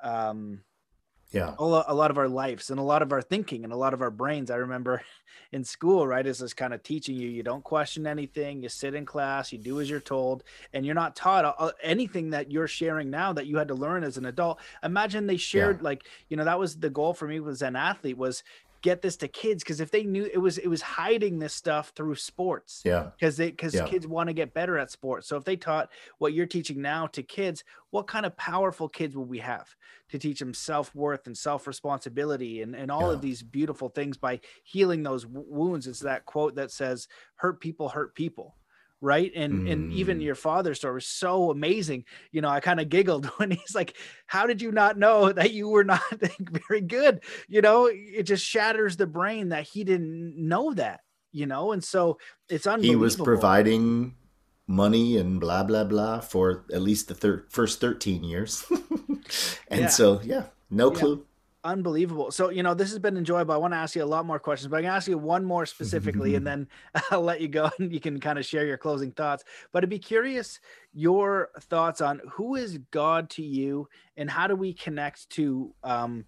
[0.03, 0.61] um
[1.31, 1.53] yeah.
[1.59, 4.01] a lot, of our lives and a lot of our thinking and a lot of
[4.01, 4.49] our brains.
[4.49, 5.01] I remember
[5.51, 8.93] in school right is this kind of teaching you you don't question anything you sit
[8.93, 10.43] in class you do as you're told
[10.73, 14.03] and you're not taught uh, anything that you're sharing now that you had to learn
[14.03, 14.59] as an adult.
[14.83, 15.83] Imagine they shared yeah.
[15.83, 18.43] like you know that was the goal for me was an athlete was
[18.81, 21.91] get this to kids because if they knew it was it was hiding this stuff
[21.95, 22.81] through sports.
[22.85, 23.09] Yeah.
[23.17, 23.85] Because they because yeah.
[23.85, 25.27] kids want to get better at sports.
[25.27, 29.15] So if they taught what you're teaching now to kids what kind of powerful kids
[29.15, 29.75] will we have
[30.09, 33.13] to teach them self-worth and self-responsibility and, and all yeah.
[33.13, 35.87] of these beautiful things by healing those wounds?
[35.87, 38.55] It's that quote that says hurt people hurt people
[39.01, 39.71] right and mm.
[39.71, 40.23] and even mm.
[40.23, 43.95] your father's story was so amazing you know i kind of giggled when he's like
[44.27, 46.01] how did you not know that you were not
[46.67, 51.01] very good you know it just shatters the brain that he didn't know that
[51.31, 52.17] you know and so
[52.49, 52.99] it's unbelievable.
[52.99, 54.15] he was providing
[54.67, 58.65] money and blah blah blah for at least the thir- first 13 years
[59.69, 59.87] and yeah.
[59.87, 61.25] so yeah no clue
[61.63, 62.31] unbelievable.
[62.31, 63.53] So, you know, this has been enjoyable.
[63.53, 65.17] I want to ask you a lot more questions, but I'm going to ask you
[65.17, 66.67] one more specifically, and then
[67.11, 69.43] I'll let you go and you can kind of share your closing thoughts.
[69.71, 70.59] But I'd be curious
[70.93, 76.25] your thoughts on who is God to you and how do we connect to um,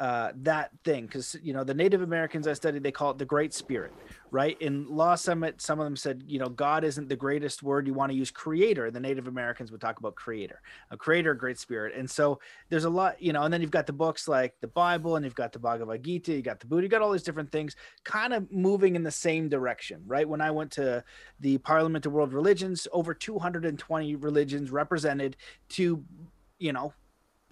[0.00, 3.24] uh, that thing because you know the Native Americans I studied they call it the
[3.24, 3.92] Great Spirit,
[4.32, 4.60] right?
[4.60, 7.94] In Law Summit, some of them said you know God isn't the greatest word you
[7.94, 8.90] want to use Creator.
[8.90, 10.60] The Native Americans would talk about Creator,
[10.90, 12.40] a Creator, Great Spirit, and so
[12.70, 13.44] there's a lot you know.
[13.44, 16.32] And then you've got the books like the Bible, and you've got the Bhagavad Gita,
[16.32, 19.12] you got the Buddha, you got all these different things, kind of moving in the
[19.12, 20.28] same direction, right?
[20.28, 21.04] When I went to
[21.38, 25.36] the Parliament of World Religions, over 220 religions represented
[25.68, 26.02] to
[26.58, 26.92] you know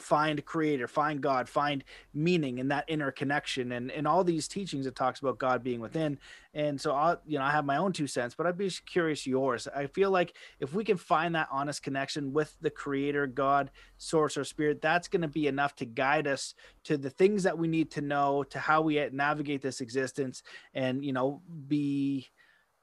[0.03, 4.87] find creator find god find meaning in that inner connection and in all these teachings
[4.87, 6.19] it talks about god being within.
[6.55, 9.27] And so i you know i have my own two cents but i'd be curious
[9.27, 9.69] yours.
[9.75, 14.37] I feel like if we can find that honest connection with the creator god source
[14.37, 16.55] or spirit that's going to be enough to guide us
[16.85, 20.43] to the things that we need to know to how we navigate this existence
[20.75, 22.29] and you know be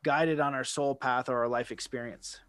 [0.03, 2.39] guided on our soul path or our life experience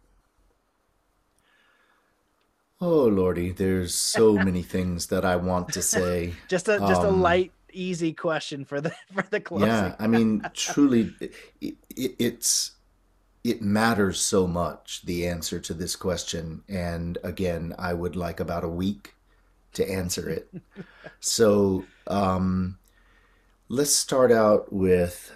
[2.83, 6.33] Oh lordy, there's so many things that I want to say.
[6.47, 9.67] just a just um, a light, easy question for the for the closing.
[9.67, 11.31] Yeah, I mean, truly, it,
[11.61, 12.71] it, it's
[13.43, 18.63] it matters so much the answer to this question, and again, I would like about
[18.63, 19.13] a week
[19.73, 20.51] to answer it.
[21.19, 22.79] so, um,
[23.69, 25.35] let's start out with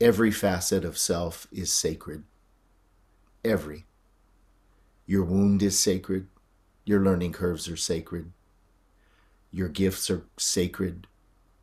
[0.00, 2.24] every facet of self is sacred
[3.44, 3.86] every.
[5.06, 6.28] Your wound is sacred.
[6.84, 8.32] Your learning curves are sacred.
[9.50, 11.06] Your gifts are sacred.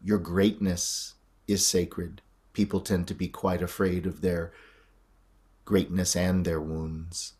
[0.01, 1.15] Your greatness
[1.47, 2.21] is sacred.
[2.53, 4.51] People tend to be quite afraid of their
[5.65, 7.33] greatness and their wounds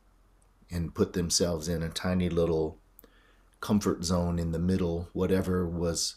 [0.71, 2.77] and put themselves in a tiny little
[3.59, 6.15] comfort zone in the middle, whatever was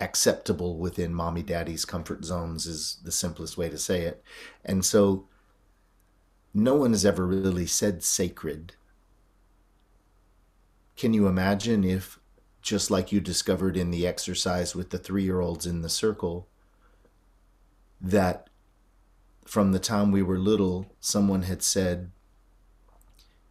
[0.00, 4.22] acceptable within mommy daddy's comfort zones is the simplest way to say it.
[4.64, 5.28] And so
[6.54, 8.74] no one has ever really said sacred.
[10.96, 12.18] Can you imagine if,
[12.60, 16.48] just like you discovered in the exercise with the three year olds in the circle,
[18.00, 18.48] that
[19.46, 22.10] from the time we were little, someone had said,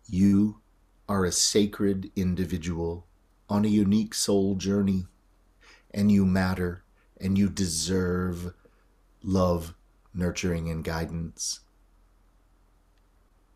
[0.07, 0.61] You
[1.09, 3.07] are a sacred individual
[3.49, 5.07] on a unique soul journey,
[5.91, 6.83] and you matter,
[7.19, 8.53] and you deserve
[9.23, 9.73] love,
[10.13, 11.61] nurturing, and guidance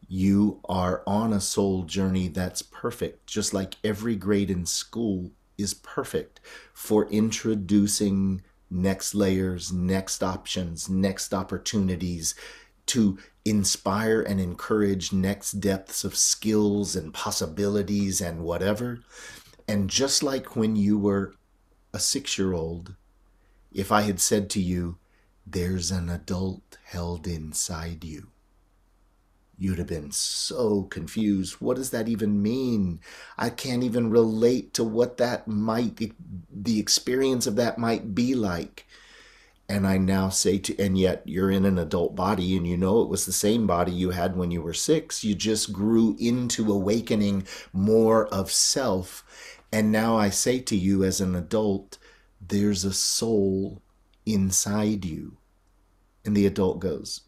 [0.08, 5.74] you are on a soul journey that's perfect, just like every grade in school is
[5.74, 6.40] perfect
[6.74, 12.36] for introducing next layers, next options, next opportunities
[12.88, 19.00] to inspire and encourage next depths of skills and possibilities and whatever.
[19.68, 21.34] And just like when you were
[21.94, 22.96] a six year old,
[23.74, 24.98] if I had said to you,
[25.48, 28.28] there's an adult held inside you
[29.58, 31.56] you'd have been so confused.
[31.56, 33.00] What does that even mean?
[33.38, 36.12] I can't even relate to what that might,
[36.52, 38.86] the experience of that might be like.
[39.68, 43.02] And I now say to, and yet you're in an adult body and you know
[43.02, 45.24] it was the same body you had when you were six.
[45.24, 49.58] You just grew into awakening more of self.
[49.72, 51.98] And now I say to you as an adult,
[52.40, 53.82] there's a soul
[54.26, 55.38] inside you.
[56.24, 57.22] And the adult goes,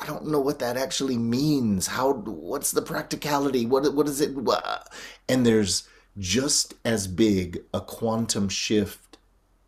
[0.00, 1.86] I don't know what that actually means.
[1.88, 2.12] How?
[2.12, 3.66] What's the practicality?
[3.66, 3.92] What?
[3.94, 4.36] What is it?
[5.28, 5.88] And there's
[6.18, 9.18] just as big a quantum shift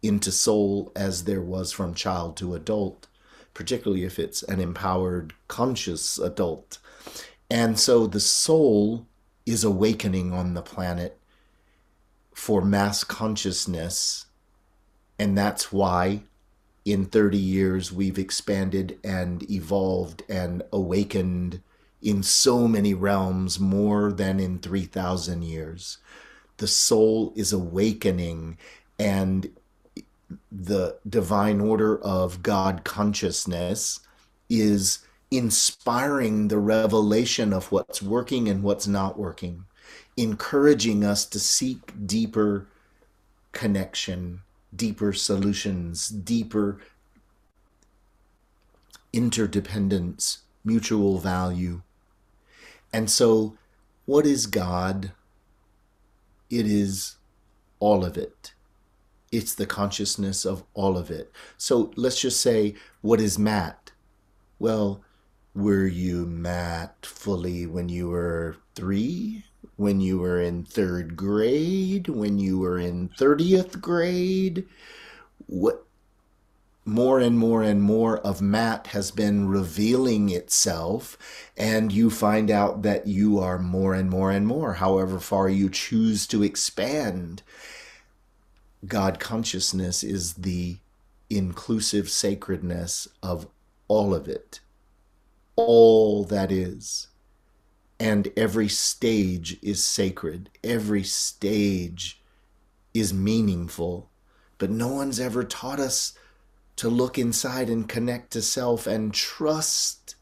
[0.03, 3.07] into soul as there was from child to adult,
[3.55, 6.79] particularly if it's an empowered, conscious adult.
[7.51, 9.07] And so the soul
[9.45, 11.19] is awakening on the planet
[12.33, 14.27] for mass consciousness.
[15.19, 16.23] And that's why
[16.93, 21.61] in 30 years we've expanded and evolved and awakened
[22.03, 25.99] in so many realms more than in 3000 years.
[26.57, 28.59] The soul is awakening
[28.99, 29.51] and
[30.53, 34.01] the divine order of god consciousness
[34.49, 35.01] is
[35.31, 39.65] inspiring the revelation of what's working and what's not working
[40.17, 42.67] encouraging us to seek deeper
[43.53, 44.43] connection
[44.75, 46.81] deeper solutions, deeper
[49.13, 51.83] interdependence, mutual value.
[52.93, 53.57] And so,
[54.07, 55.13] what is God?
[56.49, 57.17] It is
[57.79, 58.55] all of it.
[59.31, 61.33] It's the consciousness of all of it.
[61.57, 63.93] So let's just say, what is Matt?
[64.59, 65.03] Well,
[65.55, 69.45] were you Matt fully when you were three?
[69.77, 74.67] When you were in third grade, when you were in 30th grade.
[75.47, 75.85] What
[76.85, 81.17] more and more and more of Matt has been revealing itself,
[81.57, 85.69] and you find out that you are more and more and more, however far you
[85.69, 87.43] choose to expand.
[88.87, 90.79] God consciousness is the
[91.29, 93.47] inclusive sacredness of
[93.89, 94.61] all of it,
[95.57, 97.10] all that is
[98.01, 100.49] and every stage is sacred.
[100.65, 102.23] Every stage
[102.95, 104.11] is meaningful.
[104.57, 106.15] But no one's ever taught us
[106.77, 110.15] to look inside and connect to self and trust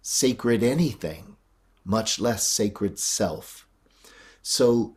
[0.00, 1.36] sacred anything,
[1.84, 3.68] much less sacred self.
[4.40, 4.96] So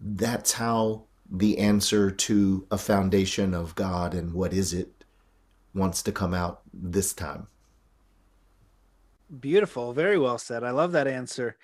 [0.00, 5.04] that's how the answer to a foundation of God and what is it
[5.72, 7.46] wants to come out this time.
[9.38, 9.92] Beautiful.
[9.92, 10.62] Very well said.
[10.64, 11.56] I love that answer.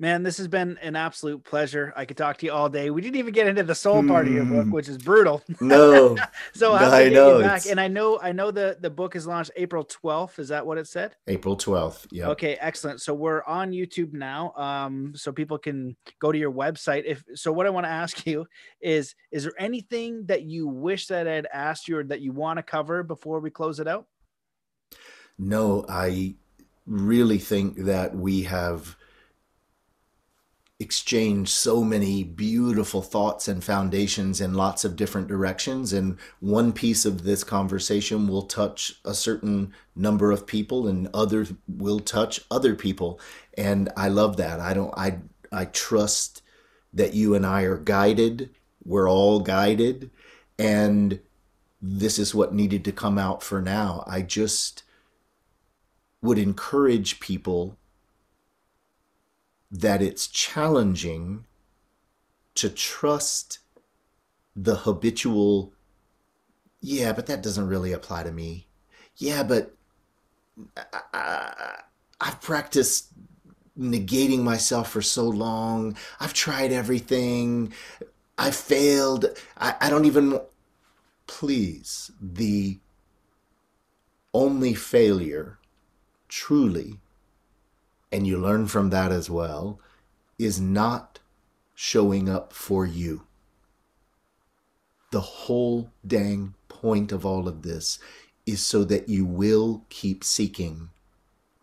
[0.00, 1.92] Man, this has been an absolute pleasure.
[1.96, 2.90] I could talk to you all day.
[2.90, 4.70] We didn't even get into the soul part of your book, hmm.
[4.70, 5.42] which is brutal.
[5.60, 6.16] No,
[6.54, 7.40] so no, I know.
[7.40, 7.66] back.
[7.66, 10.38] And I know, I know the the book is launched April twelfth.
[10.38, 11.16] Is that what it said?
[11.26, 12.06] April twelfth.
[12.12, 12.28] Yeah.
[12.28, 13.00] Okay, excellent.
[13.00, 17.02] So we're on YouTube now, um, so people can go to your website.
[17.04, 18.46] If so, what I want to ask you
[18.80, 22.58] is: Is there anything that you wish that I'd asked you or that you want
[22.58, 24.06] to cover before we close it out?
[25.36, 26.36] No, I
[26.88, 28.96] really think that we have
[30.80, 37.04] exchanged so many beautiful thoughts and foundations in lots of different directions and one piece
[37.04, 42.76] of this conversation will touch a certain number of people and others will touch other
[42.76, 43.18] people.
[43.56, 44.60] And i love that.
[44.60, 45.18] I don't i
[45.50, 46.42] i trust
[46.94, 48.50] that you and i are guided.
[48.84, 50.10] We're all guided.
[50.60, 51.20] And
[51.82, 54.04] this is what needed to come out for now.
[54.06, 54.84] I just
[56.22, 57.76] would encourage people
[59.70, 61.44] that it's challenging
[62.54, 63.58] to trust
[64.56, 65.72] the habitual,
[66.80, 68.66] yeah, but that doesn't really apply to me.
[69.16, 69.74] Yeah, but
[71.12, 71.82] I,
[72.20, 73.08] I've practiced
[73.78, 75.96] negating myself for so long.
[76.18, 77.72] I've tried everything.
[78.36, 79.26] I failed.
[79.56, 80.40] I, I don't even.
[81.26, 82.78] Please, the
[84.32, 85.57] only failure
[86.28, 87.00] truly
[88.10, 89.78] and you learn from that as well,
[90.38, 91.18] is not
[91.74, 93.22] showing up for you.
[95.10, 97.98] The whole dang point of all of this
[98.46, 100.90] is so that you will keep seeking.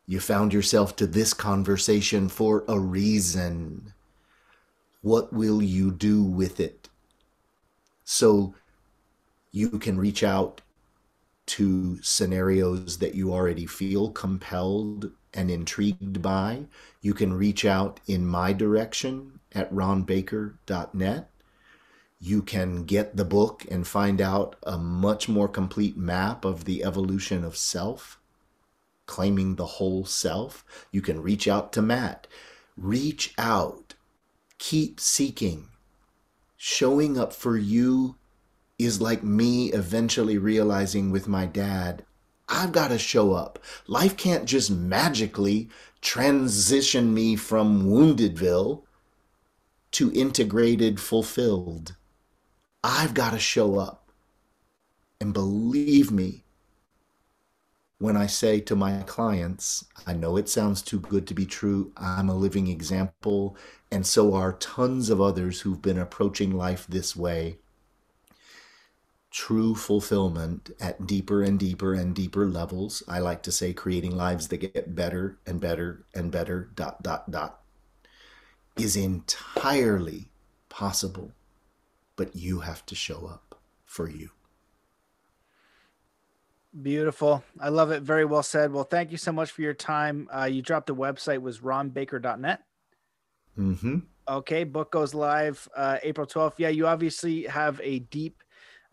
[0.07, 3.93] You found yourself to this conversation for a reason.
[5.01, 6.89] What will you do with it?
[8.03, 8.53] So
[9.51, 10.61] you can reach out
[11.45, 16.65] to scenarios that you already feel compelled and intrigued by,
[17.01, 21.29] you can reach out in my direction at ronbaker.net.
[22.19, 26.83] You can get the book and find out a much more complete map of the
[26.83, 28.19] evolution of self,
[29.05, 30.65] claiming the whole self.
[30.91, 32.27] You can reach out to Matt.
[32.75, 33.93] Reach out.
[34.57, 35.67] Keep seeking.
[36.57, 38.15] Showing up for you
[38.77, 42.05] is like me eventually realizing with my dad
[42.47, 43.59] I've got to show up.
[43.87, 45.69] Life can't just magically
[46.01, 48.83] transition me from Woundedville
[49.91, 51.95] to integrated, fulfilled.
[52.83, 54.11] I've got to show up.
[55.19, 56.43] And believe me,
[57.97, 61.93] when I say to my clients, I know it sounds too good to be true.
[61.97, 63.55] I'm a living example.
[63.91, 67.57] And so are tons of others who've been approaching life this way
[69.35, 73.03] true fulfillment at deeper and deeper and deeper levels.
[73.05, 77.29] I like to say creating lives that get better and better and better, dot, dot,
[77.29, 77.59] dot,
[78.77, 80.29] is entirely
[80.69, 81.33] possible.
[82.15, 84.29] But you have to show up for you.
[86.81, 87.43] Beautiful.
[87.59, 88.03] I love it.
[88.03, 88.71] Very well said.
[88.71, 90.29] Well, thank you so much for your time.
[90.33, 92.63] Uh, you dropped a website was ronbaker.net.
[93.59, 93.97] Mm-hmm.
[94.29, 94.63] Okay.
[94.63, 96.53] Book goes live uh, April 12th.
[96.57, 96.69] Yeah.
[96.69, 98.41] You obviously have a deep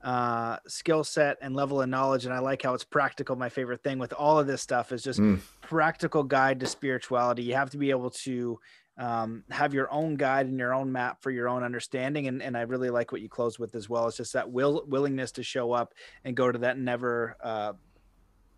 [0.03, 2.25] uh, skill set and level of knowledge.
[2.25, 3.37] And I like how it's practical.
[3.37, 5.41] My favorite thing with all of this stuff is just mm.
[5.61, 7.43] practical guide to spirituality.
[7.43, 8.59] You have to be able to
[8.99, 12.27] um, have your own guide and your own map for your own understanding.
[12.27, 14.09] And, and I really like what you close with as well.
[14.09, 17.73] It's just that will willingness to show up and go to that never, uh,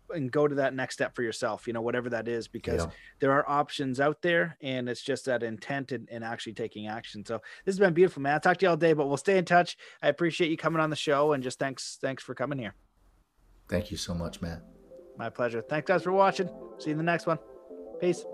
[0.09, 2.91] and go to that next step for yourself, you know, whatever that is, because yeah.
[3.19, 7.25] there are options out there and it's just that intent and, and, actually taking action.
[7.25, 8.33] So this has been beautiful, man.
[8.33, 9.77] I'll talk to you all day, but we'll stay in touch.
[10.01, 12.75] I appreciate you coming on the show and just thanks, thanks for coming here.
[13.67, 14.61] Thank you so much, Matt.
[15.17, 15.61] My pleasure.
[15.61, 16.49] Thanks guys for watching.
[16.77, 17.39] See you in the next one.
[17.99, 18.25] Peace.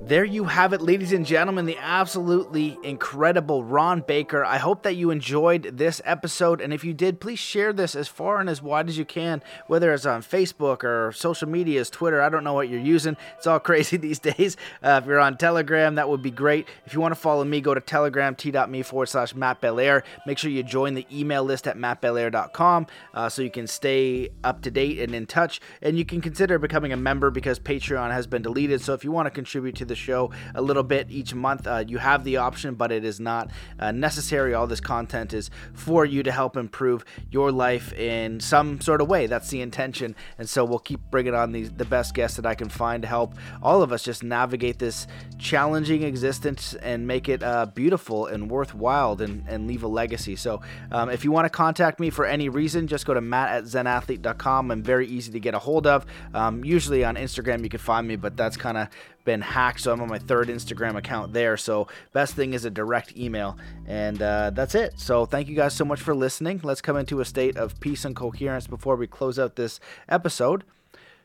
[0.00, 4.44] There you have it, ladies and gentlemen, the absolutely incredible Ron Baker.
[4.44, 8.06] I hope that you enjoyed this episode, and if you did, please share this as
[8.06, 12.22] far and as wide as you can, whether it's on Facebook or social medias, Twitter.
[12.22, 13.16] I don't know what you're using.
[13.36, 14.56] It's all crazy these days.
[14.82, 16.68] Uh, if you're on Telegram, that would be great.
[16.86, 20.04] If you want to follow me, go to telegram t.me forward slash Matt Belair.
[20.26, 24.62] Make sure you join the email list at mattbelair.com uh, so you can stay up
[24.62, 25.60] to date and in touch.
[25.82, 28.80] And you can consider becoming a member because Patreon has been deleted.
[28.80, 31.84] So if you want to contribute to the show a little bit each month, uh,
[31.86, 34.54] you have the option, but it is not uh, necessary.
[34.54, 39.08] All this content is for you to help improve your life in some sort of
[39.08, 39.26] way.
[39.26, 40.14] That's the intention.
[40.38, 43.08] And so we'll keep bringing on these, the best guests that I can find to
[43.08, 45.06] help all of us just navigate this
[45.38, 50.36] challenging existence and make it uh, beautiful and worthwhile and, and leave a legacy.
[50.36, 50.60] So
[50.92, 53.64] um, if you want to contact me for any reason, just go to matt at
[53.64, 54.70] zenathlete.com.
[54.70, 56.06] I'm very easy to get a hold of.
[56.34, 58.88] Um, usually on Instagram, you can find me, but that's kind of
[59.28, 59.82] been hacked.
[59.82, 61.58] So I'm on my third Instagram account there.
[61.58, 63.58] So best thing is a direct email.
[63.86, 64.98] And uh, that's it.
[64.98, 66.62] So thank you guys so much for listening.
[66.64, 70.64] Let's come into a state of peace and coherence before we close out this episode.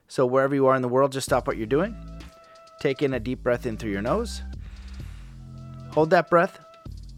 [0.10, 1.96] So wherever you are in the world, just stop what you're doing.
[2.82, 4.42] Take in a deep breath in through your nose.
[5.92, 6.60] Hold that breath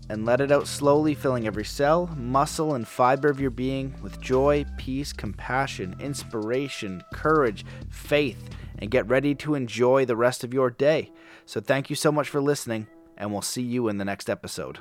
[0.08, 4.22] and let it out slowly, filling every cell, muscle, and fiber of your being with
[4.22, 10.70] joy, peace, compassion, inspiration, courage, faith, and get ready to enjoy the rest of your
[10.70, 11.12] day.
[11.46, 12.88] So, thank you so much for listening,
[13.18, 14.80] and we'll see you in the next episode.